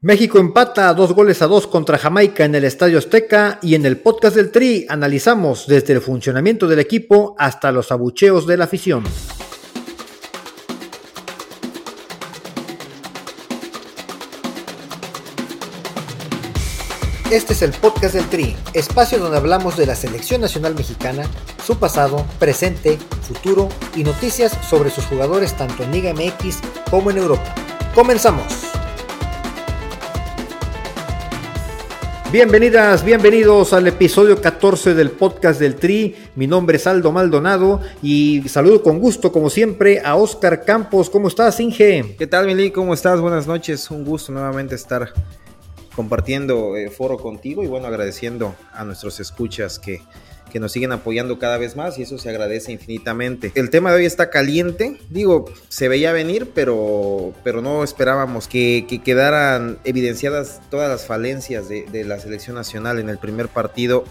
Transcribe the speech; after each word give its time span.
México 0.00 0.38
empata 0.38 0.94
dos 0.94 1.12
goles 1.12 1.42
a 1.42 1.48
dos 1.48 1.66
contra 1.66 1.98
Jamaica 1.98 2.44
en 2.44 2.54
el 2.54 2.62
Estadio 2.62 2.98
Azteca 2.98 3.58
y 3.62 3.74
en 3.74 3.84
el 3.84 3.98
podcast 3.98 4.36
del 4.36 4.52
Tri 4.52 4.86
analizamos 4.88 5.66
desde 5.66 5.94
el 5.94 6.00
funcionamiento 6.00 6.68
del 6.68 6.78
equipo 6.78 7.34
hasta 7.36 7.72
los 7.72 7.90
abucheos 7.90 8.46
de 8.46 8.56
la 8.56 8.66
afición. 8.66 9.02
Este 17.32 17.52
es 17.52 17.62
el 17.62 17.72
podcast 17.72 18.14
del 18.14 18.28
Tri, 18.28 18.56
espacio 18.74 19.18
donde 19.18 19.36
hablamos 19.36 19.76
de 19.76 19.86
la 19.86 19.96
selección 19.96 20.40
nacional 20.40 20.76
mexicana, 20.76 21.24
su 21.66 21.76
pasado, 21.76 22.24
presente, 22.38 22.98
futuro 23.22 23.68
y 23.96 24.04
noticias 24.04 24.56
sobre 24.70 24.90
sus 24.90 25.04
jugadores 25.06 25.56
tanto 25.56 25.82
en 25.82 25.90
Liga 25.90 26.14
MX 26.14 26.60
como 26.88 27.10
en 27.10 27.18
Europa. 27.18 27.52
Comenzamos. 27.96 28.77
Bienvenidas, 32.30 33.06
bienvenidos 33.06 33.72
al 33.72 33.86
episodio 33.86 34.38
14 34.38 34.92
del 34.92 35.12
podcast 35.12 35.58
del 35.58 35.76
Tri. 35.76 36.14
Mi 36.36 36.46
nombre 36.46 36.76
es 36.76 36.86
Aldo 36.86 37.10
Maldonado 37.10 37.80
y 38.02 38.46
saludo 38.50 38.82
con 38.82 38.98
gusto, 38.98 39.32
como 39.32 39.48
siempre, 39.48 40.02
a 40.04 40.14
Oscar 40.14 40.62
Campos. 40.62 41.08
¿Cómo 41.08 41.28
estás, 41.28 41.58
Inge? 41.58 42.16
¿Qué 42.18 42.26
tal, 42.26 42.44
Mili? 42.44 42.70
¿Cómo 42.70 42.92
estás? 42.92 43.18
Buenas 43.22 43.46
noches. 43.46 43.90
Un 43.90 44.04
gusto 44.04 44.30
nuevamente 44.30 44.74
estar 44.74 45.14
compartiendo 45.96 46.76
eh, 46.76 46.90
foro 46.90 47.16
contigo 47.16 47.64
y 47.64 47.66
bueno, 47.66 47.86
agradeciendo 47.86 48.54
a 48.74 48.84
nuestros 48.84 49.20
escuchas 49.20 49.78
que 49.78 50.02
que 50.48 50.60
nos 50.60 50.72
siguen 50.72 50.92
apoyando 50.92 51.38
cada 51.38 51.58
vez 51.58 51.76
más 51.76 51.98
y 51.98 52.02
eso 52.02 52.18
se 52.18 52.28
agradece 52.30 52.72
infinitamente. 52.72 53.52
El 53.54 53.70
tema 53.70 53.90
de 53.90 53.98
hoy 53.98 54.06
está 54.06 54.30
caliente, 54.30 54.98
digo, 55.10 55.46
se 55.68 55.88
veía 55.88 56.12
venir, 56.12 56.50
pero, 56.54 57.32
pero 57.44 57.62
no 57.62 57.84
esperábamos 57.84 58.48
que, 58.48 58.86
quedaran 59.04 59.78
evidenciadas 59.84 60.60
todas 60.70 60.88
las 60.88 61.06
falencias 61.06 61.68
de, 61.68 62.04
la 62.04 62.18
selección 62.18 62.56
nacional 62.56 62.98
en 62.98 63.08
el 63.08 63.18
primer 63.18 63.48
partido 63.48 64.04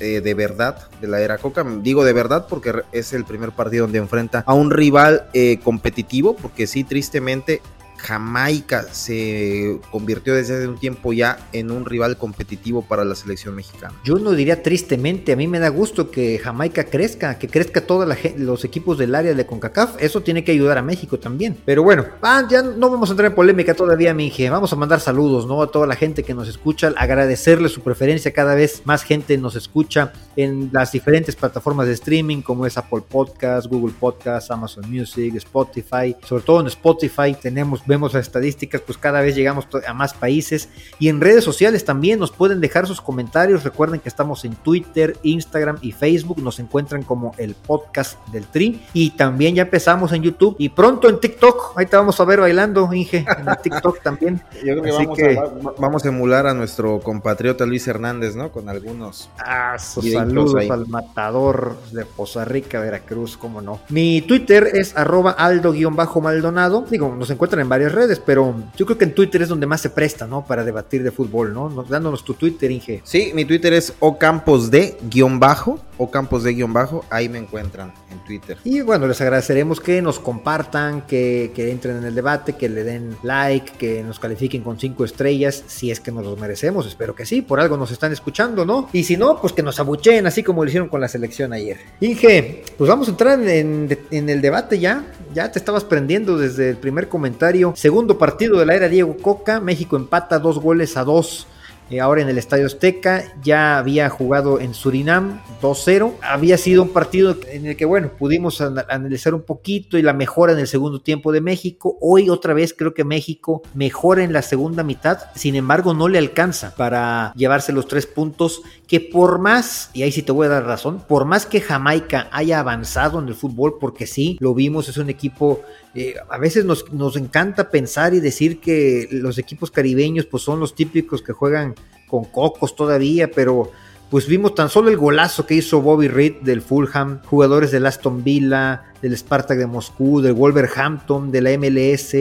eh, 0.00 0.20
de 0.20 0.34
verdad 0.34 0.88
de 1.00 1.06
la 1.06 1.20
era 1.20 1.38
Coca. 1.38 1.64
Digo 1.82 2.04
de 2.04 2.12
verdad 2.12 2.46
porque 2.48 2.82
es 2.92 3.12
el 3.12 3.24
primer 3.24 3.52
partido 3.52 3.84
donde 3.84 3.98
enfrenta 3.98 4.42
a 4.46 4.54
un 4.54 4.70
rival 4.70 5.28
eh, 5.32 5.58
competitivo, 5.62 6.34
porque 6.36 6.66
sí, 6.66 6.84
tristemente 6.84 7.62
Jamaica 8.04 8.84
se 8.92 9.80
convirtió 9.90 10.34
desde 10.34 10.56
hace 10.56 10.68
un 10.68 10.76
tiempo 10.76 11.12
ya 11.12 11.38
en 11.52 11.70
un 11.70 11.86
rival 11.86 12.18
competitivo 12.18 12.82
para 12.82 13.04
la 13.04 13.14
selección 13.14 13.54
mexicana. 13.54 13.94
Yo 14.04 14.16
no 14.18 14.32
diría 14.32 14.62
tristemente, 14.62 15.32
a 15.32 15.36
mí 15.36 15.48
me 15.48 15.58
da 15.58 15.68
gusto 15.68 16.10
que 16.10 16.38
Jamaica 16.38 16.84
crezca, 16.84 17.38
que 17.38 17.48
crezca 17.48 17.80
todos 17.80 18.06
los 18.36 18.64
equipos 18.64 18.98
del 18.98 19.14
área 19.14 19.34
de 19.34 19.46
CONCACAF, 19.46 19.96
eso 20.02 20.20
tiene 20.20 20.44
que 20.44 20.52
ayudar 20.52 20.78
a 20.78 20.82
México 20.82 21.18
también. 21.18 21.56
Pero 21.64 21.82
bueno, 21.82 22.04
ah, 22.22 22.46
ya 22.48 22.62
no 22.62 22.90
vamos 22.90 23.08
a 23.08 23.12
entrar 23.12 23.30
en 23.30 23.34
polémica 23.34 23.74
todavía, 23.74 24.12
Minge, 24.12 24.50
vamos 24.50 24.72
a 24.72 24.76
mandar 24.76 25.00
saludos, 25.00 25.46
¿no? 25.46 25.62
A 25.62 25.70
toda 25.70 25.86
la 25.86 25.96
gente 25.96 26.22
que 26.22 26.34
nos 26.34 26.48
escucha, 26.48 26.92
agradecerle 26.96 27.68
su 27.68 27.80
preferencia, 27.80 28.32
cada 28.32 28.54
vez 28.54 28.82
más 28.84 29.02
gente 29.02 29.38
nos 29.38 29.56
escucha 29.56 30.12
en 30.36 30.68
las 30.72 30.92
diferentes 30.92 31.36
plataformas 31.36 31.86
de 31.86 31.94
streaming 31.94 32.42
como 32.42 32.66
es 32.66 32.76
Apple 32.76 33.02
Podcast, 33.08 33.66
Google 33.66 33.94
Podcast, 33.98 34.50
Amazon 34.50 34.90
Music, 34.90 35.34
Spotify, 35.36 36.14
sobre 36.26 36.42
todo 36.42 36.60
en 36.60 36.66
Spotify 36.66 37.34
tenemos 37.40 37.86
vemos 37.94 38.12
las 38.12 38.26
estadísticas, 38.26 38.80
pues 38.80 38.98
cada 38.98 39.20
vez 39.20 39.36
llegamos 39.36 39.68
a 39.86 39.94
más 39.94 40.14
países 40.14 40.68
y 40.98 41.08
en 41.08 41.20
redes 41.20 41.44
sociales 41.44 41.84
también 41.84 42.18
nos 42.18 42.32
pueden 42.32 42.60
dejar 42.60 42.86
sus 42.86 43.00
comentarios. 43.00 43.62
Recuerden 43.62 44.00
que 44.00 44.08
estamos 44.08 44.44
en 44.44 44.56
Twitter, 44.56 45.16
Instagram 45.22 45.78
y 45.80 45.92
Facebook, 45.92 46.42
nos 46.42 46.58
encuentran 46.58 47.04
como 47.04 47.32
el 47.38 47.54
podcast 47.54 48.18
del 48.28 48.46
Tri 48.46 48.82
y 48.92 49.10
también 49.10 49.54
ya 49.54 49.62
empezamos 49.62 50.12
en 50.12 50.22
YouTube 50.22 50.56
y 50.58 50.70
pronto 50.70 51.08
en 51.08 51.20
TikTok. 51.20 51.78
Ahí 51.78 51.86
te 51.86 51.96
vamos 51.96 52.18
a 52.18 52.24
ver 52.24 52.40
bailando, 52.40 52.92
Inge, 52.92 53.18
en 53.18 53.48
el 53.48 53.56
TikTok 53.62 54.02
también. 54.02 54.42
Yo 54.64 54.80
creo 54.80 55.14
que, 55.14 55.40
vamos, 55.78 56.04
A, 56.04 56.08
emular 56.08 56.46
a 56.48 56.54
nuestro 56.54 56.98
compatriota 57.00 57.64
Luis 57.64 57.86
Hernández, 57.86 58.34
¿no? 58.34 58.50
Con 58.50 58.68
algunos 58.68 59.30
ah, 59.38 59.76
saludos 59.78 60.68
al 60.68 60.88
matador 60.88 61.76
de 61.92 62.04
Poza 62.04 62.44
Rica, 62.44 62.80
Veracruz, 62.80 63.36
cómo 63.36 63.60
no. 63.60 63.80
Mi 63.88 64.22
Twitter 64.22 64.70
es 64.72 64.96
arroba 64.96 65.30
aldo-maldonado. 65.30 66.84
Digo, 66.90 67.14
nos 67.14 67.30
encuentran 67.30 67.60
en 67.60 67.68
varios 67.68 67.83
redes, 67.92 68.20
pero 68.24 68.54
yo 68.76 68.86
creo 68.86 68.98
que 68.98 69.04
en 69.04 69.14
Twitter 69.14 69.42
es 69.42 69.48
donde 69.48 69.66
más 69.66 69.80
se 69.80 69.90
presta, 69.90 70.26
¿no? 70.26 70.46
Para 70.46 70.64
debatir 70.64 71.02
de 71.02 71.10
fútbol, 71.10 71.52
¿no? 71.52 71.68
Dándonos 71.88 72.24
tu 72.24 72.34
Twitter, 72.34 72.70
Inge. 72.70 73.02
Sí, 73.04 73.32
mi 73.34 73.44
Twitter 73.44 73.72
es 73.72 73.94
ocampos 74.00 74.70
de 74.70 74.96
guion 75.10 75.40
bajo 75.40 75.80
o 75.98 76.10
Campos 76.10 76.42
de 76.42 76.54
guion 76.54 76.72
bajo, 76.72 77.04
ahí 77.10 77.28
me 77.28 77.38
encuentran 77.38 77.92
en 78.10 78.18
Twitter. 78.24 78.58
Y 78.64 78.80
bueno, 78.80 79.06
les 79.06 79.20
agradeceremos 79.20 79.80
que 79.80 80.02
nos 80.02 80.18
compartan, 80.18 81.02
que, 81.02 81.52
entren 81.56 81.98
en 81.98 82.04
el 82.04 82.14
debate, 82.14 82.54
que 82.54 82.68
le 82.68 82.84
den 82.84 83.16
like, 83.22 83.72
que 83.78 84.02
nos 84.02 84.18
califiquen 84.18 84.62
con 84.62 84.78
cinco 84.78 85.04
estrellas, 85.04 85.64
si 85.66 85.90
es 85.90 86.00
que 86.00 86.10
nos 86.10 86.24
los 86.24 86.38
merecemos, 86.38 86.86
espero 86.86 87.14
que 87.14 87.26
sí, 87.26 87.42
por 87.42 87.60
algo 87.60 87.76
nos 87.76 87.90
están 87.90 88.12
escuchando, 88.12 88.64
¿no? 88.64 88.88
Y 88.92 89.04
si 89.04 89.16
no, 89.16 89.40
pues 89.40 89.52
que 89.52 89.62
nos 89.62 89.78
abucheen, 89.78 90.26
así 90.26 90.42
como 90.42 90.64
lo 90.64 90.68
hicieron 90.68 90.88
con 90.88 91.00
la 91.00 91.08
selección 91.08 91.52
ayer. 91.52 91.78
Inge, 92.00 92.64
pues 92.76 92.88
vamos 92.88 93.08
a 93.08 93.10
entrar 93.12 93.40
en, 93.40 93.96
en 94.10 94.28
el 94.28 94.40
debate 94.40 94.78
ya, 94.78 95.04
ya 95.32 95.50
te 95.50 95.58
estabas 95.58 95.84
prendiendo 95.84 96.36
desde 96.36 96.70
el 96.70 96.76
primer 96.76 97.08
comentario. 97.08 97.63
Segundo 97.74 98.18
partido 98.18 98.58
de 98.58 98.66
la 98.66 98.74
era 98.74 98.88
Diego 98.88 99.16
Coca, 99.16 99.60
México 99.60 99.96
empata 99.96 100.38
dos 100.38 100.58
goles 100.58 100.96
a 100.96 101.04
dos 101.04 101.46
eh, 101.94 102.00
ahora 102.00 102.22
en 102.22 102.28
el 102.28 102.38
Estadio 102.38 102.66
Azteca, 102.66 103.24
ya 103.42 103.78
había 103.78 104.08
jugado 104.08 104.58
en 104.58 104.74
Surinam 104.74 105.40
2-0, 105.62 106.14
había 106.22 106.58
sido 106.58 106.82
un 106.82 106.88
partido 106.88 107.36
en 107.48 107.66
el 107.66 107.76
que, 107.76 107.84
bueno, 107.84 108.10
pudimos 108.18 108.60
analizar 108.60 109.32
un 109.32 109.42
poquito 109.42 109.96
y 109.96 110.02
la 110.02 110.12
mejora 110.12 110.52
en 110.54 110.58
el 110.58 110.66
segundo 110.66 111.00
tiempo 111.00 111.30
de 111.30 111.40
México, 111.40 111.96
hoy 112.00 112.30
otra 112.30 112.52
vez 112.52 112.74
creo 112.76 112.94
que 112.94 113.04
México 113.04 113.62
mejora 113.74 114.24
en 114.24 114.32
la 114.32 114.42
segunda 114.42 114.82
mitad, 114.82 115.18
sin 115.36 115.54
embargo 115.54 115.94
no 115.94 116.08
le 116.08 116.18
alcanza 116.18 116.74
para 116.74 117.32
llevarse 117.36 117.72
los 117.72 117.86
tres 117.86 118.06
puntos 118.06 118.62
que 118.88 119.00
por 119.00 119.38
más, 119.38 119.90
y 119.94 120.02
ahí 120.02 120.12
sí 120.12 120.22
te 120.22 120.32
voy 120.32 120.46
a 120.46 120.50
dar 120.50 120.64
razón, 120.64 121.00
por 121.06 121.24
más 121.24 121.46
que 121.46 121.60
Jamaica 121.60 122.28
haya 122.32 122.58
avanzado 122.58 123.20
en 123.20 123.28
el 123.28 123.34
fútbol, 123.34 123.76
porque 123.80 124.06
sí, 124.06 124.36
lo 124.40 124.52
vimos, 124.54 124.88
es 124.88 124.96
un 124.96 125.10
equipo 125.10 125.62
eh, 125.96 126.16
a 126.28 126.38
veces 126.38 126.64
nos, 126.64 126.92
nos, 126.92 127.16
encanta 127.16 127.70
pensar 127.70 128.14
y 128.14 128.20
decir 128.20 128.58
que 128.58 129.06
los 129.12 129.38
equipos 129.38 129.70
caribeños 129.70 130.26
pues 130.26 130.42
son 130.42 130.58
los 130.58 130.74
típicos 130.74 131.22
que 131.22 131.32
juegan 131.32 131.76
con 132.14 132.26
cocos 132.26 132.76
todavía, 132.76 133.28
pero 133.28 133.72
pues 134.08 134.28
vimos 134.28 134.54
tan 134.54 134.68
solo 134.68 134.88
el 134.88 134.96
golazo 134.96 135.46
que 135.46 135.54
hizo 135.54 135.82
Bobby 135.82 136.06
Reed 136.06 136.42
del 136.42 136.62
Fulham, 136.62 137.20
jugadores 137.24 137.72
del 137.72 137.86
Aston 137.86 138.22
Villa, 138.22 138.84
del 139.02 139.18
Spartak 139.18 139.58
de 139.58 139.66
Moscú, 139.66 140.20
del 140.20 140.34
Wolverhampton, 140.34 141.32
de 141.32 141.40
la 141.40 141.50
MLS, 141.58 142.12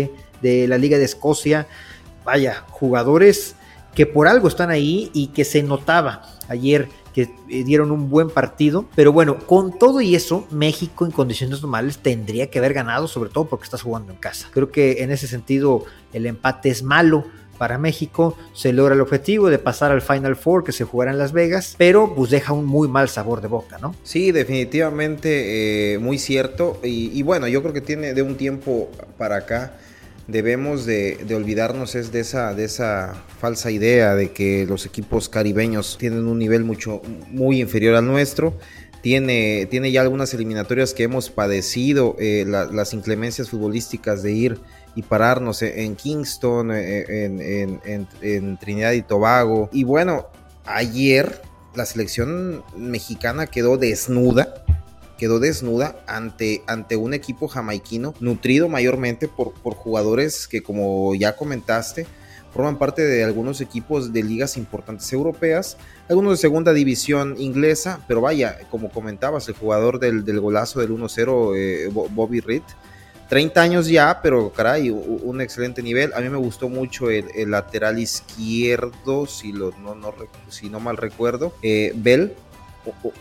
de 0.41 0.67
la 0.67 0.79
Liga 0.79 0.97
de 0.97 1.03
Escocia, 1.03 1.67
vaya, 2.25 2.63
jugadores 2.71 3.55
que 3.93 4.07
por 4.07 4.27
algo 4.27 4.47
están 4.47 4.71
ahí 4.71 5.11
y 5.13 5.27
que 5.27 5.45
se 5.45 5.61
notaba 5.61 6.23
ayer 6.47 6.89
que 7.13 7.29
eh, 7.49 7.63
dieron 7.63 7.91
un 7.91 8.09
buen 8.09 8.31
partido. 8.31 8.85
Pero 8.95 9.13
bueno, 9.13 9.37
con 9.37 9.77
todo 9.77 10.01
y 10.01 10.15
eso, 10.15 10.47
México 10.49 11.05
en 11.05 11.11
condiciones 11.11 11.61
normales 11.61 11.99
tendría 11.99 12.49
que 12.49 12.57
haber 12.57 12.73
ganado, 12.73 13.07
sobre 13.07 13.29
todo 13.29 13.45
porque 13.45 13.65
estás 13.65 13.83
jugando 13.83 14.11
en 14.11 14.17
casa. 14.17 14.47
Creo 14.51 14.71
que 14.71 15.03
en 15.03 15.11
ese 15.11 15.27
sentido 15.27 15.85
el 16.13 16.25
empate 16.25 16.69
es 16.69 16.81
malo 16.81 17.25
para 17.57 17.77
México. 17.77 18.37
Se 18.53 18.73
logra 18.73 18.95
el 18.95 19.01
objetivo 19.01 19.49
de 19.49 19.59
pasar 19.59 19.91
al 19.91 20.01
Final 20.01 20.35
Four 20.35 20.63
que 20.63 20.71
se 20.71 20.83
jugará 20.83 21.11
en 21.11 21.17
Las 21.17 21.31
Vegas, 21.31 21.75
pero 21.77 22.13
pues 22.15 22.31
deja 22.31 22.53
un 22.53 22.65
muy 22.65 22.87
mal 22.87 23.09
sabor 23.09 23.41
de 23.41 23.47
boca, 23.47 23.77
¿no? 23.79 23.95
Sí, 24.03 24.31
definitivamente 24.31 25.93
eh, 25.93 25.99
muy 25.99 26.17
cierto. 26.17 26.79
y, 26.83 27.21
bueno, 27.23 27.47
yo 27.47 27.61
creo 27.61 27.73
que 27.73 27.81
tiene 27.81 28.13
de 28.13 28.21
un 28.21 28.35
tiempo 28.35 28.89
para 29.17 29.37
acá 29.37 29.73
debemos 30.27 30.85
de, 30.85 31.25
olvidarnos 31.35 31.95
es 31.95 32.11
de 32.11 32.21
esa, 32.21 32.53
de 32.53 32.65
esa 32.65 33.13
falsa 33.39 33.71
idea 33.71 34.15
de 34.15 34.31
que 34.31 34.65
los 34.65 34.85
equipos 34.85 35.29
caribeños 35.29 35.97
tienen 35.97 36.27
un 36.27 36.39
nivel 36.39 36.63
mucho, 36.63 37.01
muy 37.29 37.61
inferior 37.61 37.95
al 37.95 38.05
nuestro. 38.05 38.57
Tiene, 39.01 39.67
tiene 39.69 39.91
ya 39.91 40.01
algunas 40.01 40.33
eliminatorias 40.33 40.93
que 40.93 41.03
hemos 41.03 41.29
padecido, 41.29 42.15
eh, 42.19 42.45
las 42.47 42.93
inclemencias 42.93 43.49
futbolísticas 43.49 44.23
de 44.23 44.31
ir 44.31 44.59
y 44.95 45.03
pararnos 45.03 45.61
en 45.61 45.95
Kingston, 45.95 46.71
eh, 46.71 47.25
en, 47.25 48.07
en 48.21 48.57
Trinidad 48.57 48.91
y 48.91 49.01
Tobago. 49.01 49.69
Y 49.71 49.83
bueno, 49.83 50.27
ayer 50.65 51.41
la 51.75 51.85
selección 51.85 52.63
mexicana 52.75 53.47
quedó 53.47 53.77
desnuda 53.77 54.63
quedó 55.17 55.39
desnuda 55.39 55.95
ante, 56.05 56.63
ante 56.67 56.97
un 56.97 57.13
equipo 57.13 57.47
jamaiquino 57.47 58.13
nutrido 58.19 58.67
mayormente 58.67 59.29
por, 59.29 59.53
por 59.53 59.73
jugadores 59.73 60.49
que 60.49 60.61
como 60.61 61.15
ya 61.15 61.37
comentaste 61.37 62.07
forman 62.53 62.77
parte 62.77 63.01
de 63.03 63.23
algunos 63.23 63.61
equipos 63.61 64.13
de 64.13 64.21
ligas 64.21 64.57
importantes 64.57 65.11
europeas, 65.11 65.77
algunos 66.07 66.33
de 66.33 66.37
segunda 66.37 66.71
división 66.71 67.35
inglesa, 67.39 68.01
pero 68.07 68.21
vaya, 68.21 68.59
como 68.69 68.91
comentabas, 68.91 69.47
el 69.47 69.55
jugador 69.55 69.99
del, 69.99 70.23
golazo 70.39 70.79
del 70.79 70.91
1-0, 70.91 71.53
eh, 71.57 71.89
Bobby 71.91 72.41
Reed, 72.41 72.61
30 73.29 73.61
años 73.61 73.87
ya, 73.87 74.19
pero 74.21 74.51
caray, 74.51 74.89
un 74.89 75.41
excelente 75.41 75.81
nivel. 75.81 76.13
A 76.13 76.21
mí 76.21 76.29
me 76.29 76.37
gustó 76.37 76.69
mucho 76.69 77.09
el, 77.09 77.49
lateral 77.49 77.99
izquierdo, 77.99 79.25
si, 79.27 79.51
no, 79.51 80.79
mal 80.79 80.97
recuerdo, 80.97 81.53
eh, 81.61 81.93
Bell, 81.95 82.33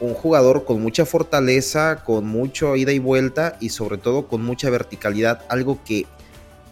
un 0.01 0.15
jugador 0.15 0.65
con 0.65 0.83
mucha 0.83 1.07
fortaleza, 1.07 2.03
con 2.05 2.27
mucha 2.27 2.77
ida 2.77 2.93
y 2.93 2.99
vuelta 2.99 3.57
y 3.61 3.69
sobre 3.69 3.97
todo 3.97 4.27
con 4.27 4.43
mucha 4.45 4.71
verticalidad, 4.71 5.45
algo 5.49 5.79
que 5.85 6.07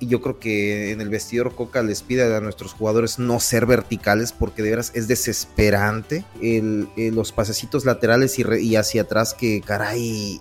y 0.00 0.06
yo 0.06 0.22
creo 0.22 0.38
que 0.40 0.92
en 0.92 1.02
el 1.02 1.10
vestidor 1.10 1.54
Coca 1.54 1.82
les 1.82 2.02
pide 2.02 2.34
a 2.34 2.40
nuestros 2.40 2.72
jugadores 2.72 3.18
no 3.18 3.38
ser 3.38 3.66
verticales 3.66 4.32
porque 4.32 4.62
de 4.62 4.70
veras 4.70 4.92
es 4.94 5.06
desesperante 5.06 6.24
el, 6.40 6.88
los 6.96 7.32
pasecitos 7.32 7.84
laterales 7.84 8.38
y, 8.38 8.76
hacia 8.76 9.02
atrás 9.02 9.34
que 9.34 9.60
caray, 9.60 10.40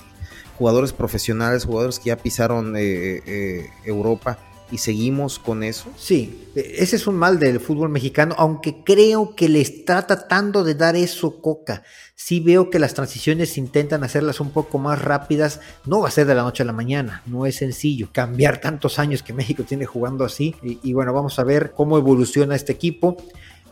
jugadores 0.59 0.91
profesionales, 0.91 1.65
jugadores 1.65 1.99
que 1.99 2.09
ya 2.09 2.17
pisaron 2.17 2.75
eh, 2.75 3.23
eh, 3.25 3.69
Europa 3.85 4.37
y 4.71 4.77
seguimos 4.77 5.39
con 5.39 5.63
eso. 5.63 5.89
Sí, 5.97 6.49
ese 6.53 6.97
es 6.97 7.07
un 7.07 7.15
mal 7.15 7.39
del 7.39 7.61
fútbol 7.61 7.89
mexicano, 7.89 8.35
aunque 8.37 8.83
creo 8.83 9.35
que 9.35 9.49
le 9.49 9.61
está 9.61 10.05
tratando 10.05 10.63
de 10.63 10.75
dar 10.75 10.97
eso 10.97 11.41
Coca. 11.41 11.83
Sí 12.13 12.41
veo 12.41 12.69
que 12.69 12.77
las 12.77 12.93
transiciones 12.93 13.57
intentan 13.57 14.03
hacerlas 14.03 14.41
un 14.41 14.51
poco 14.51 14.77
más 14.77 15.01
rápidas, 15.01 15.61
no 15.85 16.01
va 16.01 16.09
a 16.09 16.11
ser 16.11 16.27
de 16.27 16.35
la 16.35 16.43
noche 16.43 16.63
a 16.63 16.65
la 16.65 16.73
mañana, 16.73 17.23
no 17.25 17.45
es 17.45 17.55
sencillo 17.55 18.09
cambiar 18.11 18.59
tantos 18.59 18.99
años 18.99 19.23
que 19.23 19.33
México 19.33 19.63
tiene 19.63 19.85
jugando 19.85 20.25
así 20.25 20.53
y, 20.61 20.93
bueno, 20.93 21.13
vamos 21.13 21.39
a 21.39 21.45
ver 21.45 21.71
cómo 21.71 21.97
evoluciona 21.97 22.55
este 22.55 22.73
equipo. 22.73 23.17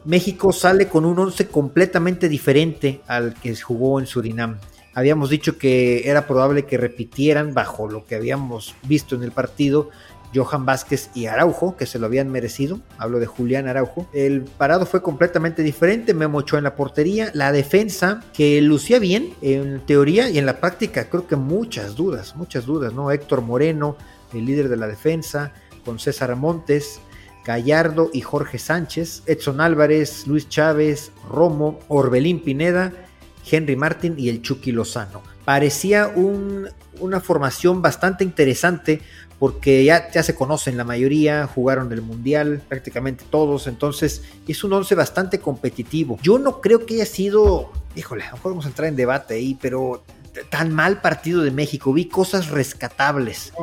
México 0.06 0.54
sale 0.54 0.88
con 0.88 1.04
un 1.04 1.20
once 1.20 1.48
completamente 1.48 2.30
diferente 2.30 3.02
al 3.08 3.34
que 3.34 3.54
jugó 3.56 4.00
en 4.00 4.08
Surinam. 4.08 4.58
Habíamos 4.98 5.30
dicho 5.30 5.60
que 5.60 6.10
era 6.10 6.26
probable 6.26 6.66
que 6.66 6.76
repitieran 6.76 7.54
bajo 7.54 7.88
lo 7.88 8.08
que 8.08 8.16
habíamos 8.16 8.74
visto 8.82 9.14
en 9.14 9.22
el 9.22 9.32
partido 9.32 9.92
Johan 10.34 10.66
Vázquez 10.66 11.12
y 11.14 11.28
Araujo, 11.28 11.78
que 11.78 11.86
se 11.86 12.00
lo 12.00 12.08
habían 12.08 12.32
merecido. 12.32 12.80
Hablo 12.98 13.20
de 13.20 13.28
Julián 13.28 13.68
Araujo. 13.68 14.10
El 14.12 14.42
parado 14.42 14.88
fue 14.88 15.04
completamente 15.04 15.62
diferente. 15.62 16.16
Memo 16.16 16.40
Ochoa 16.40 16.58
en 16.58 16.64
la 16.64 16.76
portería. 16.76 17.30
La 17.36 17.52
defensa, 17.52 18.24
que 18.34 18.60
lucía 18.60 18.98
bien 18.98 19.36
en 19.44 19.82
teoría 19.86 20.32
y 20.32 20.40
en 20.40 20.48
la 20.48 20.60
práctica, 20.60 21.08
creo 21.12 21.28
que 21.28 21.36
muchas 21.36 21.96
dudas, 21.96 22.36
muchas 22.36 22.66
dudas, 22.66 22.92
¿no? 22.92 23.12
Héctor 23.12 23.42
Moreno, 23.42 23.98
el 24.34 24.48
líder 24.48 24.68
de 24.68 24.78
la 24.78 24.88
defensa, 24.88 25.54
con 25.86 26.00
César 26.00 26.36
Montes. 26.36 27.02
Gallardo 27.46 28.10
y 28.12 28.22
Jorge 28.22 28.58
Sánchez, 28.58 29.22
Edson 29.28 29.62
Álvarez, 29.62 30.26
Luis 30.26 30.50
Chávez, 30.50 31.12
Romo, 31.30 31.80
Orbelín 31.88 32.44
Pineda, 32.44 32.92
Henry 33.50 33.76
Martín 33.76 34.16
y 34.18 34.30
el 34.30 34.42
Chucky 34.42 34.72
Lozano. 34.72 35.22
Parecía 35.46 36.12
una 37.00 37.20
formación 37.22 37.82
bastante 37.82 38.24
interesante 38.24 39.02
porque 39.40 39.84
ya, 39.84 40.10
ya 40.12 40.24
se 40.24 40.34
conocen 40.36 40.78
la 40.78 40.84
mayoría, 40.84 41.48
jugaron 41.48 41.92
el 41.94 42.02
Mundial 42.02 42.62
prácticamente 42.68 43.24
todos, 43.30 43.68
entonces 43.68 44.24
es 44.48 44.64
un 44.64 44.74
once 44.74 44.96
bastante 44.96 45.40
competitivo. 45.40 46.18
Yo 46.22 46.40
no 46.40 46.60
creo 46.60 46.86
que 46.86 46.96
haya 46.96 47.06
sido, 47.06 47.72
híjole, 47.96 48.24
a 48.24 48.32
lo 48.32 48.38
mejor 48.38 48.52
vamos 48.54 48.66
a 48.66 48.70
entrar 48.70 48.88
en 48.88 48.96
debate 48.96 49.36
ahí, 49.36 49.58
pero 49.62 50.04
tan 50.50 50.74
mal 50.74 51.02
partido 51.02 51.44
de 51.44 51.52
México, 51.52 51.94
vi 51.94 52.06
cosas 52.06 52.50
rescatables. 52.50 53.54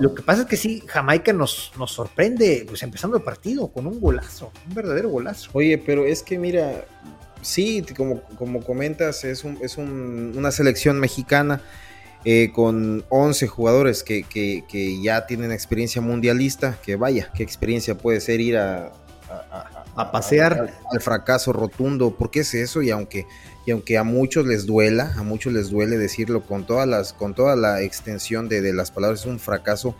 Lo 0.00 0.14
que 0.14 0.22
pasa 0.22 0.42
es 0.42 0.48
que 0.48 0.56
sí, 0.56 0.82
Jamaica 0.86 1.32
nos, 1.32 1.72
nos 1.78 1.92
sorprende, 1.92 2.64
pues 2.68 2.82
empezando 2.82 3.16
el 3.16 3.22
partido 3.22 3.68
con 3.68 3.86
un 3.86 4.00
golazo, 4.00 4.52
un 4.68 4.74
verdadero 4.74 5.08
golazo. 5.08 5.50
Oye, 5.52 5.78
pero 5.78 6.04
es 6.04 6.22
que 6.22 6.38
mira, 6.38 6.86
sí, 7.44 7.84
como, 7.96 8.22
como 8.38 8.62
comentas, 8.62 9.24
es, 9.24 9.44
un, 9.44 9.58
es 9.62 9.76
una 9.76 10.50
selección 10.50 10.98
mexicana 10.98 11.60
eh, 12.24 12.50
con 12.52 13.04
11 13.10 13.46
jugadores 13.48 14.02
que, 14.02 14.24
ya 15.02 15.26
tienen 15.26 15.52
experiencia 15.52 16.00
mundialista, 16.00 16.78
que 16.82 16.96
vaya, 16.96 17.30
qué 17.34 17.42
experiencia 17.42 17.96
puede 17.96 18.20
ser 18.20 18.40
ir 18.40 18.56
a, 18.56 18.92
a, 19.94 20.10
pasear 20.10 20.72
al, 20.90 21.00
fracaso 21.00 21.52
rotundo, 21.52 22.16
porque 22.16 22.40
es 22.40 22.54
eso 22.54 22.82
y 22.82 22.90
aunque 22.90 23.26
y 23.66 23.70
aunque 23.70 23.96
a 23.96 24.04
muchos 24.04 24.46
les 24.46 24.66
duela, 24.66 25.12
a 25.16 25.22
muchos 25.22 25.52
les 25.52 25.70
duele 25.70 25.96
decirlo 25.96 26.42
con 26.42 26.66
todas 26.66 26.86
las 26.86 27.12
con 27.12 27.34
toda 27.34 27.56
la 27.56 27.82
extensión 27.82 28.48
de, 28.48 28.72
las 28.72 28.90
palabras, 28.90 29.20
es 29.20 29.26
un 29.26 29.38
fracaso 29.38 29.94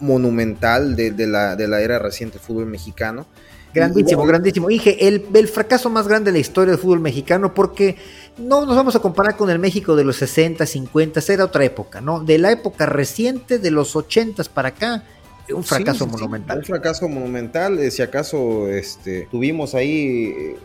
monumental 0.00 0.96
de, 0.96 1.12
la, 1.26 1.54
de 1.54 1.68
la 1.68 1.80
era 1.80 1.98
reciente 1.98 2.38
del 2.38 2.46
fútbol 2.46 2.66
mexicano. 2.66 3.26
Grandísimo, 3.74 4.24
grandísimo. 4.24 4.68
Dije, 4.68 5.08
el, 5.08 5.26
el 5.32 5.48
fracaso 5.48 5.88
más 5.90 6.06
grande 6.06 6.30
de 6.30 6.36
la 6.36 6.40
historia 6.40 6.72
del 6.72 6.80
fútbol 6.80 7.00
mexicano 7.00 7.54
porque 7.54 7.96
no 8.38 8.66
nos 8.66 8.76
vamos 8.76 8.96
a 8.96 9.00
comparar 9.00 9.36
con 9.36 9.50
el 9.50 9.58
México 9.58 9.96
de 9.96 10.04
los 10.04 10.16
60, 10.16 10.64
50, 10.66 11.20
era 11.28 11.44
otra 11.44 11.64
época, 11.64 12.00
¿no? 12.00 12.20
De 12.20 12.38
la 12.38 12.52
época 12.52 12.86
reciente, 12.86 13.58
de 13.58 13.70
los 13.70 13.96
80 13.96 14.44
para 14.52 14.68
acá, 14.68 15.04
un 15.54 15.64
fracaso 15.64 16.06
monumental. 16.06 16.58
un 16.58 16.64
fracaso 16.64 17.08
monumental, 17.08 17.78
eh, 17.78 17.90
si 17.90 18.02
acaso 18.02 18.68
este, 18.68 19.28
tuvimos 19.30 19.74
ahí 19.74 20.32
eh, 20.36 20.56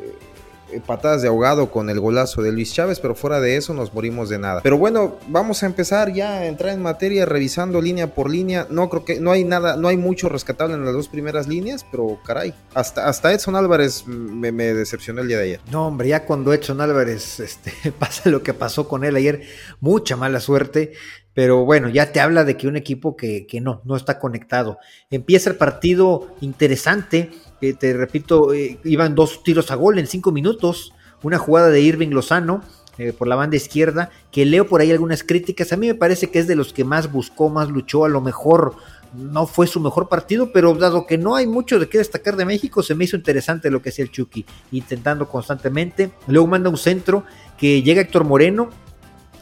patadas 0.86 1.22
de 1.22 1.28
ahogado 1.28 1.72
con 1.72 1.90
el 1.90 2.00
golazo 2.00 2.42
de 2.42 2.52
Luis 2.52 2.74
Chávez, 2.74 3.00
pero 3.00 3.16
fuera 3.16 3.40
de 3.40 3.58
eso 3.58 3.74
nos 3.74 3.94
morimos 3.94 4.30
de 4.30 4.40
nada. 4.40 4.62
Pero 4.62 4.78
bueno, 4.78 5.16
vamos 5.28 5.64
a 5.64 5.66
empezar 5.66 6.14
ya 6.14 6.34
a 6.34 6.46
entrar 6.46 6.74
en 6.74 6.82
materia 6.82 7.26
revisando 7.26 7.82
línea 7.82 8.14
por 8.14 8.30
línea. 8.30 8.68
No 8.70 8.90
creo 8.90 9.06
que 9.06 9.20
no 9.20 9.32
hay 9.32 9.44
nada, 9.44 9.78
no 9.78 9.88
hay 9.88 9.98
mucho 9.98 10.30
rescatable 10.30 10.76
en 10.76 10.86
las 10.86 10.94
dos 10.94 11.08
primeras 11.08 11.48
líneas, 11.48 11.86
pero 11.90 12.20
caray, 12.26 12.54
hasta, 12.74 13.08
hasta 13.08 13.34
Edson 13.34 13.56
Álvarez 13.56 14.06
me, 14.08 14.52
decepcionó 14.52 15.22
el 15.22 15.28
día 15.28 15.38
de 15.38 15.44
ayer. 15.44 15.60
No, 15.72 15.88
hombre, 15.88 16.10
ya 16.10 16.26
cuando 16.26 16.54
Edson 16.54 16.82
Álvarez 16.82 17.40
este, 17.40 17.72
pasa 18.00 18.30
lo 18.30 18.44
que 18.44 18.54
pasó 18.54 18.88
con 18.88 19.04
él 19.04 19.16
ayer, 19.16 19.44
mucha 19.80 20.16
mala 20.16 20.40
suerte. 20.40 20.94
Pero 21.34 21.66
bueno, 21.66 21.88
ya 21.88 22.12
te 22.12 22.20
habla 22.20 22.46
de 22.46 22.58
que 22.58 22.68
un 22.68 22.78
equipo 22.78 23.16
que, 23.16 23.46
que 23.46 23.62
no, 23.62 23.82
no 23.86 23.96
está 23.96 24.18
conectado. 24.18 24.80
Empieza 25.12 25.52
el 25.52 25.56
partido 25.56 26.36
interesante 26.42 27.30
te 27.60 27.94
repito, 27.94 28.54
eh, 28.54 28.80
iban 28.84 29.16
dos 29.16 29.44
tiros 29.44 29.72
a 29.72 29.76
gol 29.76 30.00
en 30.00 30.08
cinco 30.08 30.32
minutos, 30.32 30.94
una 31.24 31.38
jugada 31.38 31.70
de 31.70 31.82
Irving 31.82 32.10
Lozano 32.10 32.62
eh, 32.98 33.14
por 33.14 33.28
la 33.28 33.36
banda 33.36 33.58
izquierda, 33.58 34.10
que 34.32 34.46
leo 34.46 34.68
por 34.68 34.82
ahí 34.82 34.92
algunas 34.92 35.24
críticas, 35.24 35.72
a 35.72 35.78
mí 35.78 35.88
me 35.88 35.96
parece 35.96 36.30
que 36.30 36.40
es 36.40 36.48
de 36.48 36.56
los 36.56 36.74
que 36.74 36.84
más 36.84 37.12
buscó, 37.12 37.50
más 37.50 37.70
luchó, 37.70 38.06
a 38.06 38.10
lo 38.10 38.22
mejor 38.22 38.76
no 39.14 39.48
fue 39.48 39.68
su 39.68 39.80
mejor 39.80 40.10
partido, 40.10 40.52
pero 40.52 40.74
dado 40.74 41.06
que 41.06 41.18
no 41.18 41.36
hay 41.36 41.48
mucho 41.48 41.80
de 41.80 41.90
qué 41.90 42.00
destacar 42.00 42.36
de 42.36 42.46
México, 42.46 42.84
se 42.84 42.96
me 42.96 43.06
hizo 43.06 43.16
interesante 43.16 43.72
lo 43.72 43.82
que 43.82 43.90
hacía 43.90 44.04
el 44.04 44.12
Chucky, 44.12 44.46
intentando 44.72 45.28
constantemente, 45.28 46.12
luego 46.28 46.48
manda 46.48 46.70
un 46.70 46.78
centro 46.78 47.24
que 47.58 47.82
llega 47.82 48.02
Héctor 48.02 48.24
Moreno, 48.24 48.70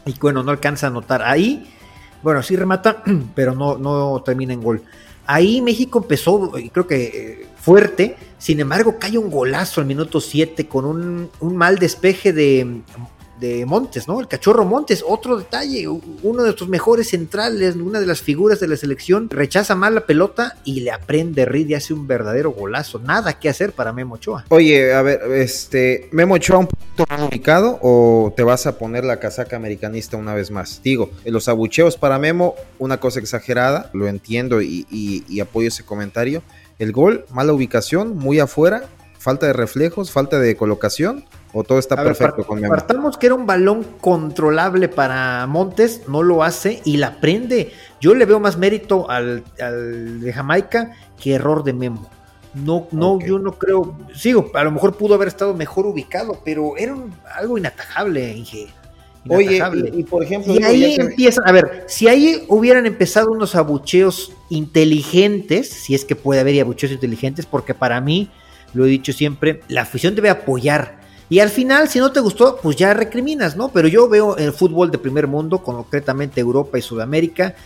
y 0.04 0.14
bueno, 0.20 0.42
no 0.42 0.50
alcanza 0.50 0.86
a 0.86 0.90
anotar 0.90 1.22
ahí, 1.22 1.72
bueno, 2.22 2.42
sí 2.42 2.56
remata, 2.56 3.02
pero 3.34 3.54
no, 3.54 3.78
no 3.78 4.22
termina 4.24 4.52
en 4.52 4.62
gol. 4.62 4.82
Ahí 5.26 5.60
México 5.60 5.98
empezó, 5.98 6.52
creo 6.72 6.86
que 6.86 7.04
eh, 7.04 7.46
fuerte, 7.66 8.14
sin 8.38 8.60
embargo 8.60 8.96
cae 8.96 9.18
un 9.18 9.28
golazo 9.28 9.80
al 9.80 9.88
minuto 9.88 10.20
7 10.20 10.68
con 10.68 10.84
un, 10.84 11.56
mal 11.56 11.80
despeje 11.80 12.32
de, 12.32 12.82
Montes, 13.66 14.06
¿no? 14.06 14.20
El 14.20 14.28
cachorro 14.28 14.64
Montes, 14.64 15.04
otro 15.06 15.36
detalle, 15.36 15.88
uno 15.88 16.42
de 16.42 16.44
nuestros 16.44 16.68
mejores 16.68 17.08
centrales, 17.08 17.74
una 17.74 17.98
de 17.98 18.06
las 18.06 18.22
figuras 18.22 18.60
de 18.60 18.68
la 18.68 18.76
selección, 18.76 19.28
rechaza 19.28 19.74
mal 19.74 19.96
la 19.96 20.06
pelota 20.06 20.56
y 20.64 20.80
le 20.80 20.92
aprende 20.92 21.44
Reed 21.44 21.68
y 21.68 21.74
hace 21.74 21.92
un 21.92 22.06
verdadero 22.06 22.52
golazo. 22.52 23.00
Nada 23.00 23.38
que 23.38 23.48
hacer 23.48 23.72
para 23.72 23.92
Memo 23.92 24.14
Ochoa. 24.14 24.44
Oye, 24.48 24.94
a 24.94 25.02
ver, 25.02 25.20
este, 25.32 26.08
Memo 26.12 26.36
Ochoa 26.36 26.58
un 26.58 26.68
poquito 26.68 27.04
ubicado 27.28 27.78
o 27.82 28.32
te 28.34 28.42
vas 28.42 28.66
a 28.66 28.78
poner 28.78 29.04
la 29.04 29.18
casaca 29.18 29.56
americanista 29.56 30.16
una 30.16 30.34
vez 30.34 30.50
más? 30.52 30.80
Digo, 30.82 31.10
los 31.24 31.48
abucheos 31.48 31.96
para 31.96 32.18
Memo, 32.18 32.54
una 32.78 33.00
cosa 33.00 33.18
exagerada, 33.18 33.90
lo 33.92 34.06
entiendo 34.06 34.62
y 34.62 35.40
apoyo 35.40 35.68
ese 35.68 35.84
comentario 35.84 36.42
el 36.78 36.92
gol, 36.92 37.24
mala 37.30 37.52
ubicación, 37.52 38.16
muy 38.16 38.38
afuera, 38.38 38.84
falta 39.18 39.46
de 39.46 39.52
reflejos, 39.52 40.10
falta 40.10 40.38
de 40.38 40.56
colocación, 40.56 41.24
o 41.52 41.64
todo 41.64 41.78
está 41.78 41.96
perfecto 41.96 42.46
con 42.46 42.60
Memo. 42.60 42.74
Partamos 42.74 43.16
que 43.16 43.26
era 43.26 43.34
un 43.34 43.46
balón 43.46 43.84
controlable 44.00 44.88
para 44.88 45.46
Montes, 45.46 46.02
no 46.06 46.22
lo 46.22 46.42
hace 46.42 46.80
y 46.84 46.98
la 46.98 47.18
prende. 47.18 47.72
Yo 48.00 48.14
le 48.14 48.26
veo 48.26 48.40
más 48.40 48.58
mérito 48.58 49.10
al, 49.10 49.42
de 49.56 50.32
Jamaica 50.32 50.92
que 51.20 51.34
error 51.34 51.64
de 51.64 51.72
Memo. 51.72 52.10
No, 52.54 52.88
no, 52.90 53.18
yo 53.20 53.38
no 53.38 53.52
creo, 53.52 53.98
sigo, 54.14 54.50
a 54.54 54.64
lo 54.64 54.70
mejor 54.70 54.96
pudo 54.96 55.14
haber 55.14 55.28
estado 55.28 55.54
mejor 55.54 55.86
ubicado, 55.86 56.40
pero 56.44 56.76
era 56.76 56.94
algo 57.34 57.58
inatajable, 57.58 58.32
Inge. 58.32 58.68
Oye, 59.28 59.62
y, 59.94 60.04
por 60.04 60.22
ejemplo. 60.22 60.54
Y 60.54 60.62
ahí 60.62 60.96
empieza, 60.98 61.42
a 61.44 61.52
ver, 61.52 61.84
si 61.86 62.08
ahí 62.08 62.44
hubieran 62.48 62.86
empezado 62.86 63.30
unos 63.30 63.54
abucheos 63.54 64.32
inteligentes, 64.50 65.68
si 65.68 65.94
es 65.94 66.04
que 66.04 66.16
puede 66.16 66.40
haber 66.40 66.60
abucheos 66.60 66.92
inteligentes, 66.92 67.46
porque 67.46 67.74
para 67.74 68.00
mí, 68.00 68.30
lo 68.74 68.84
he 68.86 68.88
dicho 68.88 69.12
siempre, 69.12 69.60
la 69.68 69.82
afición 69.82 70.14
debe 70.14 70.30
apoyar. 70.30 71.00
Y 71.28 71.40
al 71.40 71.50
final, 71.50 71.88
si 71.88 71.98
no 71.98 72.12
te 72.12 72.20
gustó, 72.20 72.58
pues 72.62 72.76
ya 72.76 72.94
recriminas, 72.94 73.56
¿no? 73.56 73.70
Pero 73.70 73.88
yo 73.88 74.08
veo 74.08 74.36
el 74.36 74.52
fútbol 74.52 74.90
de 74.90 74.98
primer 74.98 75.26
mundo, 75.26 75.58
concretamente 75.62 76.40
Europa 76.40 76.78
y 76.78 76.82
Sudamérica, 76.82 77.56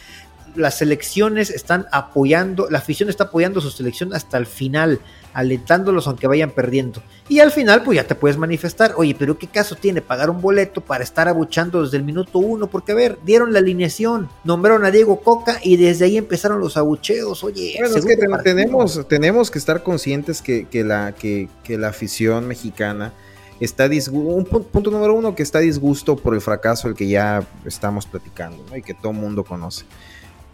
las 0.57 0.79
selecciones 0.79 1.51
están 1.51 1.87
apoyando, 1.93 2.69
la 2.71 2.79
afición 2.79 3.09
está 3.09 3.25
apoyando 3.25 3.61
a 3.61 3.63
su 3.63 3.71
selección 3.71 4.15
hasta 4.15 4.39
el 4.39 4.47
final, 4.47 5.01
alentándolos 5.33 6.07
aunque 6.07 6.27
vayan 6.27 6.51
perdiendo. 6.51 7.03
Y 7.29 7.41
al 7.41 7.53
final, 7.53 7.83
pues 7.83 7.97
ya 7.97 8.05
te 8.05 8.15
puedes 8.15 8.37
manifestar, 8.37 8.95
oye, 8.97 9.15
pero 9.19 9.39
¿qué 9.39 9.47
caso 9.47 9.77
tiene 9.77 10.03
pagar 10.03 10.31
un 10.31 10.41
boleto 10.41 10.81
para 10.81 11.05
estar 11.05 11.29
abuchando 11.29 11.83
desde 11.83 11.97
el 11.97 12.03
minuto 12.03 12.39
uno? 12.39 12.67
Porque 12.67 12.93
a 12.93 12.95
ver, 12.97 13.19
dieron 13.25 13.53
la 13.53 13.61
alineación, 13.61 14.29
nombraron 14.45 14.85
a 14.85 14.91
Diego 14.91 15.21
Coca 15.21 15.59
y 15.63 15.77
desde 15.77 16.07
ahí 16.07 16.17
empezaron 16.17 16.61
los 16.61 16.77
abucheos, 16.77 17.45
oye. 17.45 17.77
Bueno, 17.79 17.97
es 17.97 18.05
que 18.05 18.17
tenemos, 18.43 19.07
tenemos 19.07 19.51
que 19.51 19.59
estar 19.59 19.83
conscientes 19.83 20.43
que, 20.43 20.67
la, 20.85 21.13
que, 21.13 21.49
la 21.69 21.89
afición 21.89 22.49
mexicana 22.49 23.13
está 23.61 23.89
disgusto, 23.89 24.35
un 24.35 24.65
punto 24.65 24.91
número 24.91 25.15
uno 25.15 25.35
que 25.35 25.43
está 25.43 25.61
disgusto 25.61 26.17
por 26.17 26.35
el 26.35 26.41
fracaso 26.41 26.89
el 26.89 26.95
que 26.95 27.07
ya 27.07 27.47
estamos 27.65 28.07
platicando 28.07 28.77
y 28.77 28.83
que 28.83 28.95
todo 28.95 29.13
el 29.13 29.19
mundo 29.19 29.45
conoce. 29.45 29.85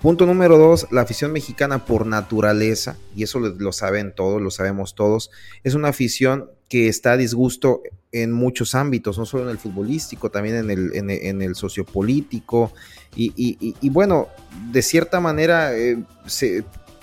Punto 0.01 0.27
número 0.27 0.59
dos, 0.59 0.87
la 0.91 1.01
afición 1.01 1.33
mexicana 1.33 1.85
por 1.85 2.07
naturaleza, 2.07 2.97
y 3.15 3.23
eso 3.23 3.41
lo, 3.41 3.73
saben 3.73 4.15
todos, 4.15 4.43
lo 4.43 4.51
sabemos 4.51 4.95
todos, 4.95 5.31
es 5.65 5.75
una 5.75 5.89
afición 5.89 6.51
que 6.69 6.89
está 6.89 7.13
a 7.13 7.17
disgusto 7.17 7.83
en 8.13 8.33
muchos 8.33 8.75
ámbitos, 8.75 9.19
no 9.19 9.25
solo 9.25 9.45
en 9.45 9.51
el 9.51 9.59
futbolístico, 9.59 10.31
también 10.31 10.57
en 10.57 10.71
el, 10.71 11.11
en, 11.11 11.43
el 11.43 11.55
sociopolítico. 11.55 12.73
Y, 13.15 13.89
bueno, 13.89 14.29
de 14.71 14.83
cierta 14.83 15.21
manera, 15.21 15.77
eh, 15.77 15.99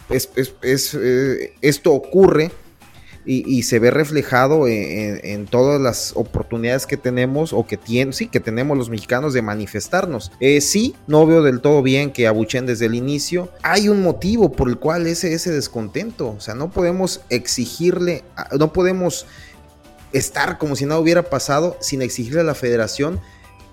es, 0.09 0.93
eh, 0.93 1.53
esto 1.61 1.93
ocurre 1.93 2.51
y, 3.25 3.63
se 3.63 3.79
ve 3.79 3.91
reflejado 3.91 4.67
en, 4.67 5.45
todas 5.47 5.79
las 5.79 6.13
oportunidades 6.15 6.85
que 6.85 6.97
tenemos 6.97 7.53
o 7.53 7.65
que 7.65 7.77
tienen, 7.77 8.13
sí, 8.13 8.27
que 8.27 8.39
tenemos 8.39 8.77
los 8.77 8.89
mexicanos 8.89 9.33
de 9.33 9.41
manifestarnos. 9.41 10.31
Eh, 10.39 10.61
sí, 10.61 10.95
no 11.07 11.25
veo 11.25 11.41
del 11.41 11.61
todo 11.61 11.81
bien 11.81 12.11
que 12.11 12.27
abuchen 12.27 12.65
desde 12.65 12.87
el 12.87 12.95
inicio. 12.95 13.49
Hay 13.61 13.89
un 13.89 14.01
motivo 14.01 14.51
por 14.51 14.67
el 14.67 14.77
cual 14.77 15.07
ese, 15.07 15.33
ese 15.33 15.51
descontento. 15.51 16.29
O 16.31 16.39
sea, 16.39 16.53
no 16.53 16.71
podemos 16.71 17.21
exigirle, 17.29 18.23
no 18.57 18.73
podemos 18.73 19.25
estar 20.11 20.57
como 20.57 20.75
si 20.75 20.85
nada 20.85 20.99
hubiera 20.99 21.23
pasado 21.23 21.77
sin 21.79 22.01
exigirle 22.01 22.41
a 22.41 22.43
la 22.43 22.55
federación 22.55 23.19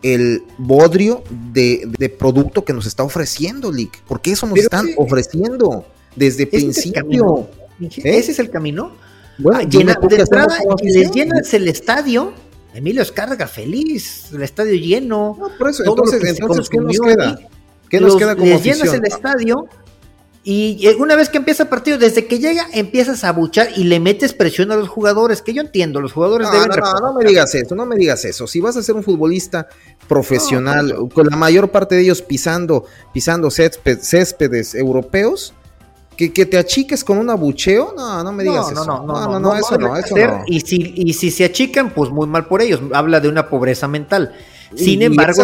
el 0.02 0.42
bodrio 0.58 1.22
de, 1.52 2.14
producto 2.18 2.64
que 2.64 2.72
nos 2.72 2.86
está 2.86 3.02
ofreciendo, 3.02 3.70
Lick. 3.70 4.02
Porque 4.06 4.32
eso 4.32 4.46
nos 4.46 4.58
están 4.58 4.86
ofreciendo 4.96 5.84
desde 6.16 6.46
principio. 6.46 7.48
Ese 7.80 8.32
es 8.32 8.38
el 8.38 8.50
camino. 8.50 8.92
Bueno, 9.38 9.68
llena, 9.68 9.96
de 10.00 10.16
entrada, 10.16 10.58
les 10.82 11.10
llenas 11.10 11.54
el 11.54 11.68
estadio. 11.68 12.32
Emilio 12.72 13.02
Escarga 13.02 13.48
feliz, 13.48 14.32
el 14.32 14.42
estadio 14.42 14.74
lleno. 14.74 15.36
No, 15.38 15.48
por 15.58 15.70
eso, 15.70 15.82
entonces, 15.84 16.22
entonces 16.22 16.68
¿qué 16.68 16.78
nos 16.78 17.00
queda? 17.00 17.38
¿Qué 17.88 18.00
nos 18.00 18.16
queda 18.16 18.36
como 18.36 18.46
Les 18.46 18.62
llenas 18.62 18.94
el 18.94 19.04
estadio 19.04 19.68
y 20.42 20.88
una 20.98 21.16
vez 21.16 21.28
que 21.28 21.36
empieza 21.36 21.64
el 21.64 21.68
partido, 21.68 21.98
desde 21.98 22.26
que 22.26 22.38
llega, 22.38 22.66
empiezas 22.72 23.24
a 23.24 23.32
buchar 23.32 23.68
y 23.76 23.84
le 23.84 24.00
metes 24.00 24.32
presión 24.32 24.72
a 24.72 24.76
los 24.76 24.88
jugadores, 24.88 25.42
que 25.42 25.52
yo 25.52 25.60
entiendo, 25.60 26.00
los 26.00 26.14
jugadores 26.14 26.48
no, 26.48 26.54
deben... 26.54 26.68
No, 26.70 26.92
no, 26.92 27.00
no 27.08 27.12
me 27.12 27.26
digas 27.26 27.54
eso, 27.54 27.74
no 27.74 27.84
me 27.84 27.96
digas 27.96 28.24
eso. 28.24 28.46
Si 28.46 28.58
vas 28.58 28.74
a 28.78 28.82
ser 28.82 28.94
un 28.94 29.02
futbolista 29.02 29.68
profesional, 30.08 30.94
con 31.12 31.26
la 31.26 31.36
mayor 31.36 31.70
parte 31.70 31.94
de 31.94 32.02
ellos 32.02 32.22
pisando, 32.22 32.86
pisando 33.12 33.50
céspedes 33.50 34.74
europeos, 34.74 35.52
que, 36.28 36.46
te 36.46 36.58
achiques 36.58 37.02
con 37.02 37.16
un 37.16 37.30
abucheo, 37.30 37.94
no, 37.96 38.22
no 38.22 38.32
me 38.32 38.44
digas 38.44 38.70
eso. 38.70 38.84
No, 38.84 39.06
no, 39.06 39.26
no, 39.26 39.40
no, 39.40 39.56
eso 39.56 39.78
no, 39.78 39.96
eso 39.96 40.16
no. 40.16 40.42
Y 40.46 40.60
si, 40.60 40.92
y 40.96 41.14
si 41.14 41.30
se 41.30 41.44
achican, 41.44 41.90
pues 41.90 42.10
muy 42.10 42.26
mal 42.26 42.46
por 42.46 42.60
ellos. 42.60 42.80
Habla 42.92 43.20
de 43.20 43.28
una 43.28 43.48
pobreza 43.48 43.88
mental. 43.88 44.34
Sin 44.74 45.02
embargo, 45.02 45.42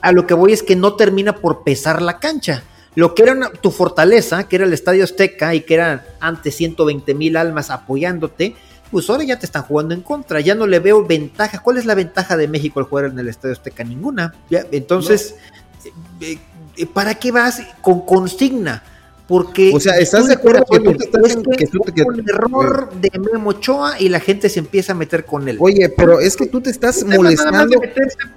a 0.00 0.12
lo 0.12 0.26
que 0.26 0.34
voy 0.34 0.52
es 0.52 0.62
que 0.62 0.76
no 0.76 0.94
termina 0.94 1.36
por 1.36 1.64
pesar 1.64 2.02
la 2.02 2.18
cancha. 2.18 2.62
Lo 2.94 3.14
que 3.14 3.24
era 3.24 3.50
tu 3.60 3.70
fortaleza, 3.70 4.46
que 4.46 4.56
era 4.56 4.64
el 4.66 4.72
Estadio 4.72 5.02
Azteca 5.02 5.54
y 5.54 5.62
que 5.62 5.74
eran 5.74 6.02
antes 6.20 6.54
120 6.54 7.14
mil 7.14 7.36
almas 7.36 7.70
apoyándote, 7.70 8.54
pues 8.92 9.10
ahora 9.10 9.24
ya 9.24 9.38
te 9.38 9.46
están 9.46 9.62
jugando 9.62 9.94
en 9.94 10.02
contra. 10.02 10.40
Ya 10.40 10.54
no 10.54 10.66
le 10.66 10.78
veo 10.78 11.04
ventaja. 11.04 11.58
¿Cuál 11.58 11.78
es 11.78 11.86
la 11.86 11.96
ventaja 11.96 12.36
de 12.36 12.46
México 12.46 12.78
al 12.78 12.86
jugar 12.86 13.06
en 13.06 13.18
el 13.18 13.28
Estadio 13.28 13.54
Azteca? 13.54 13.82
Ninguna. 13.82 14.34
entonces, 14.70 15.34
eh, 16.20 16.38
eh, 16.76 16.86
¿para 16.86 17.14
qué 17.16 17.32
vas 17.32 17.60
con 17.82 18.06
consigna? 18.06 18.84
Porque 19.26 19.72
o 19.74 19.80
sea, 19.80 19.96
¿estás 19.96 20.28
de 20.28 20.34
acuerdo 20.34 20.66
que, 20.70 20.80
tú 20.80 20.90
estás 20.90 21.30
es 21.30 21.36
que, 21.36 21.92
que, 21.94 22.02
un 22.02 22.28
error 22.28 22.92
de 22.92 23.10
Memo 23.18 23.50
Ochoa 23.50 23.98
y 23.98 24.10
la 24.10 24.20
gente 24.20 24.50
se 24.50 24.58
empieza 24.58 24.92
a 24.92 24.94
meter 24.94 25.24
con 25.24 25.48
él. 25.48 25.56
Oye, 25.60 25.88
pero 25.88 26.20
es 26.20 26.36
que 26.36 26.46
tú 26.46 26.60
te 26.60 26.68
estás 26.68 27.02
molestando. 27.04 27.80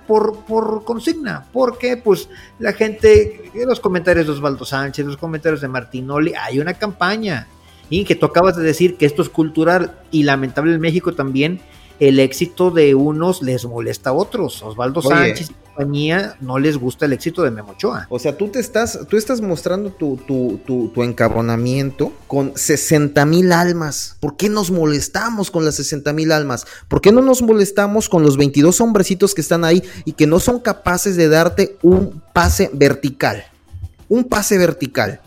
por, 0.07 0.45
por 0.45 0.85
consigna, 0.85 1.45
porque 1.51 1.97
pues 1.97 2.29
la 2.59 2.71
gente, 2.71 3.51
los 3.53 3.81
comentarios 3.81 4.27
de 4.27 4.31
Osvaldo 4.31 4.63
Sánchez, 4.63 5.05
los 5.05 5.17
comentarios 5.17 5.59
de 5.59 5.67
Martinoli, 5.67 6.33
hay 6.39 6.59
una 6.59 6.73
campaña. 6.73 7.47
Y 7.89 8.03
que 8.03 8.15
tú 8.15 8.25
acabas 8.25 8.55
de 8.57 8.63
decir 8.63 8.97
que 8.97 9.05
esto 9.05 9.21
es 9.21 9.29
cultural 9.29 9.99
y 10.11 10.23
lamentable 10.23 10.73
en 10.73 10.81
México 10.81 11.13
también 11.13 11.61
el 11.99 12.19
éxito 12.19 12.71
de 12.71 12.95
unos 12.95 13.41
les 13.41 13.65
molesta 13.65 14.11
a 14.11 14.13
otros. 14.13 14.61
Osvaldo 14.63 15.01
Sánchez 15.01 15.49
y 15.49 15.53
compañía 15.53 16.35
no 16.41 16.57
les 16.59 16.77
gusta 16.77 17.05
el 17.05 17.13
éxito 17.13 17.43
de 17.43 17.51
Memochoa. 17.51 18.07
O 18.09 18.19
sea, 18.19 18.37
tú 18.37 18.49
te 18.49 18.59
estás, 18.59 18.99
tú 19.09 19.17
estás 19.17 19.41
mostrando 19.41 19.91
tu, 19.91 20.17
tu, 20.17 20.59
tu, 20.65 21.03
encabronamiento 21.03 22.11
con 22.27 22.53
60 22.55 23.25
mil 23.25 23.51
almas. 23.51 24.17
¿Por 24.19 24.37
qué 24.37 24.49
nos 24.49 24.71
molestamos 24.71 25.51
con 25.51 25.65
las 25.65 25.75
60 25.75 26.13
mil 26.13 26.31
almas? 26.31 26.65
¿Por 26.87 27.01
qué 27.01 27.11
no 27.11 27.21
nos 27.21 27.41
molestamos 27.41 28.09
con 28.09 28.23
los 28.23 28.37
22 28.37 28.81
hombrecitos 28.81 29.35
que 29.35 29.41
están 29.41 29.63
ahí 29.63 29.83
y 30.05 30.13
que 30.13 30.27
no 30.27 30.39
son 30.39 30.59
capaces 30.59 31.15
de 31.15 31.29
darte 31.29 31.77
un 31.81 32.21
pase 32.33 32.69
vertical? 32.73 33.45
Un 34.09 34.23
pase 34.23 34.57
vertical. 34.57 35.21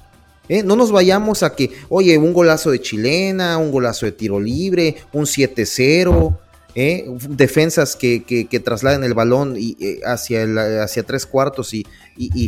¿Eh? 0.49 0.65
No 0.65 0.75
nos 0.75 0.91
vayamos 0.91 1.45
a 1.45 1.55
que, 1.55 1.71
oye, 1.89 2.19
un 2.19 2.33
golazo 2.33 2.73
de 2.73 2.81
chilena, 2.81 3.57
un 3.57 3.71
golazo 3.71 4.07
de 4.07 4.11
tiro 4.11 4.41
libre, 4.41 4.97
un 5.13 5.27
7-0. 5.27 6.37
¿Eh? 6.75 7.05
defensas 7.29 7.97
que, 7.97 8.23
que, 8.25 8.61
trasladen 8.61 9.05
el 9.05 9.15
balón 9.15 9.57
y, 9.57 9.77
eh, 9.81 10.01
hacia, 10.05 10.45
hacia 10.83 11.03
tres 11.03 11.27
cuartos 11.27 11.75
y, 11.75 11.87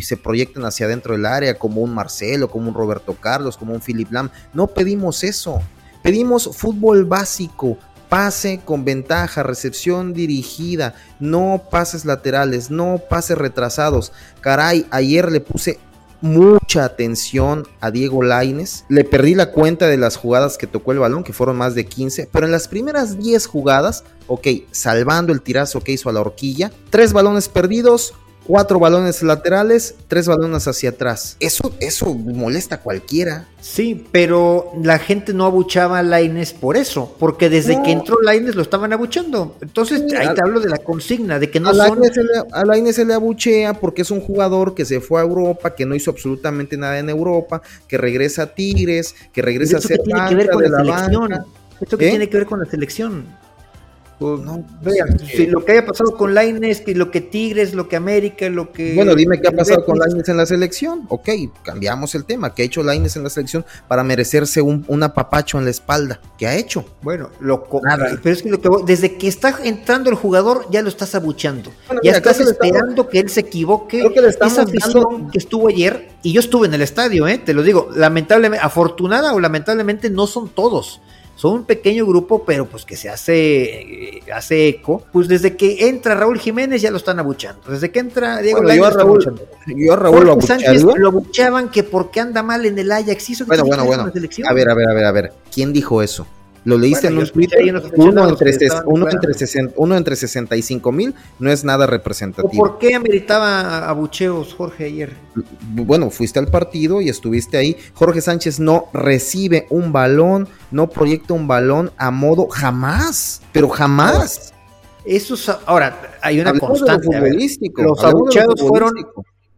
se 0.02 0.16
proyecten 0.16 0.64
hacia 0.64 0.86
adentro 0.86 1.14
del 1.14 1.26
área, 1.26 1.58
como 1.58 1.80
un 1.80 1.94
Marcelo, 1.94 2.50
como 2.50 2.68
un 2.68 2.74
Roberto 2.74 3.14
Carlos, 3.14 3.56
como 3.56 3.74
un 3.74 3.80
Philip 3.80 4.10
Lam. 4.10 4.30
No 4.52 4.66
pedimos 4.66 5.24
eso. 5.24 5.60
Pedimos 6.02 6.50
fútbol 6.56 7.04
básico, 7.04 7.78
pase 8.08 8.60
con 8.64 8.84
ventaja, 8.84 9.42
recepción 9.42 10.12
dirigida, 10.12 10.94
no 11.20 11.62
pases 11.70 12.04
laterales, 12.04 12.70
no 12.70 13.00
pases 13.08 13.38
retrasados. 13.38 14.12
Caray, 14.40 14.86
ayer 14.90 15.30
le 15.30 15.40
puse 15.40 15.78
mucha 16.22 16.84
atención 16.84 17.66
a 17.80 17.90
Diego 17.90 18.22
Laines. 18.22 18.84
Le 18.88 19.04
perdí 19.04 19.34
la 19.34 19.50
cuenta 19.50 19.88
de 19.88 19.98
las 19.98 20.16
jugadas 20.16 20.56
que 20.56 20.66
tocó 20.66 20.92
el 20.92 21.00
balón, 21.00 21.24
que 21.24 21.32
fueron 21.32 21.56
más 21.56 21.74
de 21.74 21.84
15, 21.84 22.30
pero 22.32 22.46
en 22.46 22.52
las 22.52 22.68
primeras 22.68 23.18
10 23.18 23.46
jugadas, 23.46 24.04
ok, 24.28 24.46
salvando 24.70 25.32
el 25.32 25.42
tirazo 25.42 25.80
que 25.80 25.92
hizo 25.92 26.08
a 26.08 26.12
la 26.12 26.20
horquilla, 26.20 26.72
tres 26.90 27.12
balones 27.12 27.48
perdidos, 27.48 28.14
cuatro 28.46 28.78
balones 28.78 29.22
laterales, 29.22 29.94
tres 30.08 30.26
balones 30.26 30.66
hacia 30.66 30.90
atrás. 30.90 31.36
Eso, 31.40 31.74
eso 31.80 32.14
molesta 32.14 32.76
a 32.76 32.80
cualquiera. 32.80 33.48
Sí, 33.60 34.04
pero 34.10 34.72
la 34.82 34.98
gente 34.98 35.32
no 35.32 35.46
abuchaba 35.46 36.00
a 36.00 36.02
Laines 36.02 36.52
por 36.52 36.76
eso, 36.76 37.14
porque 37.18 37.48
desde 37.48 37.80
que 37.82 37.92
entró 37.92 38.20
Laines 38.20 38.54
lo 38.54 38.62
estaban 38.62 38.92
abuchando. 38.92 39.56
Entonces, 39.60 40.02
ahí 40.18 40.34
te 40.34 40.42
hablo 40.42 40.60
de 40.60 40.68
la 40.68 40.78
consigna, 40.78 41.38
de 41.38 41.50
que 41.50 41.60
no 41.60 41.70
a 41.70 41.74
son... 41.74 42.00
a 42.52 42.64
Laines 42.64 42.96
se 42.96 43.04
le 43.04 43.14
abuchea 43.14 43.74
porque 43.74 44.02
es 44.02 44.10
un 44.10 44.20
jugador 44.20 44.74
que 44.74 44.84
se 44.84 45.00
fue 45.00 45.20
a 45.20 45.24
Europa, 45.24 45.74
que 45.74 45.86
no 45.86 45.94
hizo 45.94 46.10
absolutamente 46.10 46.76
nada 46.76 46.98
en 46.98 47.08
Europa, 47.08 47.62
que 47.86 47.98
regresa 47.98 48.42
a 48.42 48.46
Tigres, 48.54 49.14
que 49.32 49.42
regresa 49.42 49.78
a 49.78 49.80
ser 49.80 50.00
tiene 50.00 50.28
que 50.28 50.34
ver 50.34 50.50
con 50.50 50.62
la, 50.62 50.78
selección? 50.78 51.32
¿Esto 51.80 51.98
qué 51.98 52.06
¿Eh? 52.06 52.10
tiene 52.10 52.28
que 52.28 52.36
ver 52.38 52.46
con 52.46 52.60
la 52.60 52.66
selección? 52.66 53.26
Pues, 54.22 54.40
no, 54.40 54.64
vean, 54.82 55.16
lo 55.50 55.64
que 55.64 55.72
haya 55.72 55.84
pasado 55.84 56.16
con 56.16 56.32
Laines, 56.32 56.84
lo 56.94 57.10
que 57.10 57.20
Tigres, 57.20 57.74
lo 57.74 57.88
que 57.88 57.96
América, 57.96 58.48
lo 58.48 58.72
que. 58.72 58.94
Bueno, 58.94 59.16
dime 59.16 59.40
qué 59.40 59.48
ha 59.48 59.52
pasado 59.52 59.84
con 59.84 59.98
Laines 59.98 60.28
en 60.28 60.36
la 60.36 60.46
selección. 60.46 61.06
Ok, 61.08 61.28
cambiamos 61.64 62.14
el 62.14 62.24
tema. 62.24 62.54
¿Qué 62.54 62.62
ha 62.62 62.64
hecho 62.64 62.84
Laines 62.84 63.16
en 63.16 63.24
la 63.24 63.30
selección 63.30 63.64
para 63.88 64.04
merecerse 64.04 64.62
un, 64.62 65.02
apapacho 65.02 65.58
en 65.58 65.64
la 65.64 65.72
espalda? 65.72 66.20
¿Qué 66.38 66.46
ha 66.46 66.54
hecho? 66.54 66.84
Bueno, 67.02 67.30
lo 67.40 67.66
Nada. 67.82 68.16
pero 68.22 68.32
es 68.32 68.42
que, 68.42 68.50
lo 68.50 68.60
que 68.60 68.68
desde 68.86 69.18
que 69.18 69.26
está 69.26 69.58
entrando 69.64 70.08
el 70.08 70.14
jugador, 70.14 70.66
ya 70.70 70.82
lo 70.82 70.88
estás 70.88 71.16
abucheando. 71.16 71.72
ya 72.04 72.12
estás 72.12 72.38
esperando 72.38 73.08
que 73.08 73.18
él 73.18 73.28
se 73.28 73.40
equivoque. 73.40 74.08
que 74.14 74.20
Esa 74.20 74.62
afición 74.62 75.32
que 75.32 75.38
estuvo 75.38 75.66
ayer, 75.66 76.10
y 76.22 76.32
yo 76.32 76.38
estuve 76.38 76.68
en 76.68 76.74
el 76.74 76.82
estadio, 76.82 77.26
¿eh? 77.26 77.38
te 77.38 77.54
lo 77.54 77.64
digo, 77.64 77.88
lamentablemente, 77.96 78.64
afortunada 78.64 79.34
o 79.34 79.40
lamentablemente 79.40 80.10
no 80.10 80.28
son 80.28 80.48
todos 80.48 81.00
son 81.42 81.54
un 81.54 81.64
pequeño 81.64 82.06
grupo, 82.06 82.44
pero 82.44 82.66
pues 82.66 82.84
que 82.84 82.94
se 82.94 83.08
hace, 83.08 84.14
eh, 84.16 84.22
hace 84.32 84.68
eco. 84.68 85.02
Pues 85.12 85.26
desde 85.26 85.56
que 85.56 85.88
entra 85.88 86.14
Raúl 86.14 86.38
Jiménez 86.38 86.80
ya 86.80 86.92
lo 86.92 86.98
están 86.98 87.18
abuchando. 87.18 87.68
Desde 87.68 87.90
que 87.90 87.98
entra 87.98 88.38
Diego 88.38 88.62
bueno, 88.62 88.76
yo, 88.76 88.86
a 88.86 88.90
Raúl, 88.90 89.40
yo 89.66 89.92
a 89.92 89.96
Raúl 89.96 90.24
lo 90.24 90.40
Sánchez 90.40 90.84
lo 90.84 91.08
abuchaban 91.08 91.68
que 91.68 91.82
porque 91.82 92.20
anda 92.20 92.44
mal 92.44 92.64
en 92.64 92.78
el 92.78 92.92
Ajax. 92.92 93.30
Hizo 93.30 93.46
bueno, 93.46 93.64
bueno, 93.64 93.84
bueno. 93.84 94.04
A 94.04 94.52
ver, 94.54 94.70
a 94.70 94.74
ver, 94.74 94.88
a 94.88 94.94
ver, 94.94 95.04
a 95.04 95.10
ver. 95.10 95.32
¿Quién 95.52 95.72
dijo 95.72 96.00
eso? 96.00 96.28
Lo 96.64 96.78
leíste 96.78 97.08
en 97.08 97.18
un 97.18 97.26
Twitter. 97.26 97.60
Uno 97.96 98.28
entre, 98.28 98.56
uno, 98.86 99.08
entre 99.08 99.32
uno 99.76 99.96
entre 99.96 100.16
65 100.16 100.92
mil 100.92 101.14
no 101.38 101.50
es 101.50 101.64
nada 101.64 101.86
representativo. 101.86 102.64
¿Por 102.64 102.78
qué 102.78 102.94
ameritaba 102.94 103.88
abucheos, 103.88 104.54
Jorge, 104.54 104.84
ayer? 104.84 105.12
Bueno, 105.72 106.10
fuiste 106.10 106.38
al 106.38 106.48
partido 106.48 107.00
y 107.00 107.08
estuviste 107.08 107.56
ahí. 107.56 107.76
Jorge 107.94 108.20
Sánchez 108.20 108.60
no 108.60 108.86
recibe 108.92 109.66
un 109.70 109.92
balón, 109.92 110.48
no 110.70 110.88
proyecta 110.88 111.34
un 111.34 111.48
balón 111.48 111.90
a 111.96 112.10
modo 112.10 112.46
jamás, 112.48 113.42
pero 113.52 113.68
jamás. 113.68 114.54
Eso 115.04 115.34
ahora, 115.66 116.16
hay 116.22 116.40
una 116.40 116.56
constante. 116.58 117.08
los 117.76 118.04
abucheos 118.04 118.54
fueron. 118.60 118.92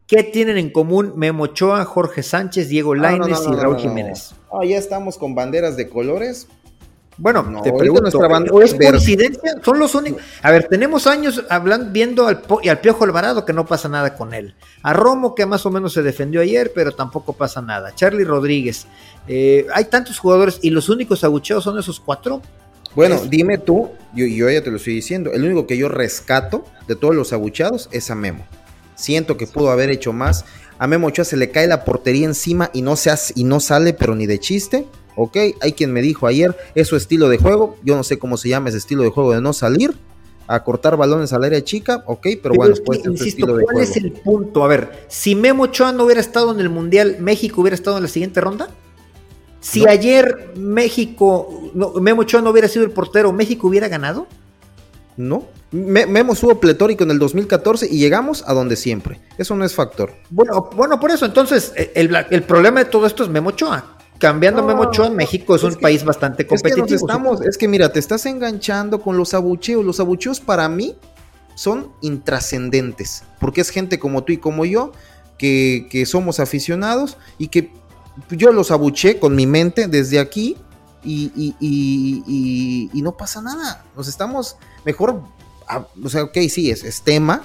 ¿Qué 0.07 0.23
tienen 0.23 0.59
en 0.59 0.71
común 0.71 1.15
Memo 1.17 1.45
Ochoa, 1.45 1.85
Jorge 1.87 2.23
Sánchez, 2.23 2.69
Diego 2.69 2.95
Lainez 2.95 3.39
y 3.51 3.55
Raúl 3.55 3.79
Jiménez? 3.79 4.35
Ah, 4.53 4.65
ya 4.65 4.77
estamos 4.77 5.17
con 5.17 5.35
banderas 5.35 5.79
de 5.79 5.89
colores 5.89 6.47
Bueno, 7.17 7.61
te 7.63 7.73
pregunto, 7.73 8.19
¿o 8.51 8.63
es 8.63 8.75
coincidencia? 8.75 9.61
Son 9.65 9.79
los 9.79 9.95
únicos. 9.95 10.23
A 10.43 10.51
ver, 10.51 10.67
tenemos 10.69 11.07
años 11.07 11.45
hablando, 11.49 11.91
viendo 11.93 12.27
al, 12.27 12.43
y 12.63 12.69
al 12.69 12.81
Piojo 12.81 13.05
Alvarado 13.05 13.45
que 13.45 13.53
no 13.53 13.67
pasa 13.67 13.89
nada 13.89 14.17
con 14.17 14.35
él. 14.35 14.55
A 14.83 14.93
Romo 14.93 15.35
que 15.35 15.47
más 15.47 15.65
o 15.65 15.71
menos 15.71 15.93
se 15.93 16.03
defendió 16.03 16.41
ayer, 16.41 16.73
pero 16.75 16.93
tampoco 16.93 17.33
pasa 17.33 17.63
nada. 17.63 17.95
Charlie 17.95 18.25
Rodríguez. 18.25 18.87
Eh, 19.29 19.67
hay 19.73 19.85
tantos 19.85 20.19
jugadores 20.19 20.59
y 20.63 20.71
los 20.71 20.89
únicos 20.89 21.23
abucheos 21.23 21.63
son 21.63 21.79
esos 21.79 22.01
cuatro. 22.01 22.43
Bueno, 22.97 23.21
dime 23.29 23.59
tú, 23.59 23.91
yo, 24.15 24.25
yo 24.27 24.49
ya 24.51 24.63
te 24.63 24.71
lo 24.71 24.77
estoy 24.77 24.95
diciendo, 24.95 25.33
el 25.33 25.45
único 25.45 25.67
que 25.67 25.77
yo 25.77 25.89
rescato 25.89 26.65
de 26.87 26.95
todos 26.95 27.15
los 27.15 27.33
abucheados 27.33 27.89
es 27.91 28.11
a 28.11 28.15
Memo. 28.15 28.47
Siento 28.95 29.37
que 29.37 29.49
pudo 29.49 29.71
haber 29.71 29.91
hecho 29.91 30.13
más. 30.13 30.45
A 30.79 30.87
Memo 30.87 31.09
Ochoa 31.09 31.25
se 31.25 31.37
le 31.37 31.51
cae 31.51 31.67
la 31.67 31.85
portería 31.85 32.27
encima 32.27 32.71
y 32.73 32.83
no, 32.83 32.97
se 32.97 33.11
hace, 33.11 33.33
y 33.37 33.45
no 33.45 33.61
sale, 33.61 33.95
pero 33.95 34.15
ni 34.15 34.27
de 34.27 34.39
chiste. 34.39 34.87
Ok, 35.17 35.37
hay 35.61 35.73
quien 35.73 35.93
me 35.93 36.03
dijo 36.03 36.27
ayer, 36.27 36.57
es 36.75 36.89
su 36.89 36.97
estilo 36.97 37.29
de 37.29 37.39
juego. 37.39 37.77
Yo 37.85 37.97
no 37.97 38.03
sé 38.03 38.19
cómo 38.19 38.37
se 38.37 38.49
llama 38.49 38.69
ese 38.69 38.79
estilo 38.79 39.03
de 39.03 39.11
juego 39.11 39.33
de 39.33 39.41
no 39.41 39.53
salir 39.53 39.95
a 40.47 40.63
cortar 40.63 40.97
balones 40.97 41.33
al 41.33 41.45
área 41.45 41.63
chica, 41.65 42.03
ok, 42.07 42.27
pero, 42.43 42.55
bueno, 42.55 42.75
pues 42.85 43.05
insisto, 43.05 43.47
¿cuál 43.47 43.81
es 43.81 43.97
el 43.97 44.13
punto? 44.13 44.63
A 44.65 44.69
ver, 44.69 45.07
si 45.09 45.35
Memo 45.35 45.65
Ochoa 45.65 45.93
no 45.93 46.05
hubiera 46.05 46.21
estado 46.21 46.53
en 46.53 46.61
el 46.61 46.69
Mundial, 46.69 47.17
¿México 47.21 47.63
hubiera 47.63 47.75
estado 47.75 47.97
en 47.97 48.03
la 48.03 48.09
siguiente 48.09 48.41
ronda? 48.41 48.69
Si 49.61 49.89
ayer 49.89 50.53
México, 50.57 51.71
Memo 51.99 52.23
Ochoa 52.23 52.43
no 52.43 52.51
hubiera 52.51 52.69
sido 52.69 52.85
el 52.85 52.91
portero, 52.91 53.33
¿México 53.33 53.69
hubiera 53.69 53.89
ganado? 53.89 54.27
No. 55.17 55.47
Memo 55.71 56.35
estuvo 56.35 56.61
pletórico 56.61 57.03
en 57.03 57.11
el 57.11 57.19
2014 57.19 57.89
y 57.91 57.99
llegamos 57.99 58.45
a 58.47 58.53
donde 58.53 58.77
siempre. 58.77 59.21
Eso 59.39 59.57
no 59.57 59.65
es 59.65 59.75
factor. 59.75 60.13
Bueno, 60.29 60.71
bueno 60.77 61.01
por 61.01 61.11
eso, 61.11 61.25
entonces, 61.25 61.73
el, 61.95 62.15
el 62.31 62.43
problema 62.43 62.81
de 62.81 62.91
todo 62.91 63.07
esto 63.07 63.25
es 63.25 63.31
Memo 63.31 63.49
Ochoa. 63.49 63.94
Cambiando 64.25 64.63
Memo 64.63 64.85
Ochoa, 64.85 65.11
México 65.11 65.55
es, 65.55 65.63
un 65.65 65.75
país 65.75 66.03
bastante 66.03 66.47
competitivo. 66.47 66.87
Es 66.87 66.93
que, 66.93 66.97
estamos, 66.97 67.43
es 67.43 67.59
que 67.59 67.69
mira, 67.69 67.93
te 67.93 67.99
estás 67.99 68.25
enganchando 68.25 69.03
con 69.03 69.19
los 69.19 69.35
abucheos. 69.35 69.85
Los 69.85 70.01
abucheos 70.01 70.41
para 70.41 70.67
mí 70.71 70.97
son 71.55 71.93
intrascendentes, 72.01 73.25
porque 73.39 73.61
es 73.61 73.69
gente 73.69 73.99
como 73.99 74.25
tú 74.25 74.33
y 74.33 74.39
como 74.39 74.65
yo, 74.65 74.93
que, 75.37 75.89
que 75.91 76.07
somos 76.07 76.41
aficionados 76.41 77.19
y 77.37 77.49
que 77.49 77.71
yo 78.31 78.51
los 78.51 78.71
abuché 78.71 79.19
con 79.19 79.37
mi 79.37 79.47
mente 79.47 79.89
desde 79.89 80.19
aquí 80.19 80.57
y, 81.05 81.31
y, 81.37 81.55
y, 81.61 82.91
y, 82.95 83.03
no 83.03 83.19
pasa 83.19 83.43
nada. 83.43 83.85
Nos 83.95 84.09
estamos 84.09 84.57
mejor, 84.87 85.21
o 86.03 86.09
sea, 86.09 86.23
ok, 86.23 86.39
sí, 86.49 86.71
es, 86.71 86.83
es 86.83 87.03
tema, 87.03 87.43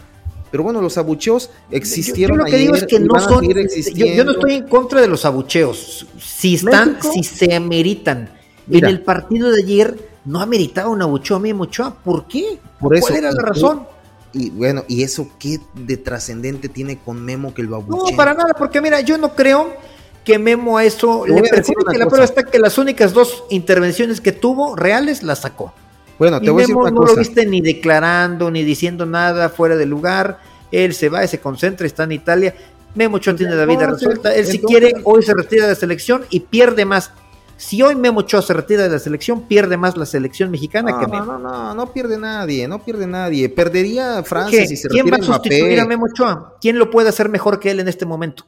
pero 0.51 0.63
bueno, 0.63 0.81
los 0.81 0.97
abucheos 0.97 1.49
existieron. 1.71 2.37
Yo, 2.37 2.43
lo 2.43 2.49
que 2.49 2.57
digo 2.57 2.75
es 2.75 2.85
que 2.85 2.99
no 2.99 3.19
son. 3.19 3.47
Yo, 3.47 4.23
no 4.23 4.31
estoy 4.31 4.53
en 4.55 4.67
contra 4.67 5.01
de 5.01 5.07
los 5.07 5.25
abucheos. 5.25 6.07
Si 6.19 6.55
están, 6.55 6.97
si 7.01 7.23
se 7.23 7.53
ameritan. 7.53 8.29
en 8.69 8.85
el 8.85 9.01
partido 9.01 9.51
de 9.51 9.61
ayer 9.63 10.09
no 10.25 10.41
ameritaba 10.41 10.89
un 10.89 11.01
abucheo 11.01 11.37
a 11.37 11.39
Memo 11.39 11.63
Ochoa. 11.63 11.93
¿Por 11.93 12.27
qué? 12.27 12.59
Por 12.79 12.95
eso, 12.95 13.07
¿Cuál 13.07 13.19
era 13.19 13.31
la 13.31 13.41
razón? 13.41 13.87
Y 14.33 14.51
bueno, 14.51 14.83
¿y 14.87 15.03
eso 15.03 15.27
qué 15.39 15.59
de 15.73 15.97
trascendente 15.97 16.69
tiene 16.69 16.99
con 16.99 17.23
Memo 17.23 17.53
que 17.53 17.63
lo 17.63 17.77
abuchea? 17.77 18.11
No, 18.11 18.17
para 18.17 18.33
nada, 18.33 18.53
porque 18.57 18.79
mira, 18.79 19.01
yo 19.01 19.17
no 19.17 19.33
creo 19.33 19.75
que 20.23 20.37
Memo 20.37 20.77
a 20.77 20.83
eso 20.83 21.25
le 21.25 21.41
percibe 21.41 21.83
que 21.89 21.97
la 21.97 22.05
prueba 22.07 22.25
está 22.25 22.43
que 22.43 22.59
las 22.59 22.77
únicas 22.77 23.13
dos 23.13 23.43
intervenciones 23.49 24.21
que 24.21 24.31
tuvo 24.31 24.75
reales 24.75 25.23
las 25.23 25.39
sacó. 25.39 25.73
Bueno, 26.19 26.41
te 26.41 26.49
voy 26.49 26.59
a 26.59 26.63
decir 26.63 26.75
una 26.75 26.91
no 26.91 27.03
lo 27.03 27.15
viste 27.15 27.45
ni 27.45 27.61
declarando, 27.61 28.51
ni 28.51 28.63
diciendo 28.63 29.05
nada 29.05 29.47
fuera 29.47 29.77
de 29.77 29.85
lugar. 29.85 30.39
Él 30.69 30.93
se 30.93 31.07
va, 31.07 31.25
se 31.25 31.39
concentra, 31.39 31.87
está 31.87 32.03
en 32.03 32.11
Italia. 32.11 32.53
Memo 32.93 33.17
Ochoa 33.17 33.35
tiene 33.35 33.55
la 33.55 33.65
vida 33.65 33.87
resuelta. 33.87 34.35
Él 34.35 34.45
si 34.45 34.59
quiere, 34.59 34.93
hoy 35.05 35.23
se 35.23 35.33
retira 35.33 35.63
de 35.63 35.69
la 35.69 35.75
selección 35.75 36.25
y 36.29 36.41
pierde 36.41 36.83
más. 36.83 37.11
Si 37.55 37.81
hoy 37.81 37.95
Memo 37.95 38.19
Ochoa 38.19 38.41
se 38.41 38.53
retira 38.53 38.83
de 38.83 38.89
la 38.89 38.99
selección, 38.99 39.43
pierde 39.43 39.77
más 39.77 39.95
la 39.95 40.05
selección 40.05 40.51
mexicana 40.51 40.99
que 40.99 41.07
Memo. 41.07 41.25
No, 41.25 41.39
no, 41.39 41.51
no, 41.51 41.73
no 41.73 41.93
pierde 41.93 42.17
nadie, 42.17 42.67
no 42.67 42.83
pierde 42.83 43.07
nadie. 43.07 43.47
Perdería 43.47 44.21
Francia 44.23 44.67
si 44.67 44.75
se 44.75 44.89
¿Quién 44.89 45.07
va 45.07 45.17
a 45.17 45.23
sustituir 45.23 45.79
a 45.79 45.85
Memo 45.85 46.05
Ochoa? 46.05 46.57
¿Quién 46.59 46.77
lo 46.77 46.91
puede 46.91 47.09
hacer 47.09 47.29
mejor 47.29 47.59
que 47.61 47.71
él 47.71 47.79
en 47.79 47.87
este 47.87 48.05
momento? 48.05 48.45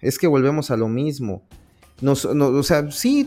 Es 0.00 0.18
que 0.18 0.26
volvemos 0.26 0.70
a 0.70 0.76
lo 0.76 0.88
mismo 0.88 1.42
o 2.04 2.62
sea, 2.62 2.90
sí, 2.90 3.26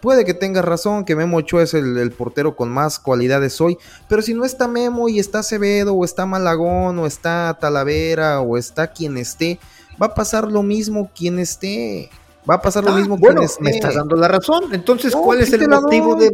puede 0.00 0.24
que 0.24 0.34
tenga 0.34 0.62
razón 0.62 1.04
que 1.04 1.14
Memo 1.14 1.36
Ochoa 1.36 1.62
es 1.62 1.74
el, 1.74 2.10
portero 2.12 2.56
con 2.56 2.68
más 2.68 2.98
cualidades 2.98 3.60
hoy, 3.60 3.78
pero 4.08 4.22
si 4.22 4.34
no 4.34 4.44
está 4.44 4.66
Memo 4.66 5.08
y 5.08 5.18
está 5.18 5.40
Acevedo, 5.40 5.94
o 5.94 6.04
está 6.04 6.26
Malagón, 6.26 6.98
o 6.98 7.06
está 7.06 7.56
Talavera, 7.60 8.40
o 8.40 8.56
está 8.56 8.88
quien 8.88 9.16
esté, 9.16 9.60
va 10.00 10.06
a 10.06 10.14
pasar 10.14 10.50
lo 10.50 10.62
mismo 10.62 11.10
quien 11.14 11.38
esté. 11.38 12.10
Va 12.48 12.56
a 12.56 12.62
pasar 12.62 12.84
lo 12.84 12.92
ah, 12.92 12.96
mismo 12.96 13.16
bueno, 13.16 13.42
me 13.60 13.70
estás 13.70 13.96
dando 13.96 14.14
la 14.14 14.28
razón. 14.28 14.72
Entonces, 14.72 15.14
¿cuál 15.16 15.40
es 15.40 15.52
el 15.52 15.68
motivo 15.68 16.14
de, 16.14 16.30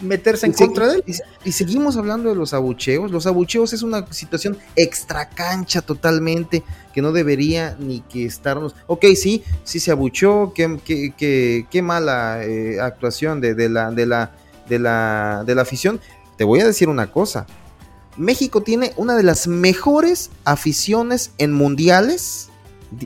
meterse 0.00 0.46
en 0.46 0.52
contra 0.52 0.86
de 0.86 0.96
él? 0.96 1.04
Y, 1.44 1.50
seguimos 1.50 1.96
hablando 1.96 2.28
de 2.28 2.36
los 2.36 2.54
abucheos. 2.54 3.10
Los 3.10 3.26
abucheos 3.26 3.72
es 3.72 3.82
una 3.82 4.06
situación 4.12 4.56
extra 4.76 5.28
cancha 5.28 5.82
totalmente 5.82 6.62
que 6.94 7.02
no 7.02 7.10
debería 7.10 7.76
ni 7.80 8.00
que 8.02 8.26
estarnos. 8.26 8.76
Ok, 8.86 9.06
sí, 9.16 9.42
sí 9.64 9.80
se 9.80 9.90
abucheó. 9.90 10.52
Qué, 10.54 10.78
qué, 10.84 11.66
qué, 11.68 11.82
mala 11.82 12.44
eh, 12.44 12.80
actuación 12.80 13.40
de, 13.40 13.54
de, 13.54 13.68
la, 13.68 13.90
de, 13.90 14.06
la, 14.06 14.30
de, 14.68 14.78
la, 14.78 15.42
de 15.44 15.54
la 15.56 15.62
afición. 15.62 16.00
Te 16.36 16.44
voy 16.44 16.60
a 16.60 16.66
decir 16.66 16.88
una 16.88 17.10
cosa. 17.10 17.46
México 18.16 18.62
tiene 18.62 18.92
una 18.96 19.16
de 19.16 19.24
las 19.24 19.48
mejores 19.48 20.30
aficiones 20.44 21.32
en 21.38 21.52
mundiales 21.52 22.51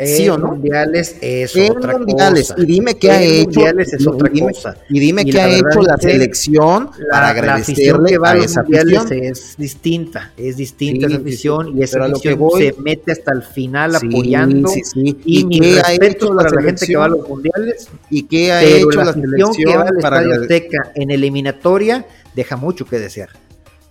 ¿Sí 0.04 0.28
o 0.28 0.38
no? 0.38 0.48
mundiales 0.48 1.16
es 1.20 1.54
otra 1.70 1.98
cosa. 1.98 2.54
Y 2.58 2.66
dime 2.66 2.94
qué 2.94 3.10
ha 3.10 3.22
hecho. 3.22 3.60
es 3.66 4.06
otra 4.06 4.30
cosa. 4.30 4.76
Y 4.88 5.00
dime 5.00 5.24
qué 5.24 5.40
ha 5.40 5.48
hecho 5.48 5.82
la 5.82 5.96
selección 5.96 6.90
para 7.10 7.28
agradecerle 7.30 8.10
que 8.10 8.18
va 8.18 8.30
a, 8.30 8.34
los 8.36 8.56
mundiales 8.56 9.10
es 9.10 9.56
distinta, 9.56 10.32
es 10.36 10.56
distinta 10.56 11.06
esa 11.06 11.16
afición 11.16 11.78
y 11.78 11.82
esa 11.82 12.04
afición 12.04 12.50
se 12.58 12.74
mete 12.78 13.12
hasta 13.12 13.32
el 13.32 13.42
final 13.42 13.96
apoyando. 13.96 14.70
Y, 14.94 15.16
y 15.24 15.44
mi 15.44 15.60
respeto 15.60 16.34
para 16.34 16.50
la, 16.50 16.62
gente 16.62 16.86
que 16.86 16.96
va 16.96 17.04
a 17.06 17.08
los 17.08 17.28
mundiales. 17.28 17.88
¿Y 18.10 18.22
qué 18.24 18.52
ha 18.52 18.62
hecho 18.62 18.90
la, 18.90 19.12
selección 19.12 19.52
que 19.54 19.76
va 19.76 19.82
al 19.82 19.96
para 19.98 20.18
Azteca 20.18 20.92
en 20.94 21.10
eliminatoria 21.10 22.06
deja 22.36 22.56
mucho 22.56 22.84
que 22.86 22.98
desear. 22.98 23.30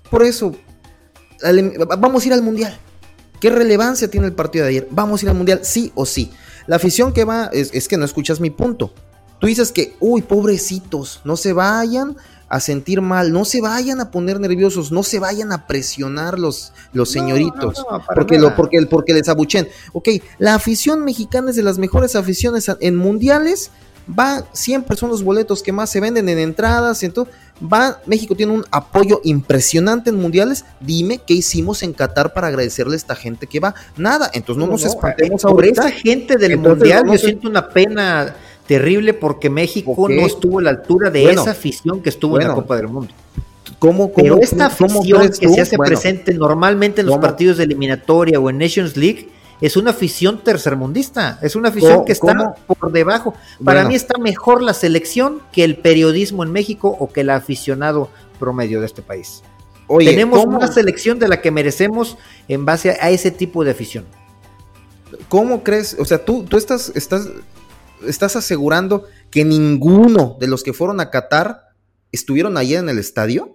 Por 0.09 0.23
eso, 0.23 0.55
vamos 1.97 2.23
a 2.23 2.27
ir 2.27 2.33
al 2.33 2.43
mundial. 2.43 2.77
¿Qué 3.39 3.49
relevancia 3.49 4.09
tiene 4.09 4.27
el 4.27 4.33
partido 4.33 4.65
de 4.65 4.69
ayer? 4.69 4.87
¿Vamos 4.91 5.21
a 5.21 5.25
ir 5.25 5.29
al 5.29 5.35
mundial? 5.35 5.59
Sí 5.63 5.91
o 5.95 6.05
sí. 6.05 6.31
La 6.67 6.77
afición 6.77 7.13
que 7.13 7.25
va, 7.25 7.49
es, 7.53 7.87
que 7.87 7.97
no 7.97 8.05
escuchas 8.05 8.39
mi 8.39 8.49
punto. 8.49 8.93
Tú 9.39 9.47
dices 9.47 9.71
que, 9.71 9.95
uy, 9.99 10.21
pobrecitos, 10.21 11.21
no 11.25 11.37
se 11.37 11.53
vayan 11.53 12.15
a 12.47 12.59
sentir 12.59 13.01
mal, 13.01 13.33
no 13.33 13.43
se 13.43 13.59
vayan 13.59 13.99
a 13.99 14.11
poner 14.11 14.39
nerviosos, 14.39 14.91
no 14.91 15.03
se 15.03 15.19
vayan 15.19 15.51
a 15.51 15.67
presionar 15.67 16.39
los, 16.39 16.73
los 16.93 17.11
señoritos, 17.11 17.85
porque, 18.13 18.39
lo, 18.39 18.55
porque, 18.55 18.85
porque 18.85 19.13
les 19.13 19.27
abuchen. 19.27 19.67
Ok, 19.93 20.09
la 20.37 20.55
afición 20.55 21.03
mexicana 21.03 21.49
es 21.49 21.55
de 21.55 21.63
las 21.63 21.77
mejores 21.77 22.15
aficiones 22.15 22.71
en 22.79 22.95
mundiales, 22.95 23.71
va, 24.07 24.45
siempre 24.53 24.95
son 24.95 25.09
los 25.09 25.23
boletos 25.23 25.63
que 25.63 25.71
más 25.71 25.89
se 25.89 25.99
venden 25.99 26.29
en 26.29 26.39
entradas, 26.39 27.03
entonces 27.03 27.33
Va, 27.61 28.01
México 28.05 28.35
tiene 28.35 28.51
un 28.51 28.65
apoyo 28.69 29.21
impresionante 29.23 30.09
en 30.09 30.17
mundiales. 30.17 30.65
Dime 30.81 31.19
qué 31.25 31.33
hicimos 31.33 31.83
en 31.83 31.93
Qatar 31.93 32.33
para 32.33 32.47
agradecerle 32.47 32.93
a 32.93 32.97
esta 32.97 33.15
gente 33.15 33.47
que 33.47 33.59
va. 33.61 33.73
Nada, 33.95 34.29
entonces 34.33 34.59
no, 34.59 34.69
nos 34.69 34.83
espantemos 34.83 35.41
por 35.41 35.63
esa 35.63 35.89
gente 35.89 36.37
del 36.37 36.57
mundial. 36.57 37.03
yo 37.09 37.17
siento 37.17 37.47
una 37.47 37.69
pena 37.69 38.35
terrible 38.67 39.13
porque 39.13 39.49
México 39.49 40.07
no 40.09 40.25
estuvo 40.25 40.59
a 40.59 40.63
la 40.63 40.71
altura 40.71 41.09
de 41.09 41.31
esa 41.31 41.51
afición 41.51 42.01
que 42.01 42.09
estuvo 42.09 42.39
en 42.39 42.47
la 42.47 42.53
Copa 42.53 42.75
del 42.75 42.87
Mundo. 42.87 43.13
¿Cómo, 43.79 44.11
Pero 44.11 44.39
esta 44.39 44.67
afición 44.67 45.29
que 45.39 45.49
se 45.49 45.61
hace 45.61 45.77
presente 45.77 46.33
normalmente 46.33 47.01
en 47.01 47.07
los 47.07 47.17
partidos 47.17 47.57
de 47.57 47.63
eliminatoria 47.63 48.39
o 48.39 48.49
en 48.49 48.57
Nations 48.57 48.97
League 48.97 49.29
es 49.65 49.77
una 49.77 49.91
afición 49.91 50.43
tercermundista, 50.43 51.39
es 51.41 51.55
una 51.55 51.69
afición 51.69 52.05
que 52.05 52.11
está 52.11 52.55
por 52.67 52.91
debajo. 52.91 53.33
Para 53.63 53.85
mí 53.85 53.95
está 53.95 54.19
mejor 54.19 54.61
la 54.61 54.73
selección 54.73 55.41
que 55.51 55.63
el 55.63 55.77
periodismo 55.77 56.43
en 56.43 56.51
México 56.51 56.95
o 56.99 57.11
que 57.11 57.21
el 57.21 57.31
aficionado 57.31 58.09
promedio 58.39 58.79
de 58.79 58.85
este 58.85 59.01
país. 59.01 59.41
Tenemos 59.99 60.45
una 60.45 60.67
selección 60.71 61.17
de 61.19 61.27
la 61.27 61.41
que 61.41 61.49
merecemos 61.49 62.17
en 62.47 62.65
base 62.65 62.91
a 62.99 63.09
ese 63.09 63.31
tipo 63.31 63.63
de 63.63 63.71
afición. 63.71 64.05
¿Cómo 65.29 65.63
crees? 65.63 65.95
O 65.99 66.05
sea, 66.05 66.23
tú, 66.23 66.43
tú 66.43 66.57
estás, 66.57 66.91
estás, 66.95 67.29
estás 68.07 68.35
asegurando 68.35 69.05
que 69.31 69.45
ninguno 69.45 70.37
de 70.39 70.47
los 70.47 70.63
que 70.63 70.73
fueron 70.73 70.99
a 70.99 71.09
Qatar 71.09 71.69
estuvieron 72.11 72.57
allí 72.57 72.75
en 72.75 72.89
el 72.89 72.99
estadio. 72.99 73.54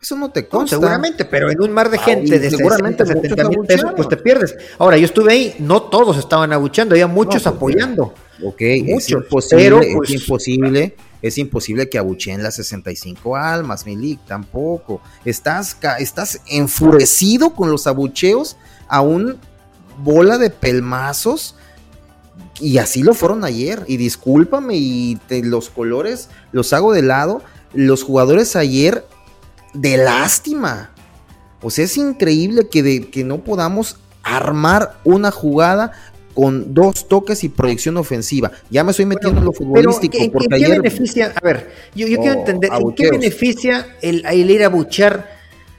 Eso 0.00 0.16
no 0.16 0.30
te 0.30 0.46
consta. 0.46 0.76
seguramente, 0.76 1.24
pero 1.24 1.50
en 1.50 1.60
un 1.60 1.72
mar 1.72 1.90
de 1.90 1.98
gente 1.98 2.38
de 2.38 2.50
seguramente 2.50 3.04
70 3.04 3.48
mil 3.48 3.60
pesos, 3.60 3.92
pues 3.96 4.08
te 4.08 4.16
pierdes. 4.16 4.54
Ahora, 4.78 4.96
yo 4.98 5.06
estuve 5.06 5.32
ahí, 5.32 5.56
no 5.58 5.82
todos 5.82 6.18
estaban 6.18 6.52
abuchando, 6.52 6.94
había 6.94 7.06
muchos 7.06 7.42
pues, 7.42 7.46
apoyando. 7.46 8.14
Ok, 8.44 8.60
es 8.60 9.10
imposible, 9.10 9.88
es 9.88 9.96
pues, 9.96 10.10
imposible, 10.10 10.96
es 11.22 11.38
imposible 11.38 11.88
que 11.88 11.98
abucheen 11.98 12.42
las 12.42 12.56
65 12.56 13.36
almas, 13.36 13.86
Milik, 13.86 14.20
tampoco. 14.26 15.00
Estás, 15.24 15.78
estás 15.98 16.40
enfurecido 16.46 17.54
con 17.54 17.70
los 17.70 17.86
abucheos 17.86 18.56
a 18.88 19.00
un 19.00 19.38
bola 19.98 20.38
de 20.38 20.50
pelmazos 20.50 21.56
Y 22.60 22.78
así 22.78 23.02
lo 23.02 23.14
fueron 23.14 23.44
ayer. 23.44 23.82
Y 23.86 23.96
discúlpame, 23.96 24.76
y 24.76 25.18
los 25.30 25.70
colores 25.70 26.28
los 26.52 26.72
hago 26.72 26.92
de 26.92 27.02
lado. 27.02 27.42
Los 27.72 28.02
jugadores 28.02 28.56
ayer, 28.56 29.04
de 29.76 29.96
lástima. 29.96 30.90
O 31.62 31.70
sea, 31.70 31.84
es 31.84 31.96
increíble 31.96 32.68
que, 32.68 32.82
de, 32.82 33.10
que 33.10 33.24
no 33.24 33.42
podamos 33.42 33.96
armar 34.22 34.98
una 35.04 35.30
jugada 35.30 35.92
con 36.34 36.74
dos 36.74 37.08
toques 37.08 37.44
y 37.44 37.48
proyección 37.48 37.96
ofensiva. 37.96 38.52
Ya 38.70 38.84
me 38.84 38.90
estoy 38.90 39.06
metiendo 39.06 39.38
en 39.38 39.46
lo 39.46 39.52
futbolístico. 39.52 40.18
¿en, 40.18 40.30
qué 40.30 40.68
beneficia? 40.68 41.32
A 41.34 41.44
ver, 41.44 41.70
yo, 41.94 42.06
quiero 42.06 42.24
oh, 42.24 42.40
entender, 42.40 42.70
¿en 42.72 42.92
qué 42.92 43.10
beneficia 43.10 43.86
el, 44.02 44.50
ir 44.50 44.62
a 44.62 44.68
buchar? 44.68 45.34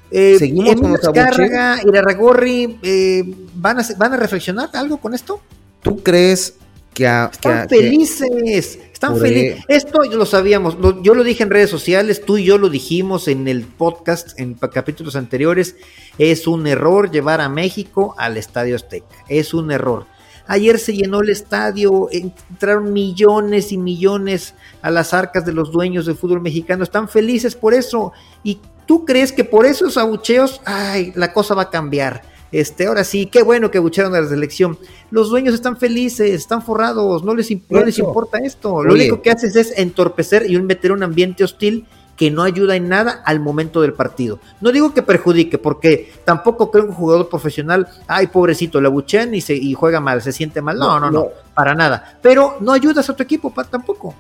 Eh, 0.10 0.38
Seguimos 0.40 0.76
con 0.82 0.94
los 0.94 1.02
Carga, 1.14 1.80
Irarragorri, 1.86 2.80
eh, 2.82 3.24
¿van, 3.54 3.80
a, 3.80 3.86
¿van 3.98 4.14
a 4.14 4.18
reflexionar 4.18 4.70
algo 4.74 4.98
con 4.98 5.14
esto? 5.14 5.42
¿Tú 5.84 6.02
crees 6.02 6.56
que 6.98 7.06
están 7.32 7.70
felices, 7.70 8.80
están 8.92 9.20
felices. 9.20 9.64
Esto 9.68 10.02
lo 10.04 10.26
sabíamos, 10.26 10.78
yo 11.04 11.14
lo 11.14 11.24
dije 11.24 11.44
en 11.44 11.52
redes 11.52 11.70
sociales, 11.70 12.24
tú 12.26 12.38
y 12.38 12.46
yo 12.46 12.58
lo 12.58 12.70
dijimos 12.70 13.28
en 13.28 13.48
el 13.48 13.66
podcast, 13.66 14.40
en 14.40 14.56
capítulos 14.56 15.16
anteriores. 15.16 15.76
Es 16.18 16.48
un 16.48 16.66
error 16.66 17.12
llevar 17.12 17.40
a 17.40 17.50
México 17.50 18.16
al 18.18 18.38
Estadio 18.38 18.76
Azteca, 18.76 19.16
es 19.30 19.54
un 19.54 19.72
error. 19.72 20.08
Ayer 20.48 20.80
se 20.80 20.96
llenó 20.96 21.22
el 21.22 21.30
estadio, 21.30 22.08
entraron 22.12 22.94
millones 22.94 23.72
y 23.72 23.78
millones 23.78 24.56
a 24.82 24.90
las 24.90 25.14
arcas 25.14 25.46
de 25.46 25.52
los 25.52 25.72
dueños 25.72 26.06
del 26.06 26.16
fútbol 26.16 26.42
mexicano. 26.42 26.84
Están 26.84 27.10
felices 27.10 27.54
por 27.54 27.74
eso. 27.74 28.14
¿Y 28.44 28.60
tú 28.86 29.06
crees 29.06 29.34
que 29.34 29.44
por 29.44 29.66
esos 29.66 29.98
abucheos, 29.98 30.62
ay, 30.64 31.12
la 31.16 31.34
cosa 31.34 31.54
va 31.54 31.64
a 31.64 31.70
cambiar? 31.70 32.24
Este, 32.52 32.88
ahora 32.88 33.04
sí, 33.04 33.26
qué 33.26 33.44
bueno 33.44 33.72
que 33.72 33.78
abucharon 33.78 34.16
a 34.16 34.22
la 34.22 34.28
selección. 34.28 34.78
Los 35.12 35.30
dueños 35.30 35.54
están 35.54 35.78
felices, 35.78 36.32
están 36.32 36.62
forrados, 36.62 37.24
no 37.24 37.36
les, 37.36 37.50
no 37.70 37.84
les 37.84 38.00
importa 38.00 38.38
esto. 38.40 38.84
Lo 38.84 38.94
único 38.94 39.22
que 39.22 39.32
haces 39.32 39.56
es 39.56 39.78
entorpecer 39.78 40.50
y 40.50 40.58
meter 40.60 40.92
un 40.92 41.04
ambiente 41.04 41.44
hostil 41.44 41.86
que 42.18 42.32
no 42.32 42.42
ayuda 42.42 42.76
en 42.76 42.90
nada 42.90 43.22
al 43.26 43.40
momento 43.40 43.82
del 43.82 43.94
partido. 43.94 44.40
No 44.60 44.72
digo 44.72 44.94
que 44.94 45.04
perjudique, 45.04 45.60
porque 45.60 46.12
tampoco 46.26 46.72
creo 46.72 46.86
que 46.86 46.90
un 46.90 46.96
jugador 46.96 47.30
profesional, 47.30 47.88
ay, 48.08 48.28
pobrecito, 48.28 48.82
le 48.82 48.88
abuchean 48.88 49.36
y, 49.36 49.42
se, 49.42 49.54
y 49.54 49.74
juega 49.76 50.00
mal, 50.00 50.22
se 50.24 50.32
siente 50.32 50.62
mal. 50.62 50.80
No, 50.80 51.00
no, 51.00 51.12
no, 51.12 51.28
para 51.54 51.76
nada. 51.76 52.18
Pero 52.22 52.58
no 52.60 52.74
ayudas 52.74 53.08
a 53.10 53.16
tu 53.16 53.22
equipo 53.22 53.54
tampoco. 53.70 54.16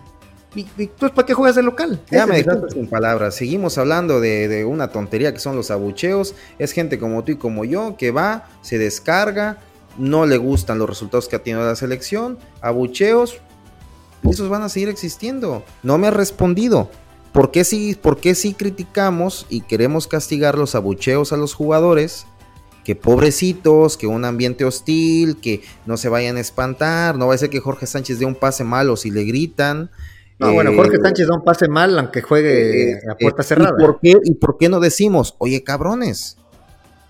¿Y, 0.55 0.65
entonces 0.77 1.11
para 1.11 1.25
qué 1.25 1.33
juegas 1.33 1.55
de 1.55 1.63
local? 1.63 2.01
Ya 2.09 2.25
me 2.25 2.37
dejaste 2.37 2.71
sin 2.71 2.87
palabras. 2.87 3.35
Seguimos 3.35 3.77
hablando 3.77 4.19
de, 4.19 4.47
de, 4.47 4.65
una 4.65 4.89
tontería 4.89 5.33
que 5.33 5.39
son 5.39 5.55
los 5.55 5.71
abucheos. 5.71 6.35
Es 6.57 6.71
gente 6.71 6.99
como 6.99 7.23
tú 7.23 7.33
y 7.33 7.35
como 7.35 7.65
yo 7.65 7.95
que 7.97 8.11
va, 8.11 8.49
se 8.61 8.77
descarga, 8.77 9.57
no 9.97 10.25
le 10.25 10.37
gustan 10.37 10.79
los 10.79 10.89
resultados 10.89 11.27
que 11.27 11.35
ha 11.35 11.43
tenido 11.43 11.65
la 11.65 11.75
selección, 11.75 12.37
abucheos, 12.61 13.39
esos 14.23 14.49
van 14.49 14.63
a 14.63 14.69
seguir 14.69 14.89
existiendo. 14.89 15.63
No 15.83 15.97
me 15.97 16.07
ha 16.07 16.11
respondido. 16.11 16.89
¿Por 17.31 17.51
qué 17.51 17.63
sí, 17.63 17.95
por 18.01 18.19
qué 18.19 18.35
sí 18.35 18.53
criticamos 18.53 19.45
y 19.49 19.61
queremos 19.61 20.07
castigar 20.07 20.57
los 20.57 20.75
abucheos 20.75 21.33
a 21.33 21.37
los 21.37 21.53
jugadores? 21.53 22.25
Que 22.83 22.95
pobrecitos, 22.95 23.97
que 23.97 24.07
un 24.07 24.25
ambiente 24.25 24.65
hostil, 24.65 25.37
que 25.37 25.61
no 25.85 25.97
se 25.97 26.09
vayan 26.09 26.37
a 26.37 26.39
espantar, 26.39 27.17
no 27.17 27.27
va 27.27 27.35
a 27.35 27.37
ser 27.37 27.49
que 27.49 27.59
Jorge 27.59 27.85
Sánchez 27.85 28.19
dé 28.19 28.25
un 28.25 28.35
pase 28.35 28.63
malo 28.63 28.95
si 28.95 29.11
le 29.11 29.23
gritan. 29.23 29.91
No, 30.39 30.53
bueno, 30.53 30.71
Jorge 30.75 30.97
eh, 30.97 30.99
Sánchez 31.01 31.27
da 31.27 31.35
un 31.35 31.43
pase 31.43 31.67
mal 31.67 31.97
aunque 31.97 32.21
juegue 32.21 32.91
eh, 32.91 32.99
a 33.09 33.15
puerta 33.15 33.43
cerrada. 33.43 33.75
¿y 33.77 33.81
por, 33.81 33.99
qué, 33.99 34.17
¿Y 34.23 34.35
por 34.35 34.57
qué 34.57 34.69
no 34.69 34.79
decimos, 34.79 35.35
oye 35.39 35.63
cabrones, 35.63 36.37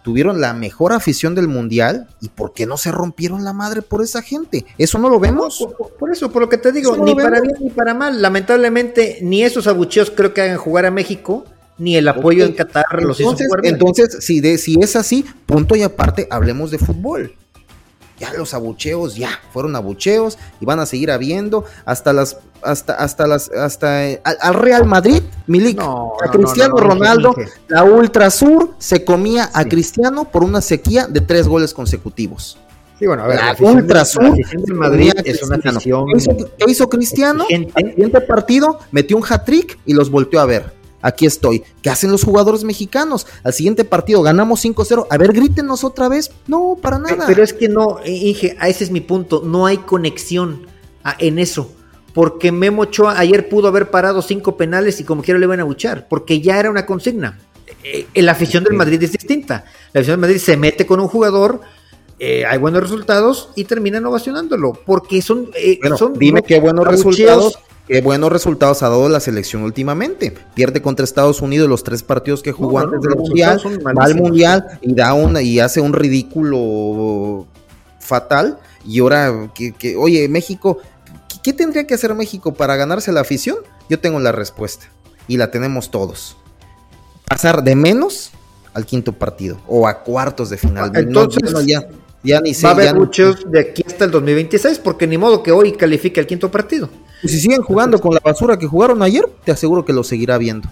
tuvieron 0.03 0.39
la 0.39 0.53
mejor 0.53 0.93
afición 0.93 1.35
del 1.35 1.49
mundial 1.49 2.07
y 2.21 2.29
por 2.29 2.53
qué 2.53 2.65
no 2.65 2.77
se 2.77 2.91
rompieron 2.91 3.43
la 3.43 3.51
madre 3.51 3.81
por 3.81 4.01
esa 4.01 4.21
gente. 4.21 4.65
¿Eso 4.77 4.99
no 4.99 5.09
lo 5.09 5.19
vemos? 5.19 5.67
por, 5.99 6.09
eso, 6.09 6.31
por 6.31 6.41
lo 6.41 6.47
que 6.47 6.57
te 6.57 6.71
digo, 6.71 6.95
ni 6.95 7.13
para 7.13 7.41
bien 7.41 7.55
ni 7.59 7.69
para 7.69 7.93
mal. 7.93 8.21
Lamentablemente, 8.21 9.19
ni 9.21 9.43
esos 9.43 9.67
abucheos 9.67 10.09
creo 10.09 10.33
que 10.33 10.41
hagan 10.41 10.57
jugar 10.57 10.85
a 10.85 10.91
México, 10.91 11.43
ni 11.77 11.97
el 11.97 12.07
apoyo 12.07 12.45
en 12.45 12.53
Qatar 12.53 12.85
los 13.03 13.19
hizo 13.19 13.35
jugar. 13.35 13.59
Entonces, 13.63 14.17
si, 14.21 14.39
de, 14.39 14.57
si 14.57 14.79
es 14.81 14.95
así, 14.95 15.25
punto 15.45 15.75
y 15.75 15.83
aparte, 15.83 16.27
hablemos 16.31 16.71
de 16.71 16.77
fútbol 16.77 17.33
ya 18.19 18.33
los 18.33 18.53
abucheos, 18.53 19.15
ya, 19.15 19.29
fueron 19.51 19.75
abucheos 19.75 20.37
y 20.59 20.65
van 20.65 20.79
a 20.79 20.85
seguir 20.85 21.11
habiendo 21.11 21.65
hasta 21.85 22.13
las, 22.13 22.37
hasta, 22.61 22.93
hasta 22.93 23.27
las, 23.27 23.49
hasta 23.51 24.07
eh, 24.07 24.21
al, 24.23 24.53
Real 24.55 24.85
Madrid, 24.85 25.21
Milik, 25.45 25.79
a 25.79 26.31
Cristiano 26.31 26.77
Ronaldo, 26.77 27.35
la 27.67 27.83
Ultra 27.83 28.29
Sur 28.31 28.73
se 28.79 29.05
comía 29.05 29.49
a 29.53 29.65
Cristiano 29.65 30.25
por 30.25 30.43
una 30.43 30.61
sequía 30.61 31.07
de 31.07 31.21
tres 31.21 31.47
goles 31.47 31.73
consecutivos. 31.73 32.57
Sí, 32.97 33.05
bueno, 33.05 33.23
a 33.23 33.27
ver, 33.27 33.37
la, 33.37 33.55
Ultra 33.59 34.05
Sur 34.05 34.33
de 34.33 34.73
Madrid 34.73 35.13
es 35.23 35.43
una 35.43 35.57
afición. 35.57 36.05
¿Qué 36.57 36.65
hizo, 36.67 36.89
Cristiano? 36.89 37.45
Al 37.75 37.89
siguiente 37.91 38.21
partido 38.21 38.79
metió 38.91 39.17
un 39.17 39.23
hat-trick 39.23 39.77
y 39.85 39.93
los 39.93 40.09
volteó 40.09 40.39
a 40.39 40.45
ver 40.45 40.76
aquí 41.07 41.25
estoy. 41.25 41.63
¿Qué 41.81 41.89
hacen 41.89 42.11
los 42.11 42.23
jugadores 42.23 42.63
mexicanos? 42.63 43.25
Al 43.43 43.53
siguiente 43.53 43.85
partido 43.85 44.21
ganamos 44.21 44.63
5-0. 44.63 45.07
A 45.09 45.17
ver, 45.17 45.31
grítenos 45.31 45.83
otra 45.83 46.09
vez. 46.09 46.31
No, 46.47 46.77
para 46.81 46.99
nada. 46.99 47.25
Pero 47.25 47.43
es 47.43 47.53
que 47.53 47.69
no, 47.69 47.99
Inge, 48.05 48.57
ese 48.61 48.83
es 48.83 48.91
mi 48.91 49.01
punto. 49.01 49.41
No 49.45 49.65
hay 49.65 49.77
conexión 49.77 50.67
en 51.19 51.39
eso. 51.39 51.71
Porque 52.13 52.51
Memo 52.51 52.83
Ochoa 52.83 53.17
ayer 53.19 53.47
pudo 53.47 53.67
haber 53.67 53.89
parado 53.89 54.21
cinco 54.21 54.57
penales 54.57 54.99
y 54.99 55.03
como 55.03 55.21
quiera 55.21 55.39
le 55.39 55.45
van 55.45 55.61
a 55.61 55.63
buchar. 55.63 56.07
Porque 56.09 56.41
ya 56.41 56.59
era 56.59 56.69
una 56.69 56.85
consigna. 56.85 57.39
Eh, 57.83 58.07
la 58.15 58.33
afición 58.33 58.63
del 58.63 58.73
Madrid 58.73 59.01
es 59.01 59.13
distinta. 59.13 59.63
La 59.93 60.01
afición 60.01 60.19
del 60.19 60.29
Madrid 60.29 60.41
se 60.41 60.57
mete 60.57 60.85
con 60.85 60.99
un 60.99 61.07
jugador. 61.07 61.61
Eh, 62.19 62.43
hay 62.45 62.57
buenos 62.57 62.81
resultados 62.81 63.51
y 63.55 63.63
terminan 63.63 64.05
ovacionándolo. 64.05 64.73
Porque 64.85 65.21
son. 65.21 65.51
Eh, 65.55 65.79
son 65.97 66.13
dime 66.17 66.41
qué 66.41 66.59
buenos 66.59 66.87
resultados 66.87 67.59
Qué 67.87 68.01
buenos 68.01 68.29
resultados 68.31 68.83
ha 68.83 68.89
dado 68.89 69.07
la 69.07 69.21
selección 69.21 69.63
últimamente. 69.63 70.35
Pierde 70.53 70.81
contra 70.81 71.05
Estados 71.05 71.41
Unidos 71.41 71.69
los 71.69 71.85
tres 71.85 72.03
partidos 72.03 72.43
que 72.43 72.51
jugó 72.51 72.79
antes 72.79 72.99
del 72.99 73.15
Mundial, 73.15 73.61
va 73.97 74.03
al 74.03 74.15
Mundial 74.15 74.79
y 74.81 74.93
da 74.93 75.13
una 75.13 75.41
y 75.41 75.61
hace 75.61 75.79
un 75.79 75.93
ridículo 75.93 77.47
fatal. 77.99 78.59
Y 78.85 78.99
ahora, 78.99 79.51
que, 79.53 79.95
oye, 79.95 80.27
México, 80.27 80.79
¿qué 81.41 81.53
tendría 81.53 81.87
que 81.87 81.93
hacer 81.93 82.13
México 82.13 82.53
para 82.53 82.75
ganarse 82.75 83.13
la 83.13 83.21
afición? 83.21 83.57
Yo 83.89 83.99
tengo 83.99 84.19
la 84.19 84.33
respuesta 84.33 84.87
y 85.29 85.37
la 85.37 85.49
tenemos 85.49 85.89
todos. 85.89 86.35
Pasar 87.25 87.63
de 87.63 87.75
menos 87.75 88.31
al 88.73 88.85
quinto 88.85 89.13
partido 89.13 89.61
o 89.65 89.87
a 89.87 90.03
cuartos 90.03 90.49
de 90.49 90.57
final. 90.57 90.91
Entonces, 90.93 91.65
ya, 91.65 91.87
ya 92.21 92.41
ni 92.41 92.53
sé, 92.53 92.65
va 92.65 92.71
a 92.71 92.73
haber 92.73 92.95
muchos 92.95 93.49
de 93.49 93.61
aquí 93.61 93.83
hasta 93.87 94.03
el 94.03 94.11
2026 94.11 94.79
porque 94.79 95.07
ni 95.07 95.17
modo 95.17 95.41
que 95.41 95.53
hoy 95.53 95.71
califique 95.71 96.19
el 96.19 96.27
quinto 96.27 96.51
partido. 96.51 96.89
Y 97.23 97.29
si 97.29 97.39
siguen 97.39 97.61
jugando 97.61 97.99
con 97.99 98.13
la 98.13 98.19
basura 98.19 98.57
que 98.57 98.67
jugaron 98.67 99.01
ayer, 99.01 99.25
te 99.43 99.51
aseguro 99.51 99.85
que 99.85 99.93
lo 99.93 100.03
seguirá 100.03 100.37
viendo. 100.37 100.69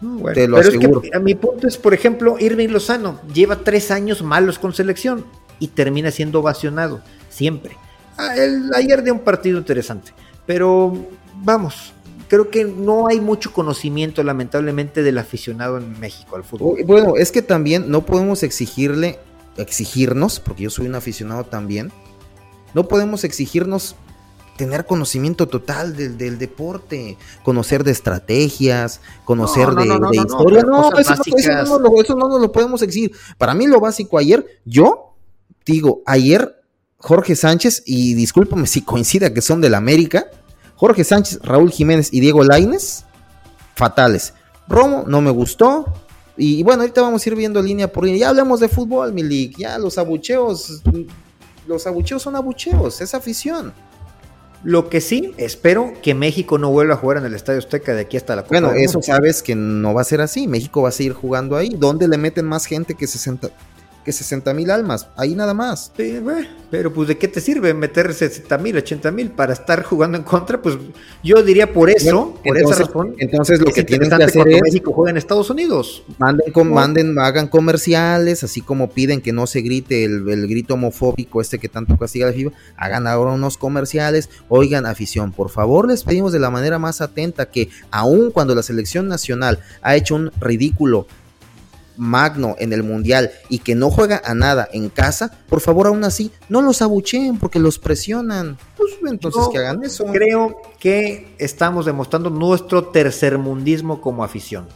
te 0.00 0.06
lo 0.06 0.56
pero 0.56 0.56
aseguro. 0.58 1.02
es 1.02 1.10
que 1.10 1.16
a 1.16 1.20
mi 1.20 1.34
punto 1.34 1.66
es, 1.66 1.76
por 1.76 1.94
ejemplo, 1.94 2.36
Irving 2.38 2.68
Lozano 2.68 3.20
lleva 3.32 3.56
tres 3.56 3.90
años 3.90 4.22
malos 4.22 4.58
con 4.58 4.72
selección 4.72 5.24
y 5.58 5.68
termina 5.68 6.10
siendo 6.10 6.40
ovacionado, 6.40 7.00
siempre. 7.28 7.76
Ah, 8.16 8.34
ayer 8.74 9.02
de 9.02 9.10
un 9.10 9.20
partido 9.20 9.58
interesante, 9.58 10.12
pero 10.46 10.92
vamos, 11.42 11.92
creo 12.28 12.50
que 12.50 12.64
no 12.64 13.08
hay 13.08 13.20
mucho 13.20 13.52
conocimiento, 13.52 14.22
lamentablemente, 14.22 15.02
del 15.02 15.18
aficionado 15.18 15.78
en 15.78 15.98
México 16.00 16.36
al 16.36 16.44
fútbol. 16.44 16.82
Bueno, 16.84 17.16
es 17.16 17.32
que 17.32 17.42
también 17.42 17.90
no 17.90 18.06
podemos 18.06 18.42
exigirle, 18.42 19.18
exigirnos, 19.56 20.40
porque 20.40 20.64
yo 20.64 20.70
soy 20.70 20.86
un 20.86 20.94
aficionado 20.94 21.44
también, 21.44 21.92
no 22.74 22.88
podemos 22.88 23.24
exigirnos 23.24 23.96
tener 24.56 24.86
conocimiento 24.86 25.48
total 25.48 25.96
del, 25.96 26.38
deporte, 26.38 27.16
conocer 27.42 27.84
de 27.84 27.90
estrategias, 27.90 29.00
conocer 29.24 29.70
de, 29.70 29.84
historia. 30.12 30.62
No, 30.62 30.90
eso, 32.00 32.14
no, 32.16 32.28
nos 32.28 32.40
lo 32.40 32.52
podemos 32.52 32.82
exigir. 32.82 33.12
Para 33.38 33.54
mí 33.54 33.66
lo 33.66 33.80
básico 33.80 34.18
ayer, 34.18 34.60
yo 34.64 35.14
digo, 35.64 36.02
ayer 36.06 36.62
Jorge 36.98 37.34
Sánchez, 37.34 37.82
y 37.86 38.14
discúlpame 38.14 38.66
si 38.66 38.82
coincida 38.82 39.34
que 39.34 39.40
son 39.40 39.60
del 39.60 39.74
América, 39.74 40.26
Jorge 40.76 41.04
Sánchez, 41.04 41.40
Raúl 41.42 41.70
Jiménez 41.70 42.08
y 42.12 42.20
Diego 42.20 42.44
Laines, 42.44 43.04
fatales. 43.74 44.34
Romo 44.68 45.04
no 45.06 45.20
me 45.20 45.30
gustó. 45.30 45.92
Y 46.36 46.62
bueno, 46.62 46.82
ahorita 46.82 47.02
vamos 47.02 47.24
a 47.24 47.28
ir 47.28 47.36
viendo 47.36 47.60
línea 47.60 47.92
por 47.92 48.04
línea. 48.04 48.20
Ya 48.20 48.28
hablemos 48.30 48.60
de 48.60 48.68
fútbol, 48.68 49.12
Milik. 49.12 49.58
Ya 49.58 49.78
los 49.78 49.98
abucheos, 49.98 50.82
los 51.66 51.86
abucheos 51.86 52.22
son 52.22 52.36
abucheos, 52.36 53.00
es 53.00 53.14
afición. 53.14 53.72
Lo 54.64 54.88
que 54.88 55.00
sí, 55.00 55.34
espero 55.38 55.92
que 56.02 56.14
México 56.14 56.56
no 56.56 56.70
vuelva 56.70 56.94
a 56.94 56.96
jugar 56.96 57.18
en 57.18 57.24
el 57.24 57.34
Estadio 57.34 57.58
Azteca 57.58 57.94
de 57.94 58.02
aquí 58.02 58.16
hasta 58.16 58.36
la 58.36 58.42
Copa 58.42 58.60
Bueno, 58.60 58.72
eso 58.74 59.02
sabes 59.02 59.42
que 59.42 59.56
no 59.56 59.92
va 59.92 60.02
a 60.02 60.04
ser 60.04 60.20
así. 60.20 60.46
México 60.46 60.82
va 60.82 60.90
a 60.90 60.92
seguir 60.92 61.14
jugando 61.14 61.56
ahí. 61.56 61.70
¿Dónde 61.76 62.06
le 62.06 62.16
meten 62.16 62.46
más 62.46 62.66
gente 62.66 62.94
que 62.94 63.06
60? 63.06 63.50
Que 64.04 64.12
60 64.12 64.52
mil 64.54 64.70
almas, 64.70 65.08
ahí 65.16 65.34
nada 65.34 65.54
más. 65.54 65.92
Sí, 65.96 66.18
pero 66.70 66.92
pues 66.92 67.08
de 67.08 67.18
qué 67.18 67.28
te 67.28 67.40
sirve 67.40 67.74
meter 67.74 68.12
60 68.12 68.58
mil, 68.58 68.76
80 68.76 69.10
mil 69.10 69.30
para 69.30 69.52
estar 69.52 69.82
jugando 69.82 70.18
en 70.18 70.24
contra, 70.24 70.60
pues 70.60 70.76
yo 71.22 71.42
diría 71.42 71.72
por 71.72 71.90
eso, 71.90 72.34
por 72.44 72.56
entonces, 72.56 72.80
esa 72.80 72.88
razón. 72.88 73.14
Entonces 73.18 73.60
lo 73.60 73.72
que 73.72 73.84
tienen 73.84 74.10
que 74.10 74.24
hacer 74.24 74.48
es 74.48 74.62
México 74.62 74.92
juega 74.92 75.10
en 75.10 75.16
Estados 75.16 75.50
Unidos. 75.50 76.02
Manden, 76.18 76.52
manden, 76.72 77.18
hagan 77.18 77.48
comerciales, 77.48 78.42
así 78.44 78.60
como 78.60 78.90
piden 78.90 79.20
que 79.20 79.32
no 79.32 79.46
se 79.46 79.60
grite 79.60 80.04
el, 80.04 80.28
el, 80.28 80.48
grito 80.48 80.74
homofóbico 80.74 81.40
este 81.40 81.58
que 81.58 81.68
tanto 81.68 81.96
castiga 81.96 82.26
la 82.26 82.32
FIFA, 82.32 82.50
hagan 82.76 83.06
ahora 83.06 83.32
unos 83.32 83.56
comerciales, 83.56 84.30
oigan 84.48 84.86
afición, 84.86 85.32
por 85.32 85.50
favor 85.50 85.88
les 85.88 86.04
pedimos 86.04 86.32
de 86.32 86.38
la 86.38 86.50
manera 86.50 86.78
más 86.78 87.00
atenta 87.00 87.46
que 87.46 87.68
aun 87.90 88.30
cuando 88.30 88.54
la 88.54 88.62
selección 88.62 89.08
nacional 89.08 89.60
ha 89.82 89.96
hecho 89.96 90.14
un 90.14 90.30
ridículo 90.40 91.06
magno 92.02 92.56
en 92.58 92.72
el 92.72 92.82
mundial 92.82 93.30
y 93.48 93.60
que 93.60 93.74
no 93.74 93.90
juega 93.90 94.20
a 94.24 94.34
nada 94.34 94.68
en 94.72 94.88
casa, 94.88 95.30
por 95.48 95.60
favor 95.60 95.86
aún 95.86 96.04
así 96.04 96.32
no 96.48 96.60
los 96.60 96.82
abucheen 96.82 97.38
porque 97.38 97.58
los 97.58 97.78
presionan. 97.78 98.58
Pues 98.76 98.92
entonces 99.08 99.42
que 99.52 99.58
hagan 99.58 99.82
eso. 99.84 100.04
Creo 100.06 100.56
que 100.78 101.34
estamos 101.38 101.86
demostrando 101.86 102.28
nuestro 102.28 102.86
tercermundismo 102.86 104.00
como 104.00 104.24
afición. 104.24 104.66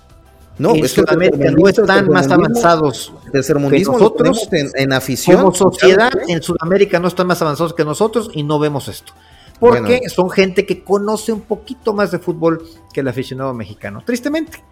No, 0.59 0.75
en 0.75 0.85
es 0.85 0.95
que 0.95 1.03
Sudamérica 1.03 1.51
no 1.51 1.69
están 1.69 2.09
más 2.09 2.31
avanzados 2.31 3.13
tercermundismo 3.31 3.95
que 3.95 3.99
nosotros 3.99 4.49
en, 4.53 4.71
en, 4.75 4.93
afición. 4.93 5.37
Como 5.37 5.55
sociedad 5.55 6.11
en 6.29 6.43
Sudamérica 6.43 6.99
no 6.99 7.09
están 7.09 7.27
más 7.27 7.43
avanzados 7.43 7.75
que 7.75 7.85
nosotros 7.85 8.31
y 8.33 8.43
no 8.43 8.59
vemos 8.59 8.89
esto. 8.89 9.13
Porque 9.59 9.81
bueno. 9.81 10.09
son 10.09 10.31
gente 10.31 10.65
que 10.65 10.83
conoce 10.83 11.33
un 11.33 11.43
poquito 11.43 11.93
más 11.93 12.11
de 12.11 12.19
fútbol 12.19 12.63
que 12.93 13.01
el 13.01 13.09
aficionado 13.09 13.53
mexicano. 13.53 14.03
Tristemente. 14.05 14.63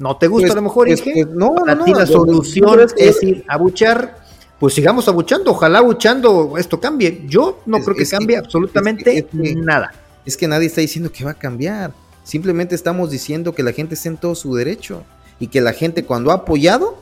No 0.00 0.16
te 0.16 0.26
gusta 0.26 0.46
pues, 0.48 0.52
a 0.52 0.56
lo 0.56 0.62
mejor, 0.62 0.88
Inge. 0.88 1.12
Pues, 1.12 1.28
no, 1.28 1.54
Para 1.54 1.74
no, 1.76 1.84
ti 1.84 1.92
la 1.94 2.06
solución 2.06 2.76
no, 2.76 2.82
es, 2.82 2.94
es 2.96 3.22
ir 3.22 3.44
a 3.46 3.56
buchar. 3.56 4.18
Pues 4.58 4.74
sigamos 4.74 5.06
abuchando, 5.08 5.52
ojalá 5.52 5.78
abuchando 5.78 6.56
esto 6.58 6.80
cambie. 6.80 7.22
Yo 7.28 7.60
no 7.66 7.76
Es- 7.78 7.84
creo 7.84 7.96
que 7.96 8.06
cambie 8.06 8.36
absolutamente 8.36 9.04
que- 9.24 9.54
nada. 9.54 9.92
Es 10.26 10.36
que 10.36 10.48
nadie 10.48 10.66
está 10.66 10.80
diciendo 10.80 11.10
que 11.12 11.24
va 11.24 11.30
a 11.30 11.34
cambiar. 11.38 11.92
Simplemente 12.24 12.74
estamos 12.74 13.10
diciendo 13.10 13.54
que 13.54 13.62
la 13.62 13.72
gente 13.72 13.94
está 13.94 14.08
en 14.08 14.16
todo 14.18 14.34
su 14.34 14.54
derecho. 14.54 15.02
Y 15.38 15.46
que 15.46 15.60
la 15.62 15.72
gente 15.72 16.04
cuando 16.04 16.30
ha 16.30 16.34
apoyado, 16.34 16.98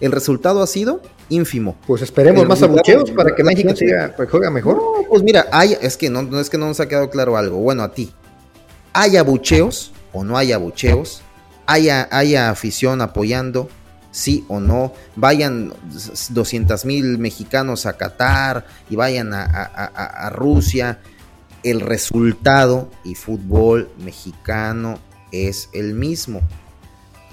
el 0.00 0.12
resultado 0.12 0.62
ha 0.62 0.66
sido 0.66 1.02
ínfimo. 1.28 1.76
Pues 1.86 2.00
esperemos 2.00 2.46
más 2.48 2.62
abucheos 2.62 3.10
para 3.10 3.34
que 3.34 3.44
México 3.44 3.76
siga, 3.76 4.14
pues, 4.16 4.30
juega 4.30 4.50
mejor. 4.50 4.76
No, 4.76 4.92
pues 5.08 5.22
mira, 5.22 5.46
hay, 5.52 5.76
es 5.80 5.98
que 5.98 6.08
no, 6.08 6.22
no 6.22 6.40
es 6.40 6.48
que 6.48 6.56
no 6.56 6.66
nos 6.66 6.80
ha 6.80 6.88
quedado 6.88 7.10
claro 7.10 7.36
algo. 7.36 7.58
Bueno, 7.58 7.82
a 7.82 7.92
ti. 7.92 8.10
¿Hay 8.94 9.16
abucheos 9.18 9.92
o 10.14 10.24
no 10.24 10.36
hay 10.38 10.52
abucheos? 10.52 11.22
¿Haya, 11.66 12.08
haya 12.10 12.50
afición 12.50 13.00
apoyando? 13.00 13.68
Sí 14.10 14.44
o 14.48 14.60
no. 14.60 14.92
Vayan 15.16 15.72
200 16.30 16.84
mil 16.84 17.18
mexicanos 17.18 17.86
a 17.86 17.94
Qatar 17.96 18.66
y 18.90 18.96
vayan 18.96 19.32
a, 19.32 19.42
a- 19.44 20.26
a- 20.26 20.30
Rusia. 20.30 20.98
El 21.62 21.80
resultado 21.80 22.90
y 23.04 23.14
fútbol 23.14 23.88
mexicano 24.04 24.98
es 25.30 25.68
el 25.72 25.94
mismo. 25.94 26.40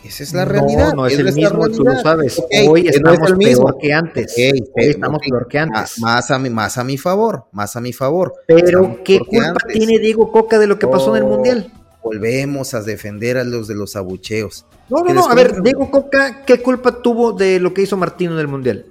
Esa 0.06 0.24
es 0.24 0.34
la 0.34 0.46
No, 0.46 0.52
realidad. 0.54 0.94
No 0.94 1.06
es 1.08 1.14
es 1.14 1.20
el 1.20 1.34
mismo, 1.34 1.68
tú 1.70 1.84
lo 1.84 2.00
sabes. 2.00 2.40
Hoy 2.70 2.84
que 2.84 3.00
no 3.02 3.10
es 3.10 3.16
estamos 3.16 3.30
el 3.32 3.38
mismo. 3.38 3.66
peor 3.66 3.78
que 3.82 3.94
antes. 3.94 4.32
Ok, 4.32 4.38
Hoy 4.78 4.86
estamos 4.86 5.20
peor 5.28 5.48
que 5.50 5.60
ah, 5.60 5.64
antes. 5.64 6.00
Más 6.00 6.32
a, 6.32 6.40
mi, 6.40 6.50
más 6.50 6.78
a 6.78 6.84
mi 6.86 6.98
favor, 6.98 7.46
más 7.52 7.76
a 7.76 7.82
mi 7.82 7.92
favor. 7.92 8.34
Pero 8.48 9.00
¿qué 9.04 9.20
culpa 9.20 9.58
tiene 9.74 10.00
Diego 10.00 10.32
Coca 10.32 10.58
de 10.60 10.68
lo 10.68 10.80
que 10.80 10.88
pasó 10.88 11.14
en 11.18 11.24
el 11.24 11.30
Mundial? 11.30 11.74
Volvemos 12.10 12.74
a 12.74 12.82
defender 12.82 13.38
a 13.38 13.44
los 13.44 13.68
de 13.68 13.76
los 13.76 13.96
abucheos. 13.96 14.66
No, 14.90 15.04
no, 15.04 15.14
no, 15.14 15.30
a 15.30 15.36
ver, 15.36 15.62
Diego 15.62 15.92
Coca, 15.92 16.44
¿qué 16.44 16.60
culpa 16.60 17.04
tuvo 17.04 17.34
de 17.34 17.60
lo 17.60 17.72
que 17.72 17.84
hizo 17.84 17.98
Martino 17.98 18.34
en 18.34 18.40
el 18.40 18.48
Mundial? 18.48 18.86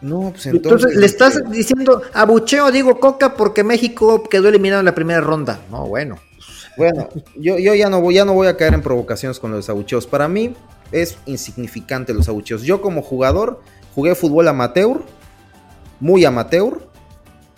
No, 0.00 0.30
pues 0.30 0.46
Entonces, 0.46 0.86
entonces. 0.86 0.96
le 0.96 1.06
estás 1.06 1.36
este, 1.36 1.50
diciendo 1.50 2.02
abucheo 2.12 2.66
a 2.66 2.70
Diego 2.70 3.00
Coca 3.00 3.34
porque 3.34 3.64
México 3.64 4.22
quedó 4.22 4.48
eliminado 4.48 4.78
en 4.78 4.86
la 4.86 4.94
primera 4.94 5.20
ronda. 5.20 5.60
No, 5.72 5.88
bueno. 5.88 6.20
Bueno, 6.76 7.08
yo, 7.34 7.58
yo 7.58 7.74
ya 7.74 7.90
no 7.90 8.00
voy, 8.00 8.14
ya 8.14 8.24
no 8.24 8.32
voy 8.32 8.46
a 8.46 8.56
caer 8.56 8.74
en 8.74 8.82
provocaciones 8.82 9.40
con 9.40 9.50
los 9.50 9.68
abucheos. 9.68 10.06
Para 10.06 10.28
mí 10.28 10.54
es 10.92 11.18
insignificante 11.26 12.14
los 12.14 12.28
abucheos. 12.28 12.62
Yo 12.62 12.80
como 12.80 13.02
jugador 13.02 13.60
jugué 13.96 14.14
fútbol 14.14 14.46
amateur, 14.46 15.02
muy 15.98 16.24
amateur, 16.24 16.86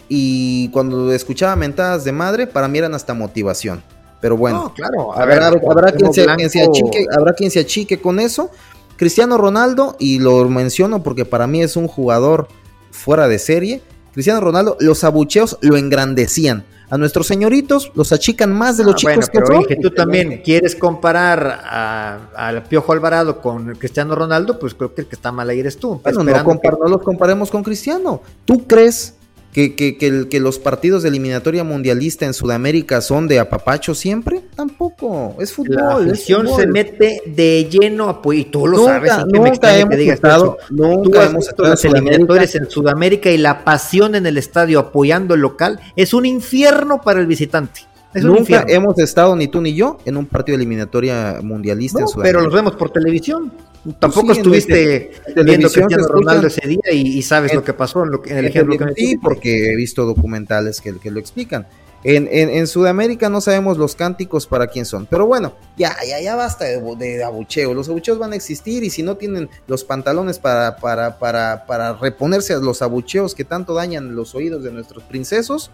y 0.08 0.70
cuando 0.70 1.12
escuchaba 1.12 1.56
mentadas 1.56 2.04
de 2.04 2.12
madre, 2.12 2.46
para 2.46 2.68
mí 2.68 2.78
eran 2.78 2.94
hasta 2.94 3.12
motivación. 3.12 3.82
Pero 4.24 4.38
bueno, 4.38 4.62
No, 4.64 4.72
claro. 4.72 5.12
habrá, 5.12 5.48
habrá 5.48 5.92
quien, 5.92 6.10
se, 6.14 6.22
Blanco- 6.22 6.38
quien 6.38 6.48
se 6.48 6.62
achique, 6.62 7.04
habrá 7.14 7.34
quien 7.34 7.50
se 7.50 7.60
achique 7.60 8.00
con 8.00 8.18
eso. 8.18 8.48
Cristiano 8.96 9.36
Ronaldo, 9.36 9.96
y 9.98 10.18
lo 10.18 10.48
menciono 10.48 11.02
porque 11.02 11.26
para 11.26 11.46
mí 11.46 11.60
es 11.62 11.76
un 11.76 11.88
jugador 11.88 12.48
fuera 12.90 13.28
de 13.28 13.38
serie. 13.38 13.82
Cristiano 14.14 14.40
Ronaldo, 14.40 14.78
los 14.80 15.04
abucheos 15.04 15.58
lo 15.60 15.76
engrandecían. 15.76 16.64
A 16.88 16.96
nuestros 16.96 17.26
señoritos 17.26 17.92
los 17.94 18.12
achican 18.12 18.50
más 18.50 18.78
de 18.78 18.84
los 18.84 18.94
Ah, 18.94 18.96
chicos 18.96 19.14
bueno, 19.14 19.26
que 19.30 19.38
pero 19.40 19.46
son. 19.46 19.56
Inge, 19.56 19.76
tú 19.82 19.90
también 19.90 20.40
quieres 20.42 20.74
comparar 20.74 21.60
a- 21.62 22.20
al 22.34 22.62
Piojo 22.62 22.94
Alvarado 22.94 23.42
con 23.42 23.74
Cristiano 23.74 24.14
Ronaldo, 24.14 24.58
pues 24.58 24.72
creo 24.74 24.94
que 24.94 25.02
el 25.02 25.06
que 25.06 25.16
está 25.16 25.32
mal 25.32 25.50
ahí 25.50 25.60
eres 25.60 25.76
tú. 25.76 26.00
Bueno, 26.02 26.24
no, 26.24 26.30
Esperando 26.30 26.50
compar- 26.50 26.78
no 26.82 26.88
los 26.88 27.02
comparemos 27.02 27.50
con 27.50 27.62
Cristiano. 27.62 28.22
¿Tú 28.46 28.66
crees 28.66 29.16
que, 29.54 29.74
que- 29.74 29.96
que 29.96 30.28
que 30.28 30.40
los 30.40 30.58
partidos 30.58 31.02
de 31.04 31.08
eliminatoria 31.08 31.64
mundialista 31.64 32.26
en 32.26 32.34
Sudamérica 32.34 33.00
son 33.00 33.28
de 33.28 33.38
apapacho 33.38 33.94
siempre? 33.94 34.42
Tampoco. 34.56 35.36
Es 35.40 35.50
que 35.50 35.54
fútbol. 35.56 35.76
la 35.76 35.94
afición 35.94 36.48
se 36.54 36.66
mete 36.66 37.22
de 37.24 37.66
lleno 37.70 38.08
a 38.10 38.20
y 38.34 38.44
tú 38.46 38.66
lo 38.66 38.76
Nunca- 38.78 38.92
sabes, 38.94 39.12
Inge, 39.12 39.24
me 39.26 39.32
nunca 39.38 39.48
extraña 39.50 39.88
que 39.88 39.96
digas 39.96 40.14
estado- 40.16 40.58
eso. 40.60 40.74
nunca 40.74 41.02
Tú 41.10 41.18
has 41.20 41.30
hemos 41.30 41.46
visto 41.46 41.62
las 41.62 41.84
eliminatorias 41.84 42.54
en 42.56 42.68
Sudamérica 42.70 43.30
y 43.30 43.38
la 43.38 43.64
pasión 43.64 44.14
en 44.16 44.26
el 44.26 44.36
estadio 44.36 44.78
apoyando 44.80 45.34
el 45.34 45.40
local 45.40 45.80
es 45.96 46.12
un 46.12 46.26
infierno 46.26 47.00
para 47.00 47.20
el 47.20 47.26
visitante. 47.26 47.82
Es 48.14 48.22
un 48.24 48.30
Nunca 48.30 48.64
hemos 48.68 48.98
estado, 48.98 49.34
ni 49.36 49.48
tú 49.48 49.60
ni 49.60 49.74
yo, 49.74 49.98
en 50.04 50.16
un 50.16 50.26
partido 50.26 50.56
de 50.56 50.62
eliminatoria 50.62 51.40
mundialista 51.42 51.98
No, 52.00 52.04
en 52.06 52.08
Sudamérica. 52.08 52.38
pero 52.38 52.44
los 52.44 52.54
vemos 52.54 52.76
por 52.76 52.90
televisión. 52.90 53.52
Tampoco 53.98 54.32
sí, 54.32 54.38
estuviste 54.40 55.02
en 55.04 55.10
viendo 55.10 55.32
a 55.32 55.44
televisión 55.44 55.86
Cristiano 55.86 56.08
Ronaldo 56.08 56.46
ese 56.46 56.66
día 56.66 56.80
y, 56.92 57.18
y 57.18 57.22
sabes 57.22 57.50
en- 57.52 57.58
lo 57.58 57.64
que 57.64 57.74
pasó 57.74 58.04
en, 58.04 58.10
lo 58.12 58.22
en 58.24 58.32
el 58.38 58.44
En 58.44 58.50
ejemplo 58.50 58.78
que 58.78 58.84
me 58.86 58.94
Sí, 58.94 59.16
porque 59.18 59.72
he 59.72 59.76
visto 59.76 60.06
documentales 60.06 60.80
que, 60.80 60.96
que 60.98 61.10
lo 61.10 61.18
explican. 61.20 61.66
En, 62.04 62.28
en- 62.30 62.50
en 62.50 62.66
Sudamérica 62.66 63.28
no 63.30 63.40
sabemos 63.40 63.76
los 63.78 63.94
cánticos 63.96 64.46
para 64.46 64.68
quién 64.68 64.84
son. 64.86 65.06
Pero 65.06 65.26
bueno, 65.26 65.54
ya, 65.76 65.96
ya, 66.08 66.20
ya 66.20 66.36
basta 66.36 66.64
de, 66.66 66.80
de 66.98 67.24
abucheo. 67.24 67.74
Los 67.74 67.88
abucheos 67.88 68.18
van 68.18 68.32
a 68.32 68.36
existir 68.36 68.84
y 68.84 68.90
si 68.90 69.02
no 69.02 69.16
tienen 69.16 69.48
los 69.66 69.84
pantalones 69.84 70.38
para, 70.38 70.76
para, 70.76 71.18
para, 71.18 71.66
para 71.66 71.94
reponerse 71.94 72.52
a 72.54 72.58
los 72.58 72.80
abucheos 72.80 73.34
que 73.34 73.44
tanto 73.44 73.74
dañan 73.74 74.14
los 74.14 74.34
oídos 74.34 74.62
de 74.62 74.70
nuestros 74.70 75.02
princesos, 75.04 75.70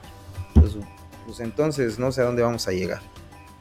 pues, 0.55 0.73
pues 1.31 1.41
entonces 1.41 1.99
no 1.99 2.11
sé 2.13 2.21
a 2.23 2.25
dónde 2.25 2.43
vamos 2.43 2.67
a 2.67 2.73
llegar. 2.73 3.01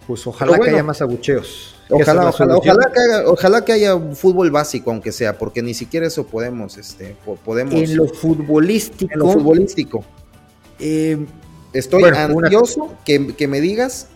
Pues 0.08 0.26
ojalá 0.26 0.52
bueno, 0.52 0.64
que 0.66 0.70
haya 0.72 0.84
más 0.84 1.02
abucheos. 1.04 1.76
Ojalá, 1.92 2.30
ojalá, 2.30 2.60
que 2.60 2.70
haya, 3.00 3.28
ojalá 3.28 3.66
que 3.66 3.72
haya 3.74 4.00
fútbol 4.16 4.50
básico, 4.52 4.90
aunque 4.92 5.12
sea, 5.12 5.38
porque 5.38 5.62
ni 5.62 5.74
siquiera 5.74 6.08
eso 6.08 6.26
podemos, 6.26 6.78
este, 6.78 7.16
po- 7.26 7.36
podemos 7.36 7.74
En 7.76 7.96
lo 7.98 8.08
futbolístico, 8.08 9.14
en 9.14 9.20
lo 9.20 9.32
futbolístico. 9.32 10.04
eh, 10.80 11.26
Estoy 11.74 12.02
Bueno, 12.02 12.18
una- 12.36 12.48
ansioso 12.48 12.96
que, 13.06 13.36
que 13.36 13.48
me 13.48 13.62
digas 13.62 14.08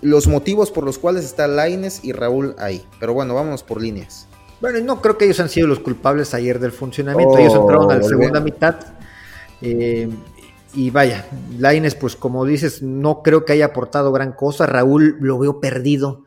los 0.00 0.28
motivos 0.28 0.70
por 0.70 0.84
los 0.84 0.96
cuales 0.98 1.24
está 1.24 1.48
Laines 1.48 2.04
y 2.04 2.12
Raúl 2.12 2.54
ahí. 2.58 2.84
Pero 3.00 3.14
bueno, 3.14 3.34
vámonos 3.34 3.64
por 3.64 3.82
líneas. 3.82 4.28
bueno, 4.60 4.78
no 4.80 5.00
creo 5.02 5.18
que 5.18 5.24
ellos 5.24 5.40
han 5.40 5.48
sido 5.48 5.66
los 5.66 5.80
culpables 5.80 6.34
ayer 6.34 6.60
del 6.60 6.70
funcionamiento. 6.70 7.34
Oh, 7.34 7.38
ellos 7.38 7.54
entraron 7.54 7.90
a 7.90 7.96
la 7.98 8.02
segunda 8.04 8.40
mitad. 8.40 8.76
eh, 9.62 10.08
y 10.74 10.90
vaya, 10.90 11.26
Laines, 11.58 11.94
pues 11.94 12.14
como 12.16 12.44
dices, 12.44 12.82
no 12.82 13.22
creo 13.22 13.44
que 13.44 13.52
haya 13.54 13.66
aportado 13.66 14.12
gran 14.12 14.32
cosa. 14.32 14.66
Raúl 14.66 15.16
lo 15.20 15.38
veo 15.38 15.60
perdido, 15.60 16.24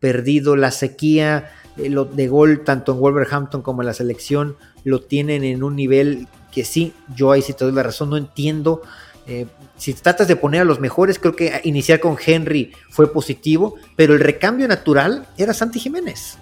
perdido. 0.00 0.56
La 0.56 0.70
sequía 0.70 1.50
eh, 1.76 1.88
lo 1.90 2.04
de 2.04 2.28
gol, 2.28 2.64
tanto 2.64 2.92
en 2.92 2.98
Wolverhampton 3.00 3.62
como 3.62 3.82
en 3.82 3.86
la 3.86 3.94
selección, 3.94 4.56
lo 4.84 5.00
tienen 5.00 5.44
en 5.44 5.62
un 5.62 5.76
nivel 5.76 6.26
que 6.52 6.64
sí, 6.64 6.92
yo 7.16 7.32
ahí 7.32 7.42
sí 7.42 7.52
te 7.52 7.64
doy 7.64 7.72
la 7.74 7.82
razón, 7.82 8.10
no 8.10 8.16
entiendo. 8.16 8.82
eh, 9.26 9.46
si 9.76 9.92
tratas 9.94 10.28
de 10.28 10.36
poner 10.36 10.60
a 10.60 10.64
los 10.64 10.78
mejores, 10.80 11.18
creo 11.18 11.34
que 11.34 11.60
iniciar 11.64 11.98
con 11.98 12.16
Henry 12.24 12.72
fue 12.90 13.12
positivo, 13.12 13.74
pero 13.96 14.12
el 14.14 14.20
recambio 14.20 14.68
natural 14.68 15.26
era 15.36 15.52
Santi 15.54 15.80
Jiménez. 15.80 16.36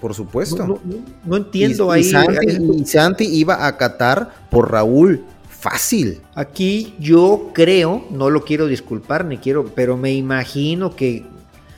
Por 0.00 0.12
supuesto. 0.12 0.58
No, 0.66 0.66
no- 0.66 0.80
no- 0.84 1.04
no 1.24 1.36
entiendo 1.36 1.86
y, 1.96 2.00
y 2.00 2.02
ahí. 2.02 2.04
Santi, 2.10 2.36
ahí- 2.38 2.70
y 2.80 2.84
Santi 2.84 3.24
iba 3.24 3.66
a 3.66 3.76
Qatar 3.78 4.30
por 4.50 4.70
Raúl. 4.70 5.24
Fácil. 5.58 6.20
Aquí 6.34 6.94
yo 6.98 7.50
creo, 7.54 8.04
no 8.10 8.30
lo 8.30 8.44
quiero 8.44 8.66
disculpar 8.66 9.24
ni 9.24 9.38
quiero, 9.38 9.64
pero 9.74 9.96
me 9.96 10.12
imagino 10.12 10.94
que 10.94 11.24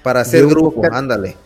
Para 0.02 0.20
hacer 0.20 0.46
grupo, 0.46 0.82
ándale. 0.92 1.36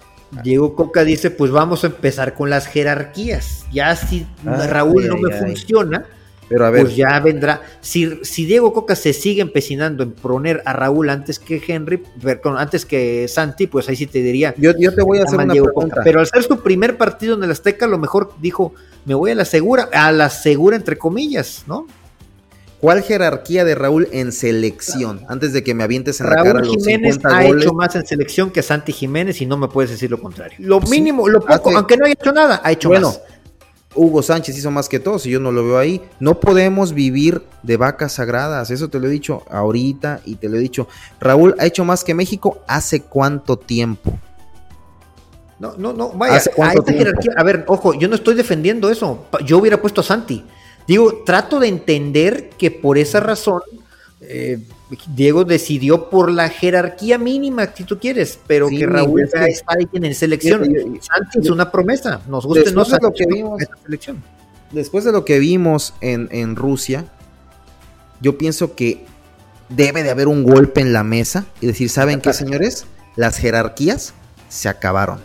Diego 0.43 0.75
Coca 0.75 1.05
dice, 1.05 1.31
pues 1.31 1.51
vamos 1.51 1.85
a 1.85 1.89
empezar 1.89 2.35
con 2.35 2.49
las 2.49 2.67
jerarquías. 2.67 3.67
Ya 3.71 3.95
si 3.97 4.27
Ay, 4.47 4.67
Raúl 4.69 5.07
no 5.07 5.17
me 5.19 5.35
ay. 5.35 5.41
funciona, 5.41 6.07
Pero 6.49 6.65
a 6.65 6.71
ver, 6.71 6.85
pues 6.85 6.97
ya 6.97 7.21
vendrá. 7.21 7.61
Si, 7.83 8.19
si 8.25 8.47
Diego 8.47 8.73
Coca 8.73 8.97
se 8.97 9.13
sigue 9.13 9.43
empecinando 9.43 10.03
en 10.03 10.13
poner 10.13 10.63
a 10.65 10.73
Raúl 10.73 11.11
antes 11.11 11.39
que 11.39 11.63
Henry, 11.67 12.03
perdón, 12.23 12.57
antes 12.57 12.87
que 12.87 13.29
Santi, 13.29 13.67
pues 13.67 13.91
ahí 13.91 13.97
sí 13.97 14.07
te 14.07 14.23
diría. 14.23 14.55
yo, 14.57 14.73
yo 14.79 14.95
te 14.95 15.03
voy 15.03 15.19
a 15.19 15.25
hacer 15.25 15.39
una 15.39 15.53
Diego 15.53 15.67
pregunta. 15.67 15.97
Coca. 15.97 16.05
Pero 16.05 16.21
al 16.21 16.27
ser 16.27 16.43
su 16.45 16.63
primer 16.63 16.97
partido 16.97 17.35
en 17.37 17.45
el 17.45 17.51
Azteca, 17.51 17.85
a 17.85 17.89
lo 17.89 17.99
mejor 17.99 18.33
dijo, 18.41 18.73
me 19.05 19.15
voy 19.15 19.33
a 19.33 19.35
la 19.35 19.45
segura, 19.45 19.91
a 19.93 20.11
la 20.13 20.31
segura 20.31 20.77
entre 20.77 20.97
comillas, 20.97 21.65
¿no? 21.67 21.87
¿Cuál 22.83 23.01
jerarquía 23.03 23.65
de 23.65 23.77
Raúl 23.77 24.09
en 24.11 24.33
selección? 24.33 25.21
Antes 25.29 25.53
de 25.53 25.63
que 25.63 25.73
me 25.73 25.85
avientes 25.85 26.21
en 26.21 26.27
Raúl 26.27 26.37
la 26.39 26.43
cara 26.53 26.59
los 26.65 26.69
Jiménez 26.71 27.15
50 27.15 27.29
ha 27.39 27.43
goles. 27.47 27.63
hecho 27.65 27.75
más 27.75 27.95
en 27.95 28.05
selección 28.07 28.51
que 28.51 28.61
Santi 28.61 28.93
Jiménez 28.93 29.41
y 29.41 29.47
no 29.47 29.57
me 29.57 29.69
puedes 29.69 29.93
decir 29.93 30.11
lo 30.11 30.21
contrario. 30.21 30.57
Lo 30.59 30.81
mínimo, 30.81 31.29
lo 31.29 31.39
poco, 31.41 31.69
hace- 31.69 31.77
aunque 31.77 31.97
no 31.97 32.07
haya 32.07 32.15
hecho 32.21 32.33
nada, 32.33 32.61
ha 32.65 32.73
hecho 32.73 32.89
Bueno, 32.89 33.07
más. 33.07 33.21
Hugo 33.95 34.21
Sánchez 34.21 34.59
hizo 34.59 34.73
más 34.73 34.89
que 34.89 34.99
todos 34.99 35.25
y 35.27 35.31
yo 35.31 35.39
no 35.39 35.53
lo 35.53 35.65
veo 35.65 35.79
ahí. 35.79 36.03
No 36.19 36.41
podemos 36.41 36.93
vivir 36.93 37.45
de 37.63 37.77
vacas 37.77 38.15
sagradas. 38.15 38.73
Eso 38.73 38.89
te 38.89 38.99
lo 38.99 39.07
he 39.07 39.11
dicho 39.11 39.45
ahorita 39.49 40.21
y 40.25 40.35
te 40.35 40.49
lo 40.49 40.57
he 40.57 40.61
dicho. 40.61 40.89
Raúl 41.21 41.55
ha 41.61 41.67
hecho 41.67 41.85
más 41.85 42.03
que 42.03 42.15
México 42.15 42.65
hace 42.67 43.03
cuánto 43.03 43.59
tiempo. 43.59 44.13
No, 45.61 45.75
no, 45.79 45.93
no, 45.93 46.09
vaya, 46.15 46.35
¿Hace 46.37 46.51
a 46.61 46.73
esta 46.73 46.93
jerarquía, 46.93 47.35
a 47.37 47.45
ver, 47.45 47.65
ojo, 47.69 47.95
yo 47.95 48.09
no 48.09 48.17
estoy 48.17 48.35
defendiendo 48.35 48.91
eso. 48.91 49.27
Yo 49.45 49.59
hubiera 49.59 49.81
puesto 49.81 50.01
a 50.01 50.05
Santi. 50.05 50.45
Digo, 50.87 51.23
trato 51.25 51.61
de 51.61 51.69
entender 51.69 52.51
que 52.59 52.71
por 52.71 52.99
esa 52.99 53.21
razón 53.21 53.63
eh, 54.21 54.59
Diego 55.15 55.45
decidió 55.45 56.11
por 56.11 56.31
la 56.31 56.49
jerarquía 56.49 57.19
mínima, 57.19 57.71
si 57.75 57.85
tú 57.85 57.99
quieres, 57.99 58.39
pero 58.47 58.69
Sí, 58.69 58.79
que 58.79 58.87
Raúl 58.87 59.23
es 59.23 59.33
está 59.35 59.75
ahí 59.79 59.89
en 59.93 60.15
selección. 60.15 60.63
Santi 61.01 61.39
es 61.41 61.51
una 61.51 61.71
promesa, 61.71 62.21
nos 62.29 62.45
guste 62.47 62.69
o 62.71 62.73
no, 62.73 62.85
Después 62.85 62.91
de 62.91 62.99
lo 63.09 63.13
que 63.15 63.27
vimos- 63.27 63.63
selección. 63.85 64.23
Después 64.71 65.05
de 65.05 65.13
lo 65.13 65.25
que 65.25 65.39
vimos 65.39 65.95
en, 66.01 66.29
en 66.31 66.57
Rusia, 66.57 67.05
yo 68.21 68.39
pienso 68.39 68.75
que 68.75 69.05
debe 69.69 70.03
de 70.03 70.11
haber 70.11 70.29
un 70.29 70.45
golpe 70.45 70.81
en 70.81 70.93
la 70.93 71.03
mesa 71.05 71.47
y 71.61 71.67
decir, 71.67 71.89
¿saben 71.91 72.21
qué, 72.21 72.33
señores? 72.33 72.87
Las 73.17 73.39
jerarquías 73.39 74.15
se 74.49 74.69
acabaron. 74.69 75.21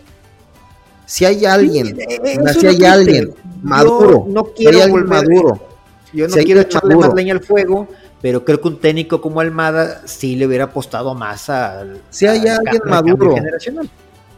Si 1.07 1.25
hay 1.25 1.45
alguien, 1.45 1.97
Sí, 1.97 2.59
si 2.59 2.67
hay 2.67 2.83
alguien 2.85 3.29
Yo 3.29 3.33
maduro, 3.63 4.25
no 4.27 4.43
si 4.55 4.67
hay 4.67 4.73
quiero 4.75 4.93
volver- 4.93 5.05
maduro, 5.07 5.67
Yo 6.13 6.27
no 6.27 6.33
Si 6.35 6.43
quiero 6.45 6.61
echarle 6.61 6.89
maduro. 6.95 7.07
más 7.07 7.15
leña 7.15 7.33
al 7.33 7.43
fuego, 7.43 7.87
pero 8.21 8.43
creo 8.45 8.61
que 8.61 8.67
un 8.67 8.79
técnico 8.79 9.19
como 9.21 9.39
Almada 9.39 10.01
sí 10.05 10.35
le 10.35 10.45
hubiera 10.47 10.65
apostado 10.65 11.15
más 11.15 11.49
al. 11.49 12.01
Si 12.09 12.27
hay 12.27 12.47
al 12.47 12.59
alguien 12.59 12.81
maduro. 12.85 13.35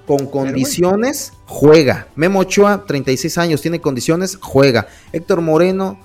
con 0.05 0.25
condiciones, 0.27 1.34
juega. 1.45 2.08
Memo 2.15 2.39
Ochoa, 2.39 2.86
36 2.88 3.38
años, 3.38 3.62
tiene 3.62 3.79
condiciones, 3.82 4.38
juega. 4.41 4.88
Héctor 5.12 5.41
Moreno, 5.41 5.99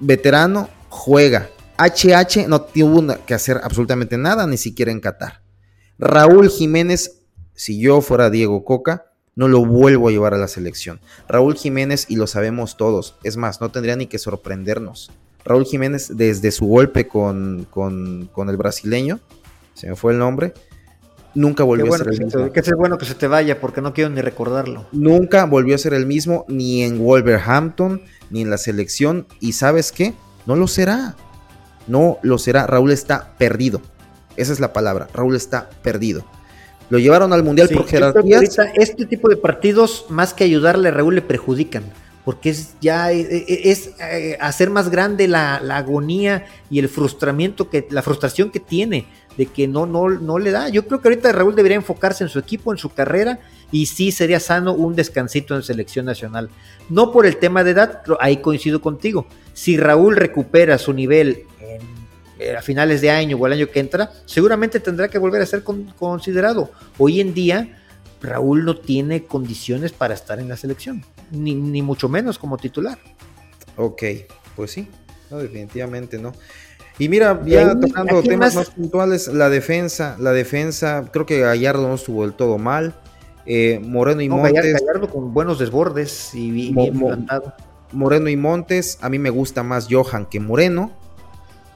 veterano, 0.00 0.68
juega. 0.88 1.48
HH 1.78 2.46
no 2.48 2.62
tuvo 2.62 3.06
que 3.24 3.34
hacer 3.34 3.60
absolutamente 3.62 4.16
nada, 4.18 4.46
ni 4.46 4.56
siquiera 4.56 4.90
en 4.90 5.00
Qatar. 5.00 5.42
Raúl 5.98 6.48
Jiménez, 6.50 7.20
si 7.54 7.78
yo 7.80 8.00
fuera 8.00 8.30
Diego 8.30 8.64
Coca, 8.64 9.07
no 9.38 9.46
lo 9.46 9.64
vuelvo 9.64 10.08
a 10.08 10.10
llevar 10.10 10.34
a 10.34 10.36
la 10.36 10.48
selección. 10.48 10.98
Raúl 11.28 11.54
Jiménez, 11.54 12.06
y 12.08 12.16
lo 12.16 12.26
sabemos 12.26 12.76
todos, 12.76 13.14
es 13.22 13.36
más, 13.36 13.60
no 13.60 13.70
tendría 13.70 13.94
ni 13.94 14.08
que 14.08 14.18
sorprendernos. 14.18 15.12
Raúl 15.44 15.64
Jiménez, 15.64 16.16
desde 16.16 16.50
su 16.50 16.66
golpe 16.66 17.06
con, 17.06 17.64
con, 17.70 18.28
con 18.32 18.48
el 18.48 18.56
brasileño, 18.56 19.20
se 19.74 19.88
me 19.88 19.94
fue 19.94 20.12
el 20.12 20.18
nombre, 20.18 20.54
nunca 21.36 21.62
volvió 21.62 21.86
bueno 21.86 22.02
a 22.02 22.04
ser 22.04 22.14
el 22.14 22.24
mismo. 22.24 22.52
que 22.52 22.58
es 22.58 22.72
bueno 22.76 22.98
que 22.98 23.06
se 23.06 23.14
te 23.14 23.28
vaya, 23.28 23.60
porque 23.60 23.80
no 23.80 23.94
quiero 23.94 24.10
ni 24.10 24.20
recordarlo. 24.20 24.88
Nunca 24.90 25.44
volvió 25.44 25.76
a 25.76 25.78
ser 25.78 25.94
el 25.94 26.04
mismo 26.04 26.44
ni 26.48 26.82
en 26.82 26.98
Wolverhampton 26.98 28.02
ni 28.30 28.42
en 28.42 28.50
la 28.50 28.58
selección. 28.58 29.28
Y 29.38 29.52
sabes 29.52 29.92
qué? 29.92 30.14
No 30.46 30.56
lo 30.56 30.66
será. 30.66 31.14
No 31.86 32.18
lo 32.22 32.38
será. 32.38 32.66
Raúl 32.66 32.90
está 32.90 33.36
perdido. 33.38 33.80
Esa 34.36 34.52
es 34.52 34.58
la 34.58 34.72
palabra. 34.72 35.06
Raúl 35.14 35.36
está 35.36 35.70
perdido. 35.82 36.24
Lo 36.90 36.98
llevaron 36.98 37.32
al 37.32 37.42
Mundial 37.44 37.68
Sí, 37.68 37.74
por 37.74 37.86
jerarquías. 37.86 38.56
este 38.74 39.06
tipo 39.06 39.28
de 39.28 39.36
partidos, 39.36 40.06
más 40.08 40.34
que 40.34 40.44
ayudarle 40.44 40.88
a 40.88 40.92
Raúl, 40.92 41.14
le 41.16 41.22
perjudican. 41.22 41.84
Porque 42.24 42.50
es 42.50 42.74
ya 42.80 43.10
eh, 43.10 43.20
eh, 43.20 43.62
es, 43.64 43.92
eh, 44.00 44.36
hacer 44.40 44.68
más 44.68 44.90
grande 44.90 45.28
la, 45.28 45.60
la 45.60 45.78
agonía 45.78 46.46
y 46.68 46.78
el 46.78 46.88
frustramiento 46.88 47.70
que, 47.70 47.86
la 47.90 48.02
frustración 48.02 48.50
que 48.50 48.60
tiene 48.60 49.06
de 49.38 49.46
que 49.46 49.68
no, 49.68 49.86
no, 49.86 50.10
no 50.10 50.38
le 50.38 50.50
da. 50.50 50.68
Yo 50.68 50.86
creo 50.86 51.00
que 51.00 51.08
ahorita 51.08 51.32
Raúl 51.32 51.54
debería 51.54 51.76
enfocarse 51.76 52.24
en 52.24 52.28
su 52.28 52.40
equipo, 52.40 52.72
en 52.72 52.78
su 52.78 52.90
carrera, 52.90 53.38
y 53.70 53.86
sí 53.86 54.10
sería 54.10 54.40
sano 54.40 54.72
un 54.74 54.96
descansito 54.96 55.54
en 55.54 55.62
selección 55.62 56.06
nacional. 56.06 56.50
No 56.90 57.12
por 57.12 57.24
el 57.24 57.36
tema 57.36 57.62
de 57.62 57.70
edad, 57.70 58.02
ahí 58.20 58.38
coincido 58.38 58.82
contigo. 58.82 59.26
Si 59.54 59.76
Raúl 59.76 60.16
recupera 60.16 60.76
su 60.76 60.92
nivel 60.92 61.44
en, 61.60 61.80
a 62.56 62.62
finales 62.62 63.00
de 63.00 63.10
año 63.10 63.36
o 63.36 63.46
el 63.46 63.52
año 63.54 63.68
que 63.68 63.80
entra, 63.80 64.10
seguramente 64.26 64.80
tendrá 64.80 65.08
que 65.08 65.18
volver 65.18 65.42
a 65.42 65.46
ser 65.46 65.62
con- 65.64 65.84
considerado. 65.98 66.70
Hoy 66.98 67.20
en 67.20 67.34
día, 67.34 67.78
Raúl 68.20 68.64
no 68.64 68.76
tiene 68.76 69.24
condiciones 69.24 69.92
para 69.92 70.14
estar 70.14 70.38
en 70.40 70.48
la 70.48 70.56
selección, 70.56 71.04
ni, 71.30 71.54
ni 71.54 71.82
mucho 71.82 72.08
menos 72.08 72.38
como 72.38 72.56
titular. 72.56 72.98
Ok, 73.76 74.02
pues 74.56 74.72
sí. 74.72 74.88
No, 75.30 75.38
definitivamente 75.38 76.18
no. 76.18 76.32
Y 76.98 77.08
mira, 77.08 77.40
ya 77.46 77.60
ahí, 77.70 77.80
tocando 77.80 78.18
¿a 78.18 78.22
quién 78.22 78.32
temas 78.34 78.54
más? 78.54 78.66
más 78.68 78.70
puntuales, 78.74 79.28
la 79.28 79.48
defensa, 79.50 80.16
la 80.18 80.32
defensa, 80.32 81.04
creo 81.12 81.26
que 81.26 81.38
Gallardo 81.40 81.86
no 81.86 81.94
estuvo 81.94 82.22
del 82.22 82.32
todo 82.34 82.58
mal. 82.58 82.94
Eh, 83.46 83.78
Moreno 83.82 84.20
y 84.20 84.28
No, 84.28 84.38
Montes. 84.38 84.74
Gallardo, 84.82 85.08
con 85.08 85.32
buenos 85.32 85.58
desbordes 85.58 86.34
y 86.34 86.72
Mo- 86.72 86.82
bien 86.82 86.96
mo- 86.96 87.06
plantado. 87.08 87.54
Moreno 87.92 88.28
y 88.28 88.36
Montes, 88.36 88.98
a 89.00 89.08
mí 89.08 89.18
me 89.18 89.30
gusta 89.30 89.62
más 89.62 89.86
Johan 89.90 90.26
que 90.26 90.40
Moreno, 90.40 90.92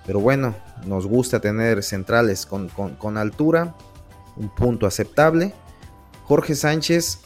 pero 0.06 0.20
bueno, 0.20 0.54
nos 0.86 1.06
gusta 1.06 1.40
tener 1.40 1.82
centrales 1.82 2.46
con, 2.46 2.68
con- 2.68 2.96
con 2.96 3.16
altura, 3.16 3.74
un 4.36 4.48
punto 4.54 4.86
aceptable. 4.86 5.52
Jorge 6.24 6.54
Sánchez, 6.54 7.18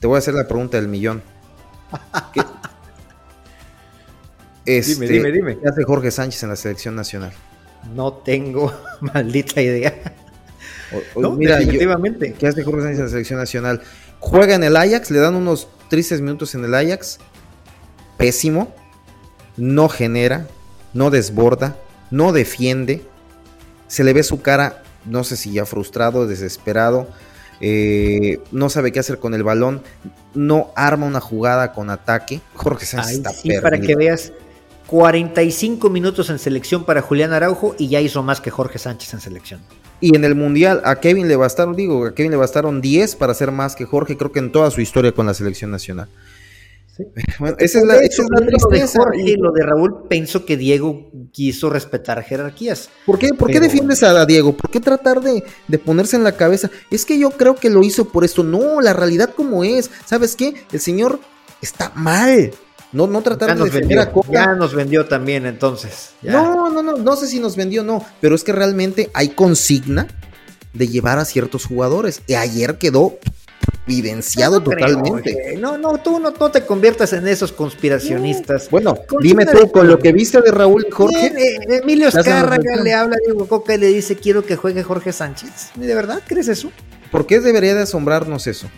te 0.00 0.06
voy 0.06 0.16
a 0.16 0.18
hacer 0.18 0.34
la 0.34 0.46
pregunta 0.48 0.76
del 0.78 0.88
millón. 0.88 1.22
¿Qué, 2.34 2.42
Este, 4.66 5.06
dime, 5.08 5.32
dime. 5.32 5.58
¿Qué 5.58 5.66
hace 5.68 5.82
Jorge 5.84 6.10
Sánchez 6.10 6.42
en 6.42 6.50
la 6.50 6.56
selección 6.56 6.94
nacional? 6.94 7.32
No 7.94 8.12
tengo 8.12 8.72
maldita 9.00 9.62
idea. 9.62 9.94
O- 10.92 11.18
o- 11.18 11.22
No, 11.22 11.30
mira, 11.32 11.54
yo- 11.54 11.60
definitivamente. 11.60 12.34
¿Qué 12.34 12.46
hace 12.48 12.62
Jorge 12.64 12.82
Sánchez 12.82 12.98
en 12.98 13.04
la 13.06 13.10
selección 13.10 13.38
nacional? 13.38 13.82
Juega 14.20 14.54
en 14.56 14.64
el 14.64 14.76
Ajax, 14.76 15.10
le 15.10 15.20
dan 15.20 15.34
unos 15.36 15.68
tristes 15.88 16.20
minutos 16.20 16.54
en 16.54 16.64
el 16.64 16.74
Ajax. 16.74 17.18
Pésimo. 18.18 18.74
No 19.56 19.88
genera, 19.88 20.46
no 20.92 21.10
desborda, 21.10 21.76
no 22.10 22.32
defiende. 22.32 23.06
Se 23.86 24.04
le 24.04 24.12
ve 24.12 24.22
su 24.22 24.42
cara, 24.42 24.82
no 25.04 25.24
sé 25.24 25.36
si 25.36 25.52
ya 25.52 25.64
frustrado, 25.66 26.26
desesperado. 26.26 27.08
eh, 27.60 28.40
no 28.52 28.68
sabe 28.70 28.92
qué 28.92 29.00
hacer 29.00 29.18
con 29.18 29.34
el 29.34 29.42
balón. 29.42 29.82
No 30.34 30.72
arma 30.76 31.06
una 31.06 31.20
jugada 31.20 31.72
con 31.72 31.90
ataque. 31.90 32.40
Jorge 32.54 32.86
Sánchez 32.86 33.08
Ay, 33.10 33.16
está 33.16 33.30
sí, 33.32 33.48
perdido. 33.48 33.62
para 33.62 33.80
que 33.80 33.96
veas 33.96 34.32
45 34.86 35.90
minutos 35.90 36.30
en 36.30 36.38
selección 36.38 36.84
para 36.84 37.02
Julián 37.02 37.32
Araujo 37.32 37.74
y 37.78 37.88
ya 37.88 38.00
hizo 38.00 38.22
más 38.22 38.40
que 38.40 38.50
Jorge 38.50 38.78
Sánchez 38.78 39.14
en 39.14 39.20
selección. 39.20 39.60
Y 40.00 40.14
en 40.16 40.24
el 40.24 40.34
Mundial 40.34 40.80
a 40.84 41.00
Kevin 41.00 41.26
le 41.28 41.36
bastaron, 41.36 41.74
digo, 41.74 42.06
a 42.06 42.14
Kevin 42.14 42.30
le 42.30 42.36
bastaron 42.36 42.80
10 42.80 43.16
para 43.16 43.32
hacer 43.32 43.50
más 43.50 43.74
que 43.74 43.84
Jorge, 43.84 44.16
creo 44.16 44.30
que 44.32 44.38
en 44.38 44.52
toda 44.52 44.70
su 44.70 44.80
historia 44.80 45.12
con 45.12 45.26
la 45.26 45.34
selección 45.34 45.70
nacional. 45.72 46.08
Bueno, 47.38 47.56
esa 47.58 47.78
es 47.78 47.84
la, 47.84 47.96
esa 47.96 48.22
es 48.22 48.28
la 48.30 48.40
lo 48.40 48.46
de 48.46 48.52
tristeza. 48.52 48.98
Jorge 48.98 49.36
lo 49.38 49.52
de 49.52 49.62
Raúl, 49.62 50.08
pienso 50.08 50.44
que 50.44 50.56
Diego 50.56 51.10
quiso 51.32 51.70
respetar 51.70 52.22
jerarquías. 52.22 52.90
¿Por 53.06 53.18
qué, 53.18 53.34
por 53.34 53.50
qué 53.50 53.60
defiendes 53.60 54.02
a 54.02 54.26
Diego? 54.26 54.56
¿Por 54.56 54.70
qué 54.70 54.80
tratar 54.80 55.20
de, 55.20 55.44
de 55.68 55.78
ponerse 55.78 56.16
en 56.16 56.24
la 56.24 56.32
cabeza? 56.32 56.70
Es 56.90 57.04
que 57.04 57.18
yo 57.18 57.30
creo 57.30 57.54
que 57.54 57.70
lo 57.70 57.82
hizo 57.82 58.08
por 58.08 58.24
esto. 58.24 58.42
No, 58.42 58.80
la 58.80 58.92
realidad 58.92 59.30
como 59.34 59.64
es. 59.64 59.90
¿Sabes 60.04 60.34
qué? 60.36 60.54
El 60.72 60.80
señor 60.80 61.20
está 61.62 61.92
mal. 61.94 62.52
No, 62.90 63.06
no 63.06 63.20
tratar 63.22 63.56
de 63.56 63.64
defender 63.64 63.98
vendió, 63.98 64.02
a 64.02 64.12
Coca. 64.12 64.32
ya 64.32 64.54
nos 64.54 64.74
vendió 64.74 65.06
también 65.06 65.44
entonces. 65.44 66.10
ya. 66.22 66.32
No, 66.32 66.70
no, 66.70 66.82
no, 66.82 66.96
no 66.96 67.16
sé 67.16 67.26
si 67.26 67.38
nos 67.38 67.54
vendió 67.54 67.82
o 67.82 67.84
no, 67.84 68.04
pero 68.20 68.34
es 68.34 68.44
que 68.44 68.52
realmente 68.52 69.10
hay 69.12 69.28
consigna 69.28 70.08
de 70.72 70.88
llevar 70.88 71.18
a 71.18 71.24
ciertos 71.26 71.66
jugadores. 71.66 72.22
Y 72.26 72.34
ayer 72.34 72.78
quedó 72.78 73.18
evidenciado 73.88 74.60
No 74.60 74.64
creo, 74.70 74.96
totalmente. 74.96 75.56
No, 75.58 75.78
no, 75.78 75.96
tú 75.98 76.20
no, 76.20 76.30
no 76.30 76.50
te 76.50 76.64
conviertas 76.66 77.12
en 77.14 77.26
esos 77.26 77.52
consignacionistas. 77.52 78.68
Bueno, 78.70 78.96
Con 79.08 79.22
dime 79.22 79.46
tú, 79.46 79.58
de- 79.58 79.70
con 79.70 79.88
lo 79.88 79.98
que 79.98 80.12
viste 80.12 80.40
de 80.42 80.50
Raúl 80.50 80.86
Jorge, 80.90 81.26
eh, 81.26 81.58
Emilio 81.82 82.08
¿Estás 82.08 82.26
en 82.26 82.32
la 82.32 82.38
Azcárraga 82.40 82.62
selección? 82.62 82.84
le 82.84 82.94
habla 82.94 83.16
a 83.16 83.24
Diego 83.24 83.46
Coca 83.48 83.74
y 83.74 83.78
le 83.78 83.86
dice 83.88 84.16
quiero 84.16 84.44
que 84.44 84.56
juegue 84.56 84.82
Jorge 84.82 85.12
Sánchez. 85.12 85.70
¿De 85.74 85.94
verdad 85.94 86.20
crees 86.26 86.48
eso? 86.48 86.70
¿por 87.10 87.26
qué 87.26 87.40
debería 87.40 87.74
de 87.74 87.82
asombrarnos 87.82 88.46
eso? 88.46 88.68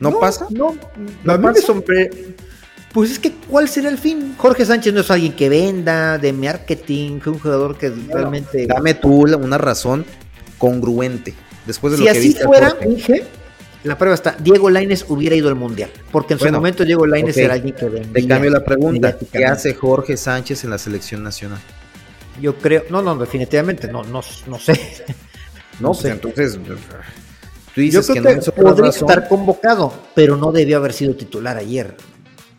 ¿No, 0.00 0.18
pasa? 0.18 0.46
No, 0.50 0.76
¿No 1.24 1.38
me 1.38 1.48
pasa? 1.48 1.62
sombre- 1.64 2.10
Pues 2.92 3.12
es 3.12 3.18
que, 3.18 3.32
¿cuál 3.48 3.68
será 3.68 3.88
el 3.88 3.98
fin? 3.98 4.34
Jorge 4.36 4.64
Sánchez 4.66 4.92
no 4.92 5.00
es 5.00 5.10
alguien 5.10 5.34
que 5.36 5.48
venda, 5.48 6.18
de 6.18 6.32
marketing, 6.32 7.20
que 7.20 7.30
un 7.30 7.38
jugador 7.38 7.78
que 7.78 7.90
realmente. 7.90 8.66
Dame 8.66 8.94
tú 8.94 9.22
una 9.36 9.58
razón 9.58 10.04
congruente. 10.58 11.34
Después 11.66 11.92
de 11.92 11.98
si 11.98 12.04
lo 12.04 12.12
que 12.12 12.18
así 12.18 12.28
viste 12.28 12.44
fuera, 12.44 12.70
Jorge. 12.70 12.88
dije, 12.88 13.22
la 13.86 13.96
prueba 13.96 14.14
está, 14.14 14.36
Diego 14.38 14.68
Laines 14.70 15.04
hubiera 15.08 15.34
ido 15.36 15.48
al 15.48 15.54
Mundial, 15.54 15.90
porque 16.12 16.34
en 16.34 16.40
su 16.40 16.50
momento 16.50 16.84
Diego 16.84 17.06
Laines 17.06 17.36
ok. 17.36 17.42
era 17.42 17.54
alguien 17.54 17.74
que 17.74 17.86
vendía. 17.86 18.12
Te 18.12 18.26
cambio 18.28 18.50
la 18.50 18.64
pregunta. 18.64 19.16
¿Qué 19.32 19.44
hace 19.44 19.74
Jorge 19.74 20.16
Sánchez 20.16 20.64
en 20.64 20.70
la 20.70 20.78
selección 20.78 21.22
nacional? 21.22 21.58
Yo 22.40 22.56
creo, 22.56 22.84
no, 22.90 23.00
no, 23.00 23.16
definitivamente, 23.16 23.88
no, 23.90 24.02
no, 24.04 24.20
no 24.46 24.58
sé. 24.58 25.04
No, 25.78 25.88
No 25.88 25.88
pues 25.90 25.98
sé. 26.00 26.10
entonces 26.10 26.54
tú 26.54 26.60
Yo 27.90 28.00
dices 28.00 28.06
creo 28.10 28.22
que 28.22 28.40
que, 28.40 28.46
no 28.46 28.52
podría 28.52 28.86
razón. 28.90 29.08
estar 29.10 29.28
convocado, 29.28 29.92
pero 30.14 30.36
no 30.36 30.52
debió 30.52 30.78
haber 30.78 30.92
sido 30.92 31.14
titular 31.14 31.56
ayer. 31.56 31.94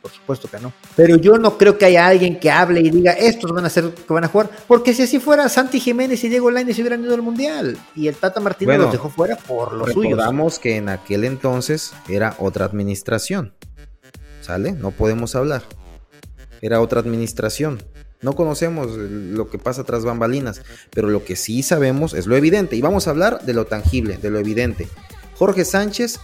Por 0.08 0.16
supuesto 0.16 0.48
que 0.48 0.60
no. 0.60 0.72
Pero 0.96 1.18
yo 1.18 1.38
no 1.38 1.58
creo 1.58 1.78
que 1.78 1.86
haya 1.86 2.08
alguien 2.08 2.40
que 2.40 2.50
hable 2.50 2.80
y 2.80 2.90
diga, 2.90 3.12
estos 3.12 3.52
van 3.52 3.66
a 3.66 3.70
ser 3.70 3.92
que 3.92 4.14
van 4.14 4.24
a 4.24 4.30
jugar, 4.30 4.50
porque 4.68 4.94
si 4.94 5.04
así 5.04 5.20
fuera, 5.20 5.50
Santi 5.50 5.82
Jiménez 5.82 6.24
y 6.24 6.30
Diego 6.30 6.50
Lainez 6.50 6.80
hubieran 6.80 7.04
ido 7.04 7.14
al 7.14 7.22
Mundial, 7.22 7.78
y 7.94 8.08
el 8.08 8.16
Tata 8.16 8.40
Martínez 8.40 8.78
los 8.78 8.92
dejó 8.92 9.10
fuera 9.10 9.36
por 9.36 9.74
los 9.74 9.92
suyos. 9.92 10.12
Recordamos 10.12 10.60
que 10.60 10.78
en 10.78 10.88
aquel 10.88 11.26
entonces 11.26 11.94
era 12.08 12.36
otra 12.40 12.66
administración, 12.66 13.54
¿sale? 14.40 14.72
No 14.72 14.92
podemos 14.92 15.36
hablar. 15.36 15.64
Era 16.62 16.80
otra 16.80 17.02
administración. 17.02 17.84
No 18.22 18.34
conocemos 18.34 18.88
lo 18.96 19.50
que 19.50 19.60
pasa 19.60 19.84
tras 19.84 20.06
bambalinas, 20.06 20.62
pero 20.92 21.10
lo 21.10 21.26
que 21.26 21.36
sí 21.36 21.64
sabemos 21.64 22.14
es 22.14 22.28
lo 22.28 22.36
evidente. 22.38 22.78
Y 22.78 22.82
vamos 22.82 23.08
a 23.08 23.12
hablar 23.12 23.42
de 23.42 23.54
lo 23.54 23.66
tangible, 23.66 24.18
de 24.18 24.32
lo 24.32 24.40
evidente. 24.40 24.88
Jorge 25.36 25.66
Sánchez, 25.66 26.20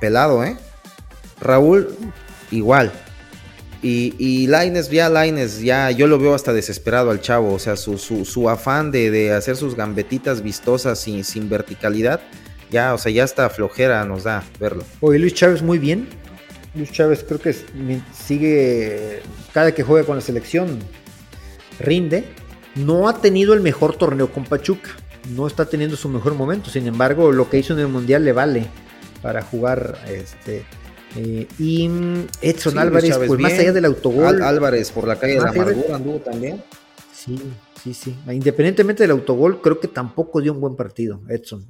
pelado, 0.00 0.44
¿eh? 0.44 0.56
Raúl, 1.40 1.88
igual. 2.50 2.92
Y, 3.82 4.14
y 4.18 4.46
Laines, 4.46 4.90
ya 4.90 5.08
Laines, 5.08 5.62
ya 5.62 5.90
yo 5.90 6.06
lo 6.06 6.18
veo 6.18 6.34
hasta 6.34 6.52
desesperado 6.52 7.10
al 7.10 7.20
chavo. 7.20 7.54
O 7.54 7.58
sea, 7.58 7.76
su, 7.76 7.96
su, 7.98 8.50
afán 8.50 8.90
de, 8.90 9.32
hacer 9.32 9.56
sus 9.56 9.74
gambetitas 9.74 10.42
vistosas 10.42 10.98
sin, 10.98 11.24
sin 11.24 11.48
verticalidad, 11.48 12.20
ya, 12.70 12.94
o 12.94 12.98
sea, 12.98 13.10
ya 13.10 13.24
hasta 13.24 13.48
flojera 13.48 14.04
nos 14.04 14.24
da 14.24 14.44
verlo. 14.58 14.84
Oye, 15.00 15.18
Luis 15.18 15.34
Chávez 15.34 15.62
muy 15.62 15.78
bien. 15.78 16.08
Luis 16.74 16.92
Chávez 16.92 17.24
creo 17.26 17.40
que 17.40 17.56
sigue, 18.14 19.22
cada 19.52 19.74
que 19.74 19.82
juega 19.82 20.06
con 20.06 20.16
la 20.16 20.22
selección, 20.22 20.78
rinde. 21.80 22.24
No 22.76 23.08
ha 23.08 23.20
tenido 23.20 23.54
el 23.54 23.60
mejor 23.60 23.96
torneo 23.96 24.30
con 24.30 24.44
Pachuca, 24.44 24.90
no 25.30 25.48
está 25.48 25.64
teniendo 25.64 25.96
su 25.96 26.08
mejor 26.08 26.34
momento, 26.34 26.70
sin 26.70 26.86
embargo 26.86 27.32
lo 27.32 27.50
que 27.50 27.58
hizo 27.58 27.72
en 27.72 27.80
el 27.80 27.88
Mundial 27.88 28.24
le 28.24 28.32
vale 28.32 28.66
para 29.22 29.42
jugar 29.42 29.98
este 30.06 30.64
eh, 31.16 31.46
y 31.58 31.90
Edson 32.40 32.78
Álvarez, 32.78 33.18
pues 33.18 33.40
más 33.40 33.52
allá 33.52 33.72
del 33.72 33.84
autogol. 33.84 34.42
Álvarez 34.42 34.90
por 34.90 35.06
la 35.06 35.16
calle 35.16 35.34
de 35.34 35.40
la 35.40 35.50
amargura 35.50 35.96
anduvo 35.96 36.18
también. 36.18 36.62
Sí, 37.12 37.38
sí, 37.82 37.94
sí. 37.94 38.16
Independientemente 38.28 39.02
del 39.02 39.10
autogol, 39.10 39.60
creo 39.60 39.80
que 39.80 39.88
tampoco 39.88 40.40
dio 40.40 40.52
un 40.52 40.60
buen 40.60 40.76
partido, 40.76 41.20
Edson. 41.28 41.66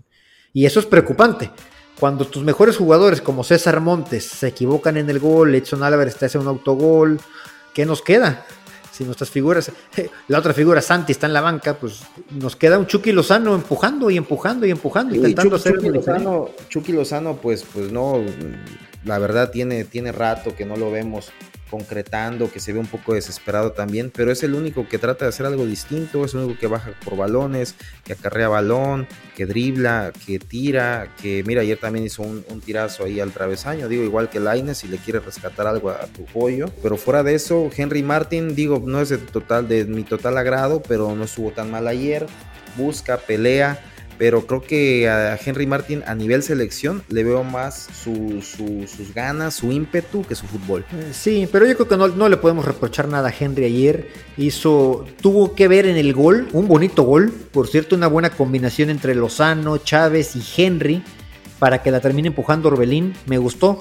Y 0.53 0.66
eso 0.66 0.80
es 0.80 0.86
preocupante, 0.86 1.51
cuando 2.01 2.26
tus 2.26 2.43
mejores 2.43 2.76
jugadores 2.76 3.20
como 3.20 3.45
César 3.45 3.80
Montes 3.80 4.24
se 4.24 4.49
equivocan 4.49 4.97
en 4.97 5.09
el 5.11 5.18
gol, 5.18 5.55
Edson 5.55 5.82
Álvarez 5.82 6.16
te 6.16 6.26
hace 6.26 6.38
un 6.38 6.49
autogol, 6.49 7.20
¿qué 7.74 7.84
nos 7.84 8.03
queda? 8.03 8.47
Si 8.91 9.05
nuestras 9.05 9.30
figuras, 9.30 9.70
la 10.28 10.38
otra 10.38 10.53
figura 10.53 10.80
Santi 10.80 11.12
está 11.12 11.26
en 11.26 11.34
la 11.34 11.41
banca, 11.41 11.74
pues 11.74 12.03
nos 12.30 12.57
queda 12.57 12.78
un 12.78 12.86
Chucky 12.86 13.12
Lozano 13.12 13.55
empujando 13.55 14.11
y 14.11 14.16
empujando 14.16 14.66
y 14.66 14.70
empujando, 14.70 15.14
intentando 15.14 15.57
hacer 15.57 15.74
Chucky 15.74 15.88
Lozano, 15.91 16.51
Chucky 16.68 16.93
Lozano, 16.93 17.36
pues, 17.36 17.64
pues 17.72 17.93
no, 17.93 18.20
la 19.05 19.18
verdad 19.18 19.51
tiene, 19.51 19.84
tiene 19.84 20.12
rato 20.12 20.55
que 20.55 20.64
no 20.64 20.76
lo 20.76 20.90
vemos 20.90 21.32
concretando, 21.70 22.51
que 22.51 22.59
se 22.59 22.72
ve 22.72 22.80
un 22.80 22.86
poco 22.86 23.14
desesperado 23.14 23.72
también, 23.72 24.11
pero 24.14 24.32
es 24.32 24.42
el 24.42 24.55
único 24.55 24.88
que 24.88 24.98
trata 24.98 25.24
de 25.24 25.28
hacer 25.28 25.46
algo 25.46 25.64
distinto, 25.64 26.24
es 26.24 26.34
el 26.34 26.40
único 26.40 26.59
que 26.59 26.66
baja 26.66 26.90
por 27.05 27.16
balones, 27.16 27.76
que 28.05 28.14
acarrea 28.14 28.48
balón, 28.48 29.07
que 29.36 29.46
dribla, 29.46 30.12
que 30.26 30.40
tira, 30.40 31.14
que 31.22 31.44
mira, 31.46 31.62
ayer 31.62 31.78
también 31.78 32.05
hizo 32.05 32.22
un, 32.22 32.42
tirazo 32.61 33.05
ahí 33.05 33.20
al 33.20 33.30
travesaño, 33.30 33.88
digo, 33.88 34.03
igual 34.03 34.28
que 34.28 34.40
Laines, 34.40 34.78
si 34.78 34.88
le 34.88 34.98
quiere 34.98 35.20
rescatar 35.20 35.66
algo 35.66 35.90
a, 35.90 36.01
tu 36.07 36.24
pollo, 36.24 36.66
pero 36.82 36.96
fuera 36.96 37.22
de 37.22 37.34
eso, 37.36 37.70
Henry 37.74 38.03
Martin, 38.03 38.55
digo, 38.55 38.82
no 38.84 39.01
es 39.01 39.11
de, 39.11 39.18
total, 39.18 39.68
de 39.68 39.84
mi 39.84 40.03
total 40.03 40.36
agrado, 40.36 40.82
pero 40.82 41.14
no 41.14 41.24
estuvo 41.24 41.53
tan 41.53 41.70
mal 41.70 41.86
ayer, 41.86 42.26
busca, 42.76 43.16
pelea, 43.16 43.80
pero 44.21 44.47
creo 44.47 44.61
que 44.61 45.09
a 45.09 45.39
Henry 45.43 45.66
Martin 45.66 46.03
a 46.07 46.14
nivel 46.14 46.43
selección 46.43 47.03
le 47.09 47.25
veo 47.25 47.43
más 47.43 47.89
sus 48.05 49.14
ganas, 49.14 49.55
su 49.55 49.73
ímpetu 49.73 50.25
que 50.25 50.35
su 50.35 50.47
fútbol. 50.47 50.85
Eh, 50.93 51.12
sí, 51.12 51.49
pero 51.51 51.64
yo 51.64 51.75
creo 51.75 51.89
que 51.89 51.97
no, 51.97 52.29
le 52.29 52.37
podemos 52.37 52.66
reprochar 52.66 53.09
nada 53.09 53.31
a 53.31 53.35
Henry 53.41 53.64
ayer. 53.64 54.11
Hizo, 54.37 55.07
tuvo 55.23 55.55
que 55.55 55.68
ver 55.68 55.87
en 55.87 55.97
el 55.97 56.12
gol, 56.12 56.49
un 56.53 56.68
bonito 56.68 57.03
gol, 57.03 57.33
por 57.51 57.68
cierto, 57.68 57.97
una 57.97 58.09
buena 58.09 58.29
combinación 58.29 58.91
entre 58.91 59.14
Lozano, 59.14 59.79
Chávez 59.79 60.37
y 60.37 60.43
Henry 60.55 61.03
para 61.59 61.83
que 61.83 61.91
la 61.91 62.01
termine 62.01 62.29
empujando 62.29 62.68
Orbelín. 62.68 63.14
Me 63.25 63.39
gustó 63.39 63.79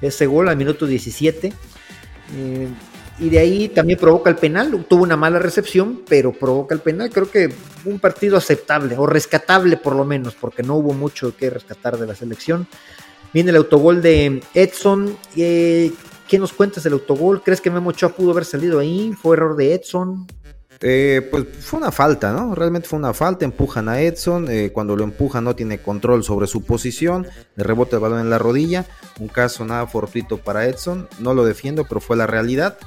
ese 0.00 0.26
gol 0.26 0.48
al 0.48 0.56
minuto 0.56 0.86
17 0.86 1.52
y 3.22 3.30
de 3.30 3.38
ahí 3.38 3.68
también 3.68 4.00
provoca 4.00 4.28
el 4.28 4.36
penal. 4.36 4.84
Tuvo 4.88 5.04
una 5.04 5.16
mala 5.16 5.38
recepción, 5.38 6.02
pero 6.08 6.32
provoca 6.32 6.74
el 6.74 6.80
penal. 6.80 7.08
Creo 7.10 7.30
que 7.30 7.52
un 7.84 8.00
partido 8.00 8.36
aceptable 8.36 8.96
o 8.98 9.06
rescatable 9.06 9.76
por 9.76 9.94
lo 9.94 10.04
menos, 10.04 10.34
porque 10.34 10.64
no 10.64 10.74
hubo 10.74 10.92
mucho 10.92 11.36
que 11.36 11.48
rescatar 11.48 11.96
de 11.98 12.06
la 12.08 12.16
selección. 12.16 12.66
Viene 13.32 13.50
el 13.50 13.56
autogol 13.56 14.02
de 14.02 14.42
Edson. 14.54 15.16
Eh, 15.36 15.92
¿Qué 16.26 16.38
nos 16.38 16.52
cuentas 16.52 16.82
del 16.82 16.94
autogol? 16.94 17.42
¿Crees 17.44 17.60
que 17.60 17.70
Memo 17.70 17.90
Ochoa 17.90 18.08
pudo 18.10 18.32
haber 18.32 18.44
salido 18.44 18.80
ahí? 18.80 19.12
¿Fue 19.22 19.36
error 19.36 19.54
de 19.54 19.74
Edson? 19.74 20.26
Eh, 20.80 21.28
pues 21.30 21.46
fue 21.60 21.78
una 21.78 21.92
falta, 21.92 22.32
¿no? 22.32 22.56
Realmente 22.56 22.88
fue 22.88 22.98
una 22.98 23.14
falta. 23.14 23.44
Empujan 23.44 23.88
a 23.88 24.00
Edson. 24.00 24.50
Eh, 24.50 24.70
cuando 24.72 24.96
lo 24.96 25.04
empujan 25.04 25.44
no 25.44 25.54
tiene 25.54 25.78
control 25.78 26.24
sobre 26.24 26.48
su 26.48 26.64
posición. 26.64 27.28
Le 27.54 27.62
rebota 27.62 27.96
el 27.96 28.02
balón 28.02 28.18
en 28.18 28.30
la 28.30 28.38
rodilla. 28.38 28.84
Un 29.20 29.28
caso 29.28 29.64
nada 29.64 29.86
fortuito 29.86 30.38
para 30.38 30.66
Edson. 30.66 31.08
No 31.20 31.34
lo 31.34 31.44
defiendo, 31.44 31.84
pero 31.84 32.00
fue 32.00 32.16
la 32.16 32.26
realidad. 32.26 32.78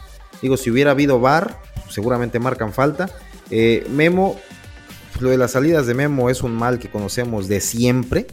Digo, 0.41 0.57
si 0.57 0.69
hubiera 0.69 0.91
habido 0.91 1.19
VAR, 1.19 1.59
seguramente 1.89 2.39
marcan 2.39 2.73
falta. 2.73 3.09
Eh, 3.51 3.85
Memo, 3.89 4.39
lo 5.19 5.29
de 5.29 5.37
las 5.37 5.51
salidas 5.51 5.87
de 5.87 5.93
Memo 5.93 6.29
es 6.29 6.43
un 6.43 6.53
mal 6.53 6.79
que 6.79 6.89
conocemos 6.89 7.47
de 7.47 7.61
siempre. 7.61 8.27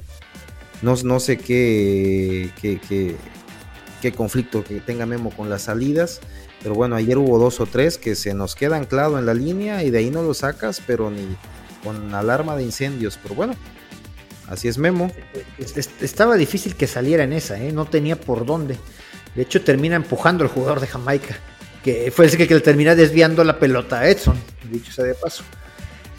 No, 0.82 1.20
sé 1.20 1.38
qué, 1.38 2.50
conflicto 4.16 4.64
que 4.64 4.80
tenga 4.80 5.06
Memo 5.06 5.30
con 5.30 5.48
las 5.48 5.62
salidas. 5.62 6.20
Pero 6.62 6.74
bueno, 6.74 6.96
ayer 6.96 7.18
hubo 7.18 7.38
dos 7.38 7.60
o 7.60 7.66
tres 7.66 7.98
que 7.98 8.14
se 8.14 8.34
nos 8.34 8.54
queda 8.54 8.76
anclado 8.76 9.18
en 9.18 9.26
la 9.26 9.34
línea 9.34 9.82
y 9.82 9.90
de 9.90 9.98
ahí 9.98 10.10
no 10.10 10.22
lo 10.22 10.34
sacas, 10.34 10.80
pero 10.86 11.10
ni 11.10 11.36
con 11.84 12.14
alarma 12.14 12.56
de 12.56 12.64
incendios. 12.64 13.18
Pero 13.22 13.34
bueno, 13.34 13.54
así 14.48 14.68
es 14.68 14.78
Memo. 14.78 15.10
Estaba 16.00 16.36
difícil 16.36 16.74
que 16.74 16.86
saliera 16.86 17.24
en 17.24 17.32
esa, 17.32 17.62
¿eh? 17.62 17.72
no 17.72 17.84
tenía 17.84 18.20
por 18.20 18.44
dónde. 18.44 18.76
De 19.34 19.42
hecho, 19.42 19.62
termina 19.62 19.96
empujando 19.96 20.44
al 20.44 20.50
jugador 20.50 20.80
de 20.80 20.88
Jamaica 20.88 21.38
que 21.82 22.10
fue 22.10 22.26
el 22.26 22.36
que, 22.36 22.46
le 22.46 22.60
termina 22.60 22.94
desviando 22.94 23.42
la 23.44 23.58
pelota 23.58 24.00
a 24.00 24.08
Edson, 24.08 24.36
dicho 24.70 24.92
sea 24.92 25.04
de 25.04 25.14
paso. 25.14 25.44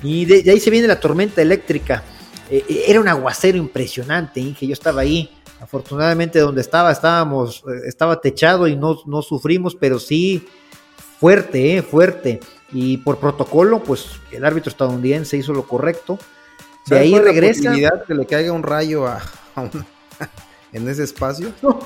Y 0.01 0.26
de, 0.26 0.49
ahí 0.51 0.59
se 0.59 0.70
viene 0.70 0.88
la 0.88 0.99
tormenta 0.99 1.41
eléctrica. 1.41 2.03
Eh, 2.49 2.64
eh, 2.68 2.84
era 2.88 2.99
un 2.99 3.07
aguacero 3.07 3.57
impresionante, 3.57 4.39
Inge. 4.39 4.68
Yo 4.68 4.74
estaba 4.74 5.01
ahí. 5.01 5.32
Afortunadamente 5.61 6.39
donde 6.39 6.59
estaba, 6.59 6.91
estábamos, 6.91 7.64
eh, 7.70 7.88
estaba 7.88 8.20
techado 8.20 8.68
y 8.68 8.76
no, 8.76 8.99
no 9.05 9.22
sufrimos, 9.22 9.76
pero 9.76 9.97
sí 9.97 10.45
fuerte, 11.22 11.82
fuerte. 11.82 12.41
Y 12.74 12.97
por 12.97 13.18
protocolo, 13.18 13.82
pues 13.82 14.07
el 14.32 14.43
árbitro 14.43 14.70
estadounidense 14.70 15.38
hizo 15.38 15.53
lo 15.53 15.66
correcto. 15.66 16.20
De 16.88 16.99
ahí 16.99 17.18
regresa. 17.18 17.74
La 17.74 18.03
que 18.05 18.14
le 18.14 18.26
caiga 18.26 18.51
un 18.51 18.64
rayo 18.64 19.07
a, 19.07 19.22
en 20.74 20.89
ese 20.89 21.03
espacio? 21.03 21.53
No, 21.61 21.80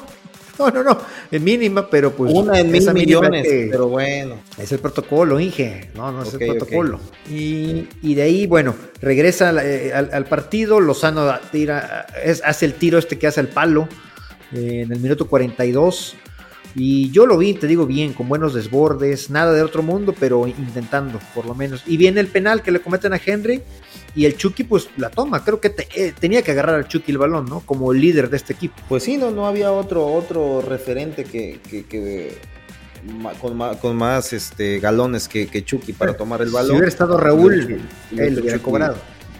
no, 0.73 0.83
no, 0.83 0.97
en 1.31 1.43
mínima, 1.43 1.89
pero 1.89 2.11
pues. 2.11 2.33
Una 2.33 2.59
en 2.59 2.71
mil 2.71 2.93
millones, 2.93 3.47
pero 3.71 3.87
bueno. 3.87 4.35
Es 4.57 4.71
el 4.71 4.79
protocolo, 4.79 5.39
Inge. 5.39 5.91
No, 5.95 6.11
no 6.11 6.23
es 6.23 6.33
el 6.33 6.39
protocolo. 6.39 6.99
Y, 7.29 8.15
de 8.15 8.21
ahí, 8.21 8.47
bueno, 8.47 8.75
regresa 9.01 9.53
eh, 9.63 9.93
al, 9.93 10.25
partido. 10.25 10.79
Lozano 10.79 11.31
tira, 11.51 12.07
hace 12.43 12.65
el 12.65 12.73
tiro 12.73 12.97
este 12.97 13.19
que 13.19 13.27
hace 13.27 13.41
el 13.41 13.47
palo 13.47 13.87
eh, 14.53 14.81
en 14.85 14.91
el 14.91 14.99
minuto 14.99 15.27
42. 15.27 16.15
Y 16.79 17.09
yo 17.09 17.25
lo 17.25 17.39
vi, 17.39 17.55
te 17.55 17.65
digo 17.65 17.87
bien, 17.87 18.13
con 18.13 18.29
buenos 18.29 18.53
desbordes, 18.53 19.31
nada 19.31 19.51
de 19.51 19.63
otro 19.63 19.81
mundo, 19.81 20.13
pero 20.17 20.45
intentando, 20.45 21.19
por 21.33 21.47
lo 21.47 21.55
menos. 21.55 21.81
Y 21.87 21.97
viene 21.97 22.19
el 22.19 22.27
penal 22.27 22.61
que 22.61 22.69
le 22.69 22.81
cometen 22.81 23.13
a 23.13 23.21
Henry 23.23 23.63
y 24.13 24.25
el 24.25 24.37
Chucky 24.37 24.63
pues 24.63 24.87
la 24.95 25.09
toma. 25.09 25.43
Creo 25.43 25.59
que 25.59 25.73
eh, 25.95 26.13
tenía 26.19 26.43
que 26.43 26.51
agarrar 26.51 26.75
al 26.75 26.87
Chucky 26.87 27.11
el 27.11 27.17
balón, 27.17 27.45
¿no? 27.45 27.61
Como 27.61 27.91
el 27.93 27.99
líder 27.99 28.29
de 28.29 28.37
este 28.37 28.53
equipo. 28.53 28.75
Pues 28.87 29.01
sí, 29.01 29.17
no, 29.17 29.31
no 29.31 29.47
había 29.47 29.71
otro, 29.71 30.05
otro 30.05 30.61
referente 30.61 31.23
que, 31.23 31.59
con, 33.41 33.97
más, 33.97 34.33
este, 34.33 34.79
galones 34.79 35.27
que, 35.27 35.47
Chucky 35.65 35.93
para 35.93 36.15
tomar 36.15 36.43
el 36.43 36.51
balón. 36.51 36.67
Si 36.67 36.73
hubiera 36.73 36.89
estado 36.89 37.17
Raúl, 37.17 37.81
él 38.15 38.39
hubiera 38.39 38.59
cobrado. 38.59 38.97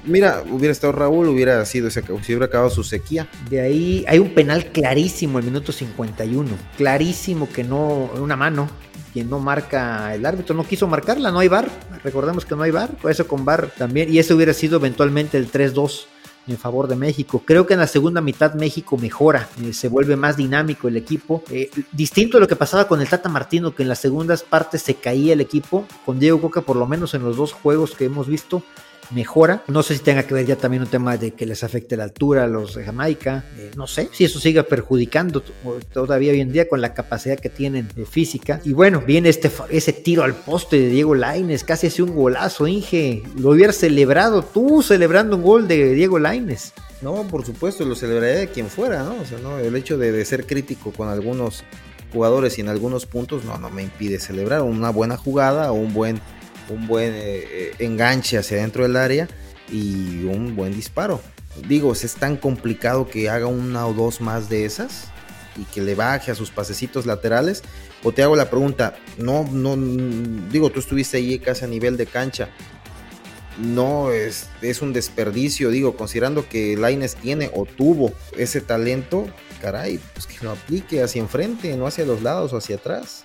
Mira, 0.08 0.44
hubiera 0.50 0.72
estado 0.72 0.94
Raúl, 0.94 1.28
hubiera 1.28 1.64
sido 1.66 1.90
si 1.90 2.00
hubiera 2.00 2.46
acabado 2.46 2.70
su 2.70 2.84
sequía. 2.84 3.28
De 3.50 3.60
ahí 3.60 4.06
hay 4.08 4.20
un 4.20 4.34
penal 4.34 4.72
clarísimo 4.72 5.38
el 5.38 5.46
minuto 5.46 5.74
51. 5.74 6.50
Clarísimo 6.78 7.50
que 7.50 7.64
no, 7.66 8.10
una 8.18 8.38
mano 8.38 8.70
quien 9.12 9.30
no 9.30 9.40
marca 9.40 10.16
el 10.16 10.26
árbitro, 10.26 10.56
no 10.56 10.64
quiso 10.64 10.88
marcarla, 10.88 11.32
no 11.32 11.40
hay 11.40 11.48
bar, 11.48 11.70
recordemos 12.04 12.46
que 12.46 12.56
no 12.56 12.64
hay 12.64 12.72
bar, 12.72 12.92
eso 13.10 13.28
con 13.28 13.46
bar 13.46 13.72
también, 13.78 14.14
y 14.14 14.20
eso 14.20 14.36
hubiera 14.36 14.54
sido 14.54 14.78
eventualmente 14.78 15.38
el 15.38 15.52
3-2 15.52 16.06
en 16.48 16.58
favor 16.58 16.88
de 16.88 16.96
México. 16.96 17.42
Creo 17.46 17.66
que 17.68 17.74
en 17.74 17.80
la 17.80 17.88
segunda 17.88 18.22
mitad 18.22 18.54
México 18.54 18.98
mejora, 18.98 19.50
eh, 19.62 19.74
se 19.74 19.90
vuelve 19.90 20.16
más 20.16 20.38
dinámico 20.38 20.88
el 20.88 20.98
equipo. 20.98 21.44
Eh, 21.50 21.70
distinto 21.92 22.38
a 22.38 22.40
lo 22.40 22.48
que 22.48 22.56
pasaba 22.56 22.88
con 22.88 23.02
el 23.02 23.10
Tata 23.10 23.30
Martino, 23.30 23.76
que 23.76 23.84
en 23.84 23.90
las 23.90 24.00
segundas 24.00 24.44
partes 24.44 24.82
se 24.82 24.96
caía 24.96 25.34
el 25.34 25.42
equipo. 25.42 25.86
Con 26.06 26.20
Diego 26.20 26.40
Coca, 26.40 26.62
por 26.62 26.78
lo 26.78 26.88
menos 26.88 27.14
en 27.14 27.24
los 27.24 27.38
dos 27.38 27.54
juegos 27.54 27.96
que 27.96 28.06
hemos 28.06 28.28
visto, 28.28 28.64
mejora. 29.12 29.64
No 29.68 29.84
sé 29.84 29.96
si 29.96 30.04
tenga 30.04 30.24
que 30.24 30.34
ver 30.34 30.46
ya 30.46 30.56
también 30.56 30.84
un 30.84 30.90
tema 30.90 31.18
de 31.18 31.32
que 31.32 31.46
les 31.46 31.64
afecte 31.64 31.98
la 31.98 32.04
altura 32.04 32.44
a 32.44 32.48
los 32.48 32.76
de 32.76 32.84
Jamaica. 32.84 33.46
Eh, 33.58 33.72
no 33.76 33.88
sé 33.88 34.10
si 34.12 34.26
eso 34.26 34.40
siga 34.40 34.64
perjudicando 34.64 35.42
todavía 35.94 36.32
hoy 36.32 36.42
en 36.42 36.52
día 36.52 36.68
con 36.68 36.82
la 36.82 36.94
capacidad 36.94 37.40
que 37.40 37.50
tienen 37.50 37.88
de 37.96 38.06
física. 38.06 38.62
Y 38.64 38.74
bueno, 38.74 39.02
viene 39.06 39.30
este, 39.30 39.52
ese 39.70 39.94
tiro 39.94 40.24
al 40.24 40.36
poste 40.36 40.80
de 40.80 40.90
Diego 40.90 41.16
Laines, 41.16 41.64
casi 41.64 41.88
hace 41.88 42.04
un 42.04 42.16
golazo, 42.16 42.68
Inge. 42.68 43.24
Lo 43.38 43.52
hubieras 43.52 43.78
celebrado 43.78 44.44
tú 44.44 44.82
celebrando 44.82 45.38
un 45.38 45.44
gol 45.44 45.68
de 45.68 45.94
Diego 45.94 46.20
Laines. 46.20 46.74
No, 47.02 47.28
por 47.28 47.46
supuesto, 47.46 47.86
lo 47.86 47.96
celebraría 47.96 48.40
de 48.40 48.48
quien 48.48 48.70
fuera, 48.70 49.04
¿no? 49.04 49.22
O 49.22 49.26
sea, 49.26 49.38
¿no? 49.38 49.60
el 49.60 49.76
hecho 49.76 49.98
de, 49.98 50.12
de 50.12 50.26
ser 50.26 50.48
crítico 50.48 50.92
con 50.92 51.10
algunos 51.10 51.64
jugadores 52.12 52.58
y 52.58 52.62
en 52.62 52.70
algunos 52.70 53.06
puntos 53.06 53.44
no, 53.46 53.58
no 53.58 53.70
me 53.70 53.84
impide 53.84 54.20
celebrar 54.20 54.62
una 54.62 54.90
buena 54.90 55.18
jugada 55.18 55.72
o 55.72 55.76
un 55.76 55.94
buen, 55.94 56.20
un 56.70 56.88
buen 56.88 57.14
eh, 57.14 57.46
eh, 57.50 57.74
enganche 57.80 58.38
hacia 58.38 58.58
dentro 58.58 58.84
del 58.84 58.96
área 58.96 59.28
y 59.72 60.26
un 60.26 60.56
buen 60.56 60.74
disparo. 60.74 61.22
Digo, 61.68 61.94
es 61.94 62.16
tan 62.16 62.38
complicado 62.38 63.08
que 63.08 63.30
haga 63.30 63.48
una 63.48 63.88
o 63.88 63.94
dos 63.94 64.22
más 64.22 64.50
de 64.50 64.66
esas 64.66 65.06
y 65.58 65.64
que 65.64 65.82
le 65.82 65.96
baje 65.96 66.32
a 66.32 66.36
sus 66.36 66.52
pasecitos 66.52 67.06
laterales. 67.06 67.64
O 68.04 68.12
te 68.12 68.22
hago 68.22 68.36
la 68.36 68.50
pregunta, 68.50 68.96
no, 69.18 69.44
no, 69.52 69.76
digo, 70.52 70.70
tú 70.70 70.80
estuviste 70.80 71.18
ahí 71.18 71.40
casi 71.40 71.66
a 71.66 71.68
nivel 71.68 71.98
de 71.98 72.06
cancha. 72.06 72.50
No 73.58 74.12
es, 74.12 74.50
es 74.62 74.84
un 74.84 74.94
desperdicio, 74.94 75.72
digo, 75.72 75.98
considerando 75.98 76.48
que 76.48 76.78
Laines 76.78 77.16
tiene 77.16 77.50
o 77.56 77.66
tuvo 77.66 78.14
ese 78.38 78.62
talento, 78.62 79.28
caray, 79.62 80.00
pues 80.14 80.28
que 80.28 80.44
lo 80.44 80.52
aplique 80.52 81.02
hacia 81.02 81.22
enfrente, 81.22 81.76
no 81.76 81.88
hacia 81.88 82.06
los 82.06 82.22
lados 82.22 82.54
o 82.54 82.58
hacia 82.58 82.78
atrás. 82.78 83.24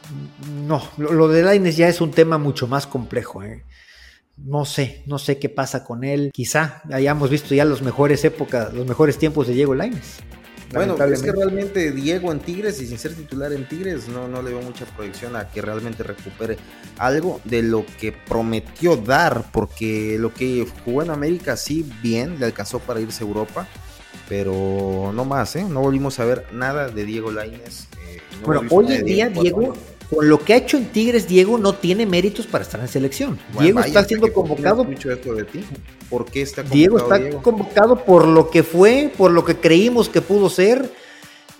No, 0.66 0.82
lo, 0.98 1.28
de 1.28 1.42
Laines 1.42 1.76
ya 1.76 1.88
es 1.88 2.00
un 2.00 2.10
tema 2.10 2.38
mucho 2.38 2.66
más 2.66 2.86
complejo. 2.86 3.42
¿eh? 3.42 3.64
No 4.36 4.64
sé, 4.64 5.02
no 5.06 5.18
sé 5.18 5.38
qué 5.38 5.48
pasa 5.48 5.84
con 5.84 6.04
él. 6.04 6.30
Quizá 6.32 6.82
hayamos 6.90 7.30
visto 7.30 7.54
ya 7.54 7.64
las 7.64 7.82
mejores 7.82 8.24
épocas, 8.24 8.72
los 8.72 8.86
mejores 8.86 9.18
tiempos 9.18 9.46
de 9.46 9.54
Diego 9.54 9.74
Laines. 9.74 10.20
Bueno, 10.72 10.96
es 11.04 11.22
que 11.22 11.32
realmente 11.32 11.92
Diego 11.92 12.32
en 12.32 12.40
Tigres 12.40 12.80
y 12.80 12.86
sin 12.86 12.98
ser 12.98 13.14
titular 13.14 13.52
en 13.52 13.68
Tigres 13.68 14.08
no, 14.08 14.26
no 14.26 14.42
le 14.42 14.52
veo 14.52 14.62
mucha 14.62 14.86
proyección 14.86 15.36
a 15.36 15.48
que 15.48 15.60
realmente 15.60 16.02
recupere 16.02 16.56
algo 16.98 17.40
de 17.44 17.62
lo 17.62 17.84
que 18.00 18.12
prometió 18.12 18.96
dar, 18.96 19.44
porque 19.52 20.16
lo 20.18 20.32
que 20.32 20.66
jugó 20.84 21.02
en 21.02 21.10
América 21.10 21.56
sí 21.56 21.86
bien, 22.02 22.40
le 22.40 22.46
alcanzó 22.46 22.78
para 22.78 23.00
irse 23.00 23.22
a 23.22 23.26
Europa, 23.26 23.68
pero 24.32 25.12
no 25.14 25.26
más, 25.26 25.56
¿eh? 25.56 25.66
No 25.68 25.82
volvimos 25.82 26.18
a 26.18 26.24
ver 26.24 26.46
nada 26.52 26.88
de 26.88 27.04
Diego 27.04 27.30
Lainez. 27.30 27.86
Eh, 28.08 28.18
bueno, 28.42 28.62
hoy 28.70 28.90
en 28.90 29.04
día, 29.04 29.28
Diego, 29.28 29.74
con 30.08 30.26
lo 30.26 30.38
que 30.38 30.54
ha 30.54 30.56
hecho 30.56 30.78
en 30.78 30.86
Tigres, 30.86 31.28
Diego 31.28 31.58
no 31.58 31.74
tiene 31.74 32.06
méritos 32.06 32.46
para 32.46 32.64
estar 32.64 32.80
en 32.80 32.88
selección. 32.88 33.38
Diego 33.60 33.80
está 33.80 34.02
siendo 34.04 34.32
convocado. 34.32 34.84
Mucho 34.84 35.12
esto 35.12 35.34
de 35.34 35.44
ti. 35.44 35.62
¿Por 36.08 36.24
qué 36.24 36.40
está 36.40 36.62
convocado? 36.62 36.78
Diego 36.78 36.96
está 36.96 37.42
convocado 37.42 38.04
por 38.06 38.26
lo 38.26 38.48
que 38.48 38.62
fue, 38.62 39.12
por 39.18 39.32
lo 39.32 39.44
que 39.44 39.56
creímos 39.56 40.08
que 40.08 40.22
pudo 40.22 40.48
ser 40.48 40.90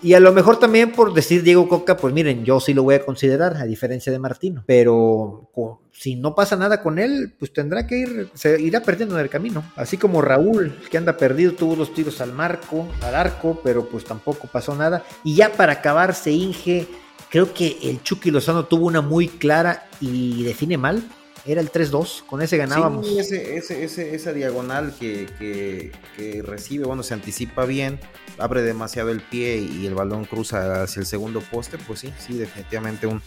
y 0.03 0.13
a 0.13 0.19
lo 0.19 0.33
mejor 0.33 0.59
también 0.59 0.91
por 0.91 1.13
decir 1.13 1.43
Diego 1.43 1.67
Coca, 1.69 1.97
pues 1.97 2.13
miren, 2.13 2.43
yo 2.43 2.59
sí 2.59 2.73
lo 2.73 2.83
voy 2.83 2.95
a 2.95 3.05
considerar, 3.05 3.57
a 3.57 3.63
diferencia 3.63 4.11
de 4.11 4.19
Martino. 4.19 4.63
Pero 4.67 5.49
si 5.91 6.15
no 6.15 6.35
pasa 6.35 6.55
nada 6.55 6.81
con 6.81 6.99
él, 6.99 7.33
pues 7.39 7.53
tendrá 7.53 7.87
que 7.87 7.97
ir, 7.97 8.29
se 8.33 8.61
irá 8.61 8.81
perdiendo 8.81 9.15
en 9.15 9.21
el 9.21 9.29
camino. 9.29 9.63
Así 9.75 9.97
como 9.97 10.21
Raúl, 10.21 10.77
que 10.91 10.97
anda 10.97 11.17
perdido, 11.17 11.53
tuvo 11.53 11.75
dos 11.75 11.93
tiros 11.93 12.19
al 12.21 12.33
marco, 12.33 12.87
al 13.01 13.15
arco, 13.15 13.61
pero 13.63 13.87
pues 13.87 14.03
tampoco 14.03 14.47
pasó 14.51 14.75
nada. 14.75 15.03
Y 15.23 15.35
ya 15.35 15.51
para 15.53 15.73
acabarse, 15.73 16.31
Inge, 16.31 16.87
creo 17.29 17.53
que 17.53 17.77
el 17.83 18.03
Chucky 18.03 18.29
Lozano 18.29 18.65
tuvo 18.65 18.87
una 18.87 19.01
muy 19.01 19.27
clara 19.27 19.87
y 20.01 20.43
define 20.43 20.77
mal 20.77 21.03
era 21.45 21.59
el 21.61 21.71
3-2, 21.71 22.25
con 22.25 22.41
ese 22.41 22.57
ganábamos. 22.57 23.07
Sí, 23.07 23.19
ese, 23.19 23.57
ese, 23.57 23.83
ese, 23.83 24.15
esa 24.15 24.33
diagonal 24.33 24.93
que, 24.97 25.27
que, 25.37 25.91
que, 26.15 26.41
recibe, 26.41 26.85
bueno, 26.85 27.03
se 27.03 27.13
anticipa 27.13 27.65
bien, 27.65 27.99
abre 28.37 28.61
demasiado 28.61 29.09
el 29.09 29.21
pie 29.21 29.57
y 29.57 29.85
el 29.85 29.93
balón 29.93 30.25
cruza 30.25 30.83
hacia 30.83 31.01
el 31.01 31.05
segundo 31.05 31.41
poste, 31.41 31.77
pues 31.77 31.99
sí, 31.99 32.13
sí, 32.17 32.37
definitivamente 32.37 33.07
un, 33.07 33.21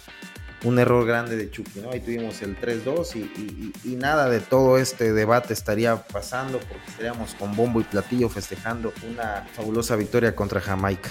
un 0.65 0.79
error 0.79 1.07
grande 1.07 1.37
de 1.37 1.51
Chucky, 1.51 1.81
¿no? 1.81 1.91
Ahí 1.91 2.01
tuvimos 2.01 2.41
el 2.41 2.59
3-2 2.59 3.17
y, 3.17 3.19
y, 3.19 3.73
y, 3.93 3.97
nada 3.97 4.31
de 4.31 4.41
todo 4.41 4.79
este 4.79 5.13
debate 5.13 5.53
estaría 5.53 5.97
pasando 5.97 6.59
porque 6.59 6.89
estaríamos 6.89 7.35
con 7.35 7.55
bombo 7.55 7.81
y 7.81 7.85
platillo 7.85 8.29
festejando 8.31 8.93
una 9.11 9.47
fabulosa 9.53 9.95
victoria 9.97 10.35
contra 10.35 10.61
Jamaica. 10.61 11.11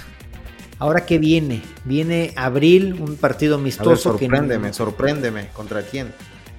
Ahora 0.77 1.05
que 1.05 1.19
viene, 1.19 1.61
viene 1.85 2.33
abril, 2.35 2.95
un 2.99 3.15
partido 3.15 3.55
amistoso. 3.55 3.95
sorpréndeme, 3.95 4.73
sorpréndeme, 4.73 5.49
¿contra 5.53 5.83
quién? 5.83 6.11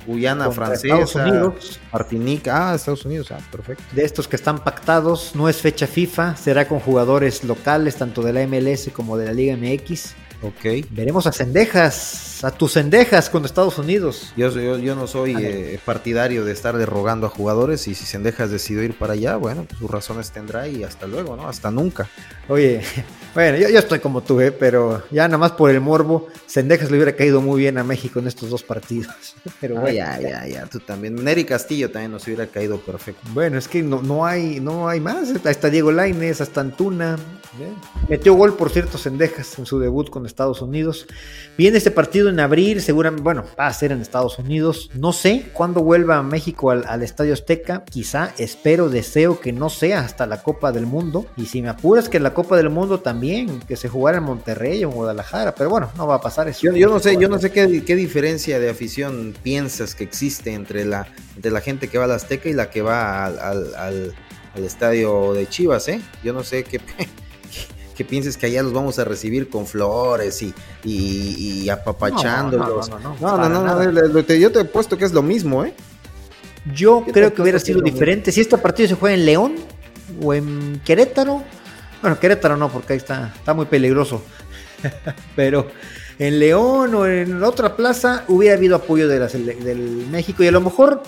Guyana 0.07 0.51
francesa, 0.51 0.99
Estados 0.99 1.15
Unidos, 1.15 1.81
Martinica, 1.93 2.71
ah, 2.71 2.75
Estados 2.75 3.05
Unidos, 3.05 3.31
ah, 3.33 3.39
perfecto. 3.51 3.83
De 3.93 4.05
estos 4.05 4.29
que 4.29 4.37
están 4.37 4.63
pactados, 4.63 5.33
no 5.35 5.49
es 5.49 5.57
fecha 5.57 5.87
FIFA, 5.87 6.37
será 6.37 6.69
con 6.69 6.81
jugadores 6.81 7.45
locales, 7.45 7.97
tanto 7.97 8.23
de 8.23 8.33
la 8.33 8.47
MLS 8.47 8.91
como 8.93 9.17
de 9.17 9.27
la 9.27 9.33
Liga 9.33 9.57
MX. 9.57 10.15
Ok. 10.43 10.87
Veremos 10.91 11.27
a 11.27 11.33
Cendejas, 11.33 12.45
a 12.45 12.51
tus 12.51 12.75
Cendejas 12.75 13.31
con 13.31 13.45
Estados 13.45 13.79
Unidos. 13.79 14.33
Yo, 14.37 14.51
yo, 14.51 14.95
no 14.95 15.07
soy 15.07 15.35
eh, 15.39 15.81
partidario 15.85 16.45
de 16.45 16.53
estar 16.53 16.77
derrogando 16.77 17.27
a 17.27 17.31
jugadores 17.31 17.89
y 17.89 17.95
si 17.95 18.05
Cendejas 18.05 18.51
decidió 18.51 18.83
ir 18.83 18.97
para 18.97 19.15
allá, 19.15 19.37
bueno, 19.37 19.65
pues 19.65 19.79
sus 19.79 19.91
razones 19.91 20.31
tendrá 20.31 20.69
y 20.69 20.85
hasta 20.85 21.07
luego, 21.07 21.37
¿no? 21.37 21.49
Hasta 21.49 21.71
nunca. 21.71 22.09
Oye, 22.49 22.83
bueno, 23.37 23.59
yo, 23.59 23.79
estoy 23.79 23.99
como 23.99 24.23
tú, 24.23 24.41
¿eh? 24.41 24.51
pero 24.51 25.03
ya 25.11 25.29
nada 25.29 25.37
más 25.37 25.53
por 25.53 25.71
el 25.71 25.79
morbo, 25.83 26.27
Cendejas 26.47 26.91
le 26.91 26.97
hubiera 26.97 27.15
caído 27.15 27.43
muy 27.43 27.61
bien 27.61 27.77
a 27.77 27.85
México 27.85 28.19
en 28.19 28.29
estos 28.29 28.49
dos 28.49 28.63
partidos. 28.63 29.15
Pero 29.61 29.75
bueno, 29.75 29.95
ya, 29.95 30.19
ya, 30.19 30.47
ya, 30.47 30.65
tú 30.65 30.81
también. 30.81 31.23
Neri 31.23 31.45
Castillo 31.45 31.91
también 31.91 32.13
nos 32.13 32.27
hubiera 32.27 32.47
caído 32.47 32.81
perfecto. 32.81 33.21
Bueno, 33.35 33.59
es 33.59 33.69
que 33.69 33.83
no, 33.83 34.01
no, 34.01 34.25
hay, 34.25 34.59
no 34.61 34.89
hay 34.89 35.01
más. 35.01 35.29
Está 35.29 35.69
Diego 35.69 35.93
Laines, 35.93 36.41
hasta 36.41 36.63
Antuna. 36.63 37.19
Metió 38.09 38.35
gol, 38.35 38.57
por 38.57 38.71
cierto, 38.71 38.99
Cendejas 38.99 39.59
en 39.59 39.67
su 39.67 39.79
debut 39.79 40.11
con 40.11 40.27
Estados 40.27 40.63
Unidos. 40.63 41.07
Viene 41.59 41.79
este 41.79 41.91
partido 41.91 42.29
en 42.29 42.39
abril, 42.41 42.81
seguramente, 42.81 43.23
bueno, 43.23 43.45
va 43.59 43.67
a 43.67 43.73
ser 43.73 43.93
en 43.93 44.01
Estados 44.01 44.39
Unidos. 44.39 44.91
No 44.95 45.13
sé 45.13 45.51
cuándo 45.53 45.83
vuelva 45.83 46.19
a 46.19 46.23
México 46.23 46.71
al, 46.71 47.03
Estadio 47.03 47.33
Azteca. 47.33 47.85
Quizá, 47.85 48.33
espero, 48.39 48.89
deseo 48.89 49.41
que 49.41 49.53
no 49.53 49.71
sea 49.71 50.01
hasta 50.01 50.27
la 50.27 50.43
Copa 50.43 50.73
del 50.73 50.87
Mundo. 50.87 51.27
Y 51.37 51.47
si 51.47 51.63
me 51.63 51.69
apuras 51.69 52.09
que 52.09 52.21
la 52.21 52.35
Copa 52.35 52.57
del 52.57 52.71
Mundo 52.71 53.01
también, 53.01 53.61
que 53.61 53.77
se 53.77 53.89
jugara 53.89 54.19
en 54.19 54.25
Monterrey 54.25 54.85
o 54.85 54.91
en 54.91 54.95
Guadalajara. 54.95 55.55
Pero 55.55 55.71
bueno, 55.71 55.91
no 55.97 56.07
va 56.07 56.17
a 56.17 56.21
pasar 56.21 56.49
eso. 56.49 56.73
Yo, 56.73 56.89
no 56.89 57.01
sé, 57.01 57.17
yo 57.19 57.29
no 57.29 57.39
sé 57.39 57.51
qué, 57.51 57.85
qué, 57.85 57.97
diferencia 57.97 58.61
de 58.61 58.71
afición 58.71 59.35
piensas 59.43 59.95
que 59.95 60.05
existe 60.05 60.53
entre 60.53 60.85
la, 60.85 61.09
entre 61.35 61.51
la 61.51 61.61
gente 61.61 61.89
que 61.89 61.99
va 61.99 62.05
al 62.05 62.13
Azteca 62.13 62.49
y 62.49 62.53
la 62.53 62.71
que 62.71 62.83
va 62.83 63.27
al, 63.27 63.39
al, 63.39 63.75
al, 63.75 64.15
al 64.55 64.65
estadio 64.65 65.33
de 65.35 65.49
Chivas, 65.49 65.89
¿eh? 65.89 66.01
Yo 66.23 66.33
no 66.33 66.43
sé 66.43 66.65
qué 66.65 66.81
que 67.97 68.05
pienses 68.05 68.37
que 68.37 68.47
allá 68.47 68.63
los 68.63 68.73
vamos 68.73 68.99
a 68.99 69.05
recibir 69.05 69.49
con 69.49 69.67
flores 69.67 70.43
y, 70.43 70.55
y, 70.85 71.69
apapachándolos. 71.69 72.91
No, 73.21 73.39
no, 73.39 73.49
no, 73.49 73.63
no, 73.63 74.21
yo 74.21 74.53
te 74.53 74.61
he 74.61 74.65
puesto 74.65 74.99
que 74.99 75.07
es 75.07 75.13
lo 75.13 75.23
mismo, 75.23 75.65
¿eh? 75.65 75.75
Yo 76.75 77.05
creo 77.13 77.33
que 77.33 77.43
hubiera 77.43 77.59
sido 77.59 77.81
diferente. 77.81 78.33
Si 78.33 78.41
este 78.41 78.59
partido 78.59 78.89
se 78.89 78.95
juega 78.97 79.15
en 79.15 79.25
León 79.25 79.55
o 80.23 80.35
en 80.35 80.81
Querétaro, 80.85 81.43
bueno, 82.03 82.21
Querétaro 82.21 82.57
no, 82.57 82.69
porque 82.69 82.93
ahí 82.93 82.99
está, 82.99 83.33
está 83.35 83.55
muy 83.55 83.67
peligroso. 83.67 84.23
Pero 85.37 85.69
en 86.19 86.39
León 86.39 86.95
o 86.95 87.07
en 87.07 87.43
otra 87.43 87.77
plaza 87.77 88.25
hubiera 88.29 88.57
habido 88.57 88.77
apoyo 88.77 89.09
de 89.09 89.19
del 89.19 90.07
México 90.11 90.43
y 90.43 90.49
a 90.49 90.53
lo 90.53 90.61
mejor 90.61 91.03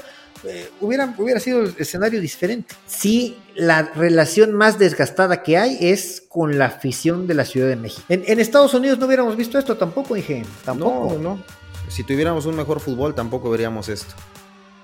eh, 0.45 0.71
hubiera, 0.81 1.15
hubiera 1.19 1.41
sido 1.41 1.61
el 1.61 1.75
escenario 1.79 2.21
diferente. 2.21 2.75
Sí, 2.87 3.39
la 3.55 3.83
relación 3.83 4.55
más 4.55 4.79
desgastada 4.79 5.43
que 5.43 5.59
hay 5.59 5.79
es 5.81 6.23
con 6.29 6.59
la 6.59 6.67
afición 6.67 7.27
de 7.27 7.35
la 7.35 7.45
Ciudad 7.45 7.69
de 7.69 7.77
México. 7.77 8.05
En, 8.09 8.39
Estados 8.39 8.75
Unidos 8.75 8.99
no 8.99 9.07
hubiéramos 9.07 9.37
visto 9.37 9.59
esto 9.59 9.77
tampoco, 9.77 10.15
dije. 10.15 10.45
Tampoco. 10.65 11.15
No, 11.15 11.19
no. 11.19 11.43
Si 11.89 12.05
tuviéramos 12.05 12.47
un 12.47 12.57
mejor 12.57 12.81
fútbol, 12.81 13.15
tampoco 13.15 13.51
veríamos 13.51 13.89
esto. 13.89 14.15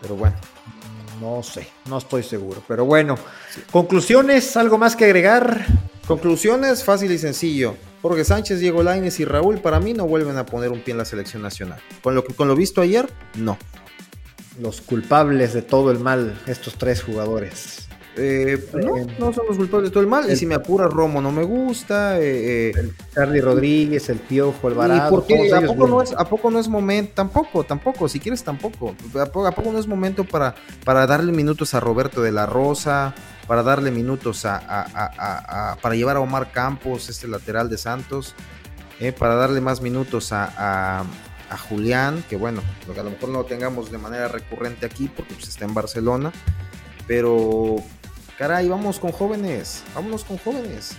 Pero 0.01 0.17
bueno. 0.17 0.37
No 1.21 1.43
sé, 1.43 1.69
no 1.87 1.99
estoy 1.99 2.25
seguro. 2.25 2.63
Pero 2.67 2.85
bueno, 2.85 3.17
conclusiones, 3.71 4.57
algo 4.57 4.79
más 4.79 4.97
que 4.97 5.05
agregar. 5.05 5.65
Conclusiones, 6.09 6.83
fácil 6.83 7.13
y 7.13 7.19
sencillo. 7.19 7.77
Jorge 8.03 8.25
Sánchez, 8.25 8.59
Diego 8.59 8.83
Laines 8.83 9.21
y 9.21 9.25
Raúl 9.25 9.61
para 9.61 9.81
mí 9.81 9.95
no 9.95 10.07
vuelven 10.07 10.37
a 10.37 10.45
poner 10.45 10.71
un 10.71 10.81
pie 10.81 10.93
en 10.93 10.99
la 10.99 11.05
selección 11.05 11.41
nacional. 11.41 11.81
Con 12.03 12.15
lo, 12.15 12.25
con 12.25 12.49
lo 12.49 12.57
visto 12.57 12.81
ayer, 12.81 13.09
no 13.37 13.57
los 14.59 14.81
culpables 14.81 15.53
de 15.53 15.63
todo 15.63 15.91
el 15.91 15.99
mal, 15.99 16.41
estos 16.47 16.75
tres 16.75 17.03
jugadores. 17.03 17.89
Eh, 18.17 18.65
no, 18.75 18.97
eh, 18.97 19.07
no 19.19 19.33
son 19.33 19.47
los 19.49 19.57
culpables 19.57 19.91
de 19.91 19.93
todo 19.93 20.03
el 20.03 20.09
mal. 20.09 20.31
y 20.31 20.37
si 20.37 20.47
me 20.47 20.55
apura 20.55 20.87
Romo 20.87 21.21
no 21.21 21.33
me 21.33 21.43
gusta. 21.43 22.21
Eh, 22.21 22.71
el 22.71 22.95
Charlie 23.13 23.41
Rodríguez, 23.41 24.09
el 24.09 24.19
Piojo, 24.19 24.69
el 24.69 24.75
Barato. 24.75 25.17
¿a, 25.17 25.61
poco 25.61 25.89
no 25.89 26.01
es, 26.01 26.13
¿A 26.13 26.25
poco 26.25 26.51
no 26.51 26.61
es 26.61 26.69
momento? 26.69 27.13
Tampoco, 27.15 27.65
tampoco. 27.65 28.09
Si 28.09 28.21
quieres, 28.21 28.45
tampoco. 28.45 28.95
¿A 29.19 29.27
poco, 29.27 29.73
no 29.73 29.79
es 29.79 29.89
momento 29.89 30.25
para, 30.25 30.55
para 30.85 31.07
darle 31.07 31.33
minutos 31.33 31.75
a 31.75 31.81
Roberto 31.81 32.23
de 32.23 32.31
la 32.31 32.47
Rosa? 32.47 33.15
Para 33.49 33.63
darle 33.63 33.91
minutos 33.91 34.45
a, 34.47 35.77
para 35.83 35.95
llevar 35.97 36.17
a 36.17 36.21
Omar 36.21 36.53
Campos, 36.53 37.09
este 37.09 37.27
lateral 37.27 37.69
de 37.69 37.79
Santos. 37.79 38.35
para 39.19 39.35
darle 39.35 39.61
más 39.61 39.83
minutos 39.83 40.33
a 40.33 41.05
a 41.51 41.59
Julián, 41.59 42.25
que 42.29 42.37
bueno, 42.37 42.63
a 42.89 43.03
lo 43.03 43.11
mejor 43.11 43.29
no 43.29 43.39
lo 43.41 43.45
tengamos 43.45 43.91
de 43.91 43.99
manera 43.99 44.29
recurrente 44.29 44.87
aquí 44.87 45.09
porque 45.15 45.35
pues, 45.35 45.49
está 45.49 45.65
en 45.65 45.75
Barcelona. 45.75 46.33
Pero, 47.07 47.77
caray, 48.39 48.69
vamos 48.69 48.99
con 48.99 49.13
jóvenes, 49.13 49.83
vámonos 49.95 50.25
con 50.25 50.39
jóvenes. 50.39 50.97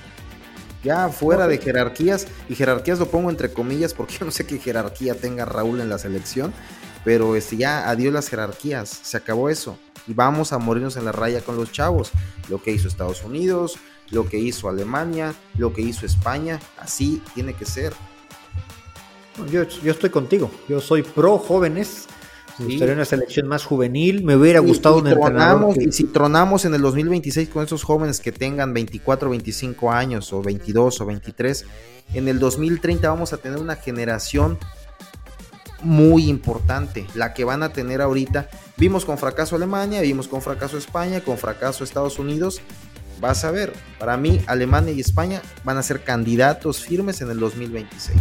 Ya 0.83 1.09
fuera 1.09 1.47
de 1.47 1.57
jerarquías, 1.57 2.27
y 2.47 2.55
jerarquías 2.55 2.99
lo 2.99 3.07
pongo 3.07 3.29
entre 3.31 3.51
comillas 3.51 3.93
porque 3.93 4.15
yo 4.19 4.25
no 4.25 4.31
sé 4.31 4.45
qué 4.45 4.59
jerarquía 4.59 5.15
tenga 5.15 5.45
Raúl 5.45 5.81
en 5.81 5.89
la 5.89 5.97
selección, 5.97 6.53
pero 7.03 7.35
este, 7.35 7.57
ya 7.57 7.89
adiós 7.89 8.13
las 8.13 8.29
jerarquías, 8.29 8.89
se 8.89 9.17
acabó 9.17 9.49
eso. 9.49 9.77
Y 10.07 10.13
vamos 10.13 10.53
a 10.53 10.59
morirnos 10.59 10.97
en 10.97 11.05
la 11.05 11.11
raya 11.11 11.41
con 11.41 11.55
los 11.55 11.71
chavos. 11.71 12.11
Lo 12.49 12.61
que 12.61 12.71
hizo 12.71 12.87
Estados 12.87 13.23
Unidos, 13.23 13.79
lo 14.11 14.29
que 14.29 14.37
hizo 14.37 14.69
Alemania, 14.69 15.33
lo 15.57 15.73
que 15.73 15.81
hizo 15.81 16.05
España, 16.05 16.59
así 16.77 17.21
tiene 17.33 17.53
que 17.53 17.65
ser. 17.65 17.93
Yo, 19.51 19.63
yo 19.63 19.91
estoy 19.91 20.09
contigo, 20.09 20.49
yo 20.69 20.79
soy 20.79 21.03
pro 21.03 21.37
jóvenes, 21.37 22.07
me 22.57 22.67
gustaría 22.67 22.93
una 22.93 23.05
selección 23.05 23.47
más 23.47 23.65
juvenil. 23.65 24.23
Me 24.23 24.35
hubiera 24.35 24.59
gustado 24.59 24.97
un 24.97 25.07
entrenador. 25.07 25.75
Y 25.81 25.91
si 25.91 26.05
tronamos 26.05 26.63
en 26.65 26.73
el 26.73 26.81
2026 26.81 27.49
con 27.49 27.65
esos 27.65 27.83
jóvenes 27.83 28.21
que 28.21 28.31
tengan 28.31 28.73
24, 28.73 29.29
25 29.29 29.91
años, 29.91 30.31
o 30.31 30.41
22 30.41 31.01
o 31.01 31.05
23, 31.05 31.65
en 32.13 32.27
el 32.27 32.39
2030 32.39 33.09
vamos 33.09 33.33
a 33.33 33.37
tener 33.37 33.59
una 33.59 33.75
generación 33.75 34.57
muy 35.81 36.29
importante, 36.29 37.05
la 37.13 37.33
que 37.33 37.43
van 37.43 37.61
a 37.61 37.73
tener 37.73 38.01
ahorita. 38.01 38.49
Vimos 38.77 39.03
con 39.03 39.17
fracaso 39.17 39.57
Alemania, 39.57 40.01
vimos 40.01 40.27
con 40.27 40.41
fracaso 40.41 40.77
España, 40.77 41.21
con 41.21 41.37
fracaso 41.37 41.83
Estados 41.83 42.19
Unidos. 42.19 42.61
Vas 43.19 43.43
a 43.43 43.51
ver, 43.51 43.73
para 43.99 44.15
mí 44.17 44.41
Alemania 44.47 44.93
y 44.93 45.01
España 45.01 45.41
van 45.63 45.77
a 45.77 45.83
ser 45.83 46.03
candidatos 46.03 46.79
firmes 46.79 47.21
en 47.21 47.31
el 47.31 47.39
2026. 47.39 48.17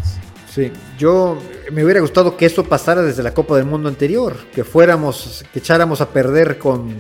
Sí, 0.54 0.70
yo 0.98 1.36
me 1.72 1.82
hubiera 1.82 2.00
gustado 2.00 2.36
que 2.36 2.46
esto 2.46 2.62
pasara 2.62 3.02
desde 3.02 3.24
la 3.24 3.34
Copa 3.34 3.56
del 3.56 3.64
Mundo 3.64 3.88
anterior, 3.88 4.36
que 4.54 4.62
fuéramos, 4.62 5.44
que 5.52 5.58
echáramos 5.58 6.00
a 6.00 6.10
perder 6.10 6.58
con, 6.58 6.94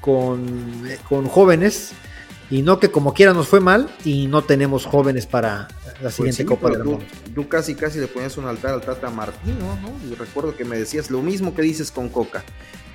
con, 0.00 0.84
con 1.08 1.26
jóvenes 1.26 1.90
y 2.48 2.62
no 2.62 2.78
que 2.78 2.90
como 2.90 3.12
quiera 3.12 3.32
nos 3.32 3.48
fue 3.48 3.60
mal 3.60 3.90
y 4.04 4.28
no 4.28 4.42
tenemos 4.42 4.86
jóvenes 4.86 5.26
para 5.26 5.68
la 5.84 6.02
pues 6.02 6.14
siguiente 6.14 6.44
Copa 6.44 6.70
del 6.70 6.84
Mundo. 6.84 7.04
Tú 7.34 7.48
casi 7.48 7.74
casi 7.74 7.98
le 7.98 8.06
ponías 8.06 8.36
un 8.36 8.46
altar 8.46 8.74
al 8.74 8.82
Tata 8.82 9.10
Martino, 9.10 9.76
¿no? 9.82 9.92
Y 10.08 10.14
recuerdo 10.14 10.56
que 10.56 10.64
me 10.64 10.78
decías 10.78 11.10
lo 11.10 11.22
mismo 11.22 11.54
que 11.54 11.62
dices 11.62 11.90
con 11.90 12.08
Coca. 12.08 12.44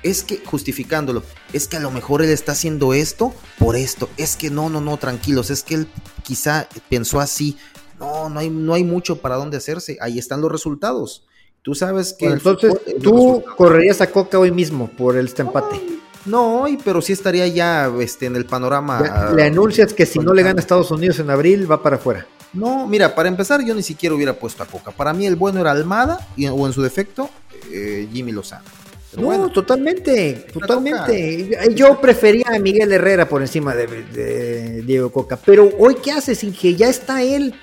Es 0.02 0.22
que, 0.22 0.42
justificándolo, 0.44 1.22
es 1.52 1.68
que 1.68 1.78
a 1.78 1.80
lo 1.80 1.90
mejor 1.90 2.22
él 2.22 2.30
está 2.30 2.52
haciendo 2.52 2.94
esto 2.94 3.34
por 3.58 3.76
esto. 3.76 4.08
Es 4.16 4.36
que 4.36 4.50
no, 4.50 4.68
no, 4.68 4.80
no, 4.80 4.98
tranquilos. 4.98 5.50
Es 5.50 5.62
que 5.62 5.74
él 5.74 5.88
quizá 6.22 6.68
pensó 6.88 7.18
así. 7.18 7.56
No, 7.98 8.28
no 8.28 8.40
hay, 8.40 8.50
no 8.50 8.74
hay 8.74 8.84
mucho 8.84 9.16
para 9.16 9.36
dónde 9.36 9.56
hacerse. 9.56 9.96
Ahí 10.00 10.18
están 10.18 10.40
los 10.40 10.52
resultados. 10.52 11.24
Tú 11.62 11.74
sabes 11.74 12.12
que. 12.12 12.26
entonces, 12.26 12.72
tú 13.02 13.42
correrías 13.56 14.00
a 14.00 14.10
Coca 14.10 14.38
hoy 14.38 14.52
mismo 14.52 14.88
por 14.88 15.16
este 15.16 15.42
empate. 15.42 15.80
No, 16.24 16.62
hoy, 16.62 16.78
pero 16.84 17.00
sí 17.00 17.12
estaría 17.12 17.46
ya 17.46 17.90
este, 18.00 18.26
en 18.26 18.36
el 18.36 18.46
panorama. 18.46 19.32
le 19.34 19.44
anuncias 19.44 19.92
que 19.92 20.06
si 20.06 20.18
no 20.18 20.34
le 20.34 20.42
gana 20.42 20.58
a 20.58 20.60
Estados 20.60 20.90
Unidos 20.90 21.18
en 21.18 21.30
abril, 21.30 21.70
va 21.70 21.82
para 21.82 21.96
afuera. 21.96 22.26
No, 22.52 22.86
mira, 22.86 23.14
para 23.14 23.28
empezar, 23.28 23.64
yo 23.64 23.74
ni 23.74 23.82
siquiera 23.82 24.14
hubiera 24.14 24.32
puesto 24.34 24.62
a 24.62 24.66
Coca. 24.66 24.90
Para 24.90 25.12
mí, 25.12 25.26
el 25.26 25.36
bueno 25.36 25.60
era 25.60 25.72
Almada 25.72 26.26
y, 26.36 26.46
o 26.46 26.66
en 26.66 26.72
su 26.72 26.82
defecto, 26.82 27.30
eh, 27.72 28.08
Jimmy 28.12 28.32
Lozano. 28.32 28.64
no, 29.16 29.50
totalmente, 29.50 30.46
totalmente. 30.52 31.74
Yo 31.74 32.00
prefería 32.00 32.46
a 32.54 32.58
Miguel 32.58 32.92
Herrera 32.92 33.28
por 33.28 33.42
encima 33.42 33.74
de, 33.74 33.86
de 33.86 34.82
Diego 34.82 35.10
Coca. 35.10 35.38
Pero 35.44 35.70
hoy, 35.78 35.96
¿qué 36.02 36.12
haces? 36.12 36.46
que 36.60 36.74
ya 36.74 36.88
está 36.88 37.22
él 37.22 37.54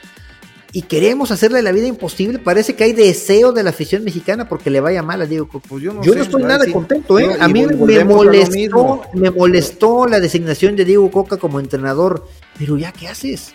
y 0.75 0.81
queremos 0.81 1.29
hacerle 1.29 1.61
la 1.61 1.71
vida 1.71 1.85
imposible. 1.85 2.39
Parece 2.39 2.75
que 2.75 2.83
hay 2.83 2.93
deseo 2.93 3.51
de 3.53 3.61
la 3.61 3.69
afición 3.69 4.03
mexicana 4.03 4.49
porque 4.49 4.71
le 4.71 4.81
vaya 4.81 5.03
mal 5.03 5.21
a 5.21 5.27
Diego 5.27 5.47
Coca. 5.47 5.67
Pues 5.69 5.83
yo 5.83 5.93
no, 5.93 6.01
estoy 6.01 6.43
nada 6.43 6.65
contento, 6.71 7.19
¿eh? 7.19 7.37
a 7.39 7.47
mí 7.47 7.63
me 7.65 8.03
molestó, 8.03 9.03
me 9.13 9.29
molestó 9.29 10.07
la 10.07 10.19
designación 10.19 10.75
de 10.75 10.83
Diego 10.83 11.09
Coca 11.11 11.37
como 11.37 11.59
entrenador. 11.59 12.27
Pero 12.57 12.77
ya, 12.77 12.91
¿qué 12.91 13.07
haces? 13.07 13.53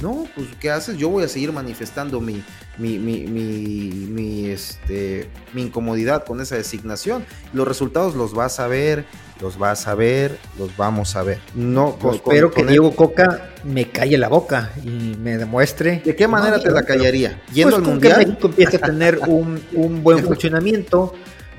No, 0.00 0.26
pues 0.36 0.46
¿qué 0.60 0.70
haces? 0.70 0.96
Yo 0.96 1.08
voy 1.08 1.24
a 1.24 1.28
seguir 1.28 1.52
manifestando 1.52 2.20
mi, 2.20 2.42
mi, 2.78 2.98
mi, 2.98 3.26
mi, 3.26 4.46
este, 4.46 5.28
mi 5.54 5.62
incomodidad 5.62 6.24
con 6.24 6.40
esa 6.40 6.54
designación. 6.54 7.24
Los 7.52 7.66
resultados 7.66 8.14
los 8.14 8.32
vas 8.32 8.60
a 8.60 8.68
ver, 8.68 9.04
los 9.40 9.58
vas 9.58 9.88
a 9.88 9.96
ver, 9.96 10.38
los 10.56 10.76
vamos 10.76 11.16
a 11.16 11.24
ver. 11.24 11.40
No, 11.56 11.96
pues 12.00 12.16
espero 12.16 12.52
que 12.52 12.64
Diego 12.64 12.94
Coca 12.94 13.50
me 13.64 13.88
calle 13.90 14.18
la 14.18 14.28
boca 14.28 14.70
y 14.84 15.16
me 15.16 15.36
demuestre. 15.36 16.00
¿De 16.04 16.14
qué 16.14 16.28
manera 16.28 16.62
te 16.62 16.70
la 16.70 16.84
callaría? 16.84 17.42
Yendo 17.52 17.76
pues 17.76 17.88
al 17.88 17.92
mundial. 17.94 18.18
Que 18.20 18.26
México 18.26 18.46
empiece 18.46 18.76
a 18.76 18.80
tener 18.80 19.18
un, 19.26 19.60
un 19.72 20.04
buen 20.04 20.22
funcionamiento, 20.22 21.12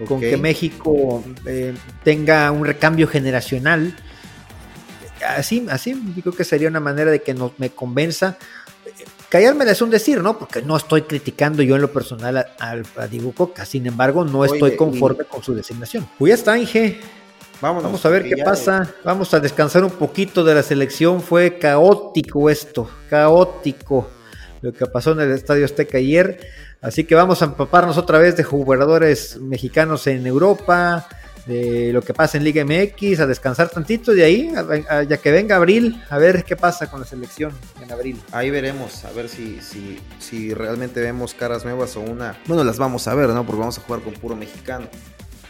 con 0.07 0.21
que 0.21 0.37
México 0.37 1.25
eh, 1.45 1.73
tenga 2.05 2.51
un 2.51 2.65
recambio 2.65 3.05
generacional 3.05 3.93
así, 5.27 5.65
así 5.69 5.93
creo 6.21 6.33
que 6.33 6.43
sería 6.43 6.67
una 6.67 6.79
manera 6.79 7.11
de 7.11 7.21
que 7.21 7.33
no, 7.33 7.53
me 7.57 7.69
convenza. 7.69 8.37
Callármela 9.29 9.71
es 9.71 9.81
un 9.81 9.89
decir, 9.89 10.21
¿no? 10.21 10.39
Porque 10.39 10.61
no 10.61 10.75
estoy 10.75 11.03
criticando 11.03 11.61
yo 11.61 11.75
en 11.75 11.81
lo 11.81 11.93
personal 11.93 12.37
a, 12.37 12.47
a, 12.97 13.07
Diego 13.07 13.31
Coca. 13.33 13.65
Sin 13.65 13.85
embargo, 13.85 14.25
no 14.25 14.43
estoy 14.43 14.75
conforme 14.75 15.25
con 15.25 15.43
su 15.43 15.53
designación. 15.53 16.07
Pues 16.17 16.29
ya 16.31 16.35
está, 16.35 16.57
Inge. 16.57 16.99
Vamos 17.61 18.05
a 18.05 18.09
ver 18.09 18.23
qué 18.23 18.37
pasa. 18.43 18.89
Vamos 19.03 19.33
a 19.33 19.39
descansar 19.39 19.83
un 19.83 19.91
poquito 19.91 20.43
de 20.43 20.55
la 20.55 20.63
selección. 20.63 21.21
Fue 21.21 21.59
caótico 21.59 22.49
esto, 22.49 22.89
caótico 23.09 24.09
lo 24.61 24.73
que 24.73 24.85
pasó 24.85 25.11
en 25.11 25.21
el 25.21 25.31
Estadio 25.31 25.65
Azteca 25.65 25.97
ayer. 25.97 26.39
Así 26.81 27.03
que 27.03 27.15
vamos 27.15 27.41
a 27.41 27.45
empaparnos 27.45 27.97
otra 27.97 28.19
vez 28.19 28.37
de 28.37 28.43
jugadores 28.43 29.37
mexicanos 29.37 30.07
en 30.07 30.25
Europa, 30.25 31.07
de 31.49 31.91
lo 31.91 32.01
que 32.03 32.13
pasa 32.13 32.37
en 32.37 32.43
Liga 32.43 32.63
MX, 32.63 33.19
a 33.21 33.25
descansar 33.25 33.69
tantito 33.69 34.13
de 34.13 34.23
ahí, 34.23 34.51
ya 35.07 35.17
que 35.17 35.31
venga 35.31 35.55
abril, 35.55 36.01
a 36.09 36.17
ver 36.19 36.43
qué 36.43 36.55
pasa 36.55 36.89
con 36.89 36.99
la 36.99 37.07
selección 37.07 37.51
en 37.81 37.91
abril. 37.91 38.21
Ahí 38.31 38.51
veremos, 38.51 39.03
a 39.03 39.11
ver 39.11 39.27
si, 39.27 39.59
si, 39.59 39.97
si 40.19 40.53
realmente 40.53 41.01
vemos 41.01 41.33
caras 41.33 41.65
nuevas 41.65 41.95
o 41.97 42.01
una... 42.01 42.37
Bueno, 42.45 42.63
las 42.63 42.77
vamos 42.77 43.07
a 43.07 43.15
ver, 43.15 43.29
¿no? 43.29 43.45
Porque 43.45 43.59
vamos 43.59 43.79
a 43.79 43.81
jugar 43.81 44.01
con 44.01 44.13
puro 44.13 44.35
mexicano. 44.35 44.87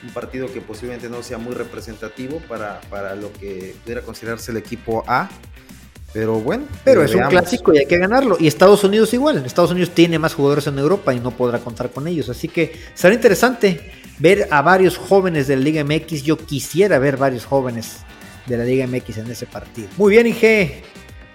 Un 0.01 0.11
partido 0.11 0.47
que 0.51 0.61
posiblemente 0.61 1.09
no 1.09 1.21
sea 1.21 1.37
muy 1.37 1.53
representativo 1.53 2.41
para, 2.47 2.79
para 2.89 3.15
lo 3.15 3.33
que 3.33 3.75
pudiera 3.83 4.01
considerarse 4.01 4.51
el 4.51 4.57
equipo 4.57 5.03
A. 5.05 5.29
Pero 6.13 6.39
bueno. 6.39 6.63
Pero 6.85 7.03
es 7.03 7.13
un 7.13 7.23
clásico 7.23 7.73
y 7.73 7.79
hay 7.79 7.85
que 7.85 7.97
ganarlo. 7.97 8.37
Y 8.39 8.47
Estados 8.47 8.85
Unidos 8.85 9.13
igual. 9.13 9.45
Estados 9.45 9.71
Unidos 9.71 9.91
tiene 9.91 10.17
más 10.17 10.33
jugadores 10.33 10.65
en 10.67 10.79
Europa 10.79 11.13
y 11.13 11.19
no 11.19 11.31
podrá 11.31 11.59
contar 11.59 11.91
con 11.91 12.07
ellos. 12.07 12.29
Así 12.29 12.47
que 12.47 12.73
será 12.95 13.13
interesante 13.13 13.98
ver 14.19 14.47
a 14.51 14.61
varios 14.61 14.97
jóvenes 14.97 15.47
de 15.47 15.55
la 15.55 15.63
Liga 15.63 15.83
MX. 15.83 16.23
Yo 16.23 16.37
quisiera 16.37 16.99
ver 16.99 17.17
varios 17.17 17.45
jóvenes 17.45 17.99
de 18.45 18.57
la 18.57 18.63
Liga 18.63 18.85
MX 18.85 19.17
en 19.17 19.31
ese 19.31 19.45
partido. 19.45 19.87
Muy 19.97 20.11
bien, 20.11 20.27
Inge. 20.27 20.83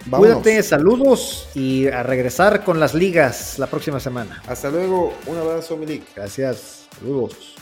Cuídate, 0.09 0.61
saludos 0.61 1.49
y 1.55 1.87
a 1.87 2.03
regresar 2.03 2.63
con 2.63 2.79
las 2.79 2.93
ligas 2.93 3.57
la 3.57 3.65
próxima 3.65 3.99
semana. 3.99 4.41
Hasta 4.47 4.69
luego, 4.69 5.13
un 5.25 5.37
abrazo, 5.37 5.77
Milik. 5.77 6.03
Gracias, 6.15 6.87
saludos. 6.99 7.55